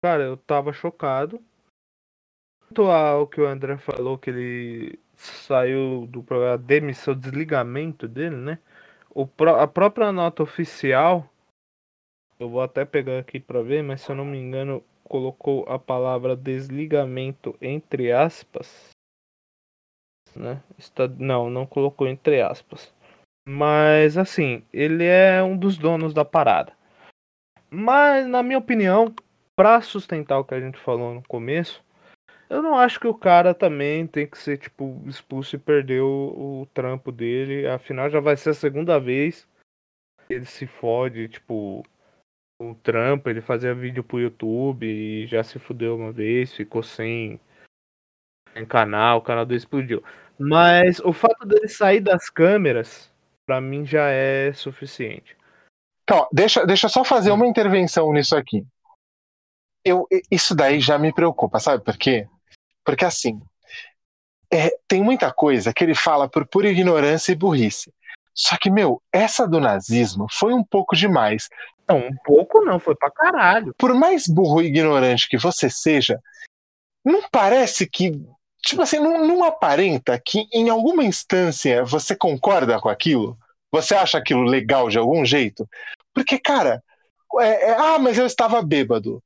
Cara, 0.00 0.22
eu 0.22 0.36
tava 0.36 0.72
chocado. 0.72 1.42
Quanto 2.60 2.84
ao 2.84 3.26
que 3.26 3.40
o 3.40 3.46
André 3.46 3.78
falou, 3.78 4.16
que 4.16 4.30
ele 4.30 5.00
saiu 5.16 6.06
do 6.06 6.22
programa, 6.22 6.56
demissão, 6.56 7.18
desligamento 7.18 8.06
dele, 8.06 8.36
né? 8.36 8.58
O 9.14 9.26
pró- 9.26 9.60
a 9.60 9.66
própria 9.66 10.10
nota 10.10 10.42
oficial, 10.42 11.28
eu 12.38 12.48
vou 12.48 12.60
até 12.60 12.84
pegar 12.84 13.20
aqui 13.20 13.38
pra 13.38 13.62
ver, 13.62 13.82
mas 13.82 14.00
se 14.00 14.10
eu 14.10 14.16
não 14.16 14.24
me 14.24 14.38
engano, 14.38 14.82
colocou 15.04 15.64
a 15.68 15.78
palavra 15.78 16.34
desligamento 16.34 17.56
entre 17.60 18.10
aspas. 18.10 18.88
Né? 20.34 20.60
Está... 20.76 21.06
Não, 21.06 21.48
não 21.48 21.64
colocou 21.64 22.08
entre 22.08 22.42
aspas. 22.42 22.92
Mas 23.46 24.16
assim, 24.18 24.64
ele 24.72 25.04
é 25.04 25.42
um 25.42 25.56
dos 25.56 25.78
donos 25.78 26.12
da 26.12 26.24
parada. 26.24 26.72
Mas, 27.70 28.26
na 28.26 28.42
minha 28.42 28.58
opinião, 28.58 29.14
pra 29.54 29.80
sustentar 29.80 30.38
o 30.38 30.44
que 30.44 30.54
a 30.54 30.60
gente 30.60 30.78
falou 30.78 31.14
no 31.14 31.22
começo, 31.22 31.84
eu 32.48 32.62
não 32.62 32.76
acho 32.78 33.00
que 33.00 33.06
o 33.06 33.14
cara 33.14 33.54
também 33.54 34.06
tem 34.06 34.26
que 34.26 34.38
ser, 34.38 34.58
tipo, 34.58 35.02
expulso 35.06 35.56
e 35.56 35.58
perder 35.58 36.02
o, 36.02 36.62
o 36.62 36.66
trampo 36.72 37.10
dele. 37.10 37.66
Afinal, 37.66 38.10
já 38.10 38.20
vai 38.20 38.36
ser 38.36 38.50
a 38.50 38.54
segunda 38.54 38.98
vez 38.98 39.48
que 40.26 40.34
ele 40.34 40.44
se 40.44 40.66
fode, 40.66 41.28
tipo, 41.28 41.84
o 42.60 42.74
trampo. 42.76 43.28
Ele 43.28 43.40
fazia 43.40 43.74
vídeo 43.74 44.04
pro 44.04 44.20
YouTube 44.20 44.86
e 44.86 45.26
já 45.26 45.42
se 45.42 45.58
fudeu 45.58 45.96
uma 45.96 46.12
vez, 46.12 46.54
ficou 46.54 46.82
sem, 46.82 47.40
sem 48.52 48.66
canal, 48.66 49.18
o 49.18 49.22
canal 49.22 49.46
dele 49.46 49.58
explodiu. 49.58 50.02
Mas 50.38 51.00
o 51.00 51.12
fato 51.12 51.46
dele 51.46 51.68
sair 51.68 52.00
das 52.00 52.28
câmeras, 52.28 53.10
pra 53.46 53.60
mim, 53.60 53.86
já 53.86 54.08
é 54.10 54.52
suficiente. 54.52 55.36
Então, 56.02 56.28
deixa, 56.30 56.66
deixa 56.66 56.86
eu 56.86 56.90
só 56.90 57.04
fazer 57.04 57.30
uma 57.30 57.46
intervenção 57.46 58.12
nisso 58.12 58.36
aqui. 58.36 58.66
Eu, 59.84 60.06
isso 60.30 60.54
daí 60.54 60.80
já 60.80 60.98
me 60.98 61.12
preocupa, 61.12 61.58
sabe 61.58 61.82
por 61.84 61.96
quê? 61.96 62.28
Porque 62.84 63.04
assim, 63.04 63.40
é, 64.52 64.70
tem 64.86 65.02
muita 65.02 65.32
coisa 65.32 65.72
que 65.72 65.82
ele 65.82 65.94
fala 65.94 66.28
por 66.28 66.46
pura 66.46 66.68
ignorância 66.68 67.32
e 67.32 67.36
burrice. 67.36 67.92
Só 68.34 68.56
que, 68.56 68.70
meu, 68.70 69.00
essa 69.12 69.46
do 69.46 69.60
nazismo 69.60 70.26
foi 70.30 70.52
um 70.52 70.64
pouco 70.64 70.96
demais. 70.96 71.48
Não, 71.88 71.98
um 71.98 72.16
pouco 72.24 72.60
não, 72.64 72.80
foi 72.80 72.94
pra 72.96 73.10
caralho. 73.10 73.74
Por 73.78 73.94
mais 73.94 74.26
burro 74.26 74.60
e 74.60 74.66
ignorante 74.66 75.28
que 75.28 75.38
você 75.38 75.70
seja, 75.70 76.20
não 77.04 77.22
parece 77.30 77.88
que. 77.88 78.20
Tipo 78.62 78.82
assim, 78.82 78.98
não, 78.98 79.26
não 79.26 79.44
aparenta 79.44 80.20
que 80.24 80.46
em 80.52 80.70
alguma 80.70 81.04
instância 81.04 81.84
você 81.84 82.16
concorda 82.16 82.80
com 82.80 82.88
aquilo? 82.88 83.36
Você 83.70 83.94
acha 83.94 84.18
aquilo 84.18 84.42
legal 84.42 84.88
de 84.88 84.98
algum 84.98 85.24
jeito? 85.24 85.68
Porque, 86.14 86.38
cara, 86.38 86.82
é, 87.40 87.70
é, 87.70 87.76
ah, 87.76 87.98
mas 87.98 88.16
eu 88.16 88.24
estava 88.24 88.62
bêbado. 88.62 89.22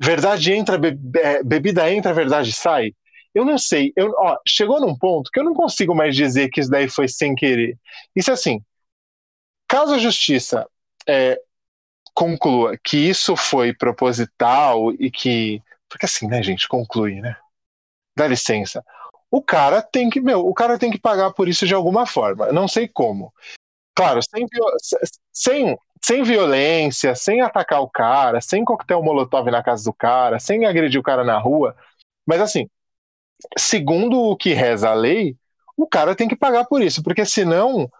Verdade 0.00 0.52
entra, 0.52 0.78
be, 0.78 0.96
é, 1.18 1.42
bebida 1.42 1.92
entra, 1.92 2.14
verdade 2.14 2.52
sai. 2.52 2.92
Eu 3.34 3.44
não 3.44 3.58
sei. 3.58 3.92
Eu, 3.96 4.12
ó, 4.16 4.38
chegou 4.46 4.80
num 4.80 4.96
ponto 4.96 5.30
que 5.30 5.40
eu 5.40 5.44
não 5.44 5.54
consigo 5.54 5.94
mais 5.94 6.14
dizer 6.14 6.48
que 6.50 6.60
isso 6.60 6.70
daí 6.70 6.88
foi 6.88 7.08
sem 7.08 7.34
querer. 7.34 7.76
Isso 8.14 8.32
assim, 8.32 8.60
caso 9.68 9.94
a 9.94 9.98
justiça 9.98 10.66
é, 11.06 11.40
conclua 12.14 12.76
que 12.82 12.96
isso 12.96 13.36
foi 13.36 13.74
proposital 13.74 14.92
e 14.92 15.10
que. 15.10 15.62
Porque 15.88 16.06
assim, 16.06 16.26
né, 16.26 16.42
gente, 16.42 16.68
conclui, 16.68 17.20
né? 17.20 17.36
Dá 18.16 18.26
licença. 18.26 18.84
O 19.30 19.42
cara 19.42 19.82
tem 19.82 20.08
que, 20.10 20.20
meu, 20.20 20.46
o 20.46 20.54
cara 20.54 20.78
tem 20.78 20.90
que 20.90 20.98
pagar 20.98 21.32
por 21.32 21.48
isso 21.48 21.66
de 21.66 21.74
alguma 21.74 22.06
forma. 22.06 22.50
Não 22.52 22.66
sei 22.66 22.88
como. 22.88 23.32
Claro, 23.94 24.20
sem, 24.22 24.46
sem, 25.32 25.78
sem 26.04 26.22
violência, 26.22 27.14
sem 27.14 27.40
atacar 27.40 27.80
o 27.80 27.88
cara, 27.88 28.40
sem 28.40 28.64
coquetel 28.64 29.02
molotov 29.02 29.50
na 29.50 29.62
casa 29.62 29.84
do 29.84 29.92
cara, 29.92 30.38
sem 30.38 30.66
agredir 30.66 31.00
o 31.00 31.02
cara 31.02 31.24
na 31.24 31.38
rua. 31.38 31.74
Mas 32.26 32.40
assim, 32.40 32.68
segundo 33.56 34.20
o 34.20 34.36
que 34.36 34.52
reza 34.52 34.90
a 34.90 34.94
lei, 34.94 35.36
o 35.76 35.86
cara 35.86 36.14
tem 36.14 36.28
que 36.28 36.36
pagar 36.36 36.64
por 36.64 36.82
isso, 36.82 37.02
porque 37.02 37.24
senão, 37.24 37.90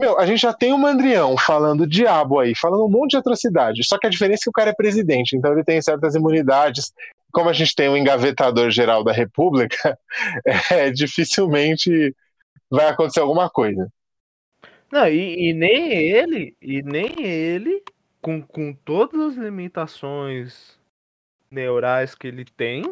meu, 0.00 0.18
a 0.18 0.26
gente 0.26 0.40
já 0.40 0.52
tem 0.52 0.72
o 0.72 0.78
Mandrião 0.78 1.36
falando 1.36 1.86
diabo 1.86 2.40
aí, 2.40 2.54
falando 2.54 2.84
um 2.84 2.90
monte 2.90 3.12
de 3.12 3.16
atrocidade. 3.16 3.84
Só 3.86 3.98
que 3.98 4.06
a 4.06 4.10
diferença 4.10 4.42
é 4.42 4.44
que 4.44 4.50
o 4.50 4.52
cara 4.52 4.70
é 4.70 4.74
presidente, 4.74 5.36
então 5.36 5.52
ele 5.52 5.64
tem 5.64 5.80
certas 5.80 6.14
imunidades. 6.14 6.92
Como 7.32 7.48
a 7.48 7.52
gente 7.52 7.74
tem 7.74 7.88
o 7.88 7.96
engavetador 7.96 8.70
geral 8.70 9.02
da 9.04 9.12
República, 9.12 9.98
é, 10.70 10.90
dificilmente 10.90 12.14
vai 12.70 12.88
acontecer 12.88 13.20
alguma 13.20 13.48
coisa. 13.48 13.88
Não, 14.92 15.08
e, 15.08 15.48
e 15.48 15.52
nem 15.54 15.90
ele, 15.90 16.54
e 16.60 16.82
nem 16.82 17.24
ele, 17.24 17.82
com, 18.20 18.42
com 18.42 18.74
todas 18.74 19.18
as 19.32 19.36
limitações 19.36 20.78
neurais 21.50 22.14
que 22.14 22.26
ele 22.26 22.44
tem, 22.44 22.82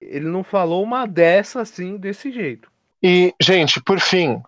ele 0.00 0.26
não 0.26 0.42
falou 0.42 0.82
uma 0.82 1.06
dessa 1.06 1.60
assim, 1.60 1.96
desse 1.96 2.32
jeito. 2.32 2.68
E, 3.00 3.32
gente, 3.40 3.80
por 3.80 4.00
fim, 4.00 4.42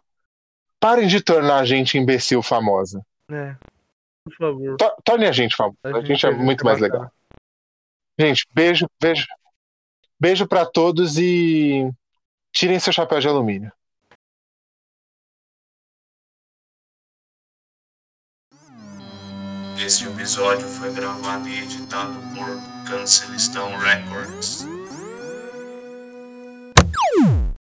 parem 0.81 1.07
de 1.07 1.23
tornar 1.23 1.61
a 1.61 1.65
gente 1.65 1.97
imbecil 1.97 2.43
famosa. 2.43 3.01
É. 3.31 3.55
Por 4.25 4.35
favor. 4.37 4.77
To- 4.77 4.97
Torne 5.05 5.27
a 5.27 5.33
gente 5.33 5.55
famosa. 5.55 5.79
A 5.85 6.01
gente 6.03 6.27
é 6.27 6.31
muito 6.33 6.65
mais 6.65 6.81
legal. 6.81 7.13
Gente, 8.19 8.45
beijo, 8.53 8.89
beijo. 9.01 9.27
Beijo 10.19 10.49
pra 10.49 10.67
todos 10.67 11.17
e 11.19 11.89
tirem 12.53 12.81
seu 12.81 12.93
chapéu 12.93 13.21
de 13.21 13.29
alumínio. 13.29 13.73
Este 19.77 20.07
episódio 20.07 20.67
foi 20.69 20.93
gravado 20.93 21.49
e 21.49 21.59
editado 21.59 22.15
por 22.35 22.61
Cancelistão 22.89 23.77
Records. 23.79 24.67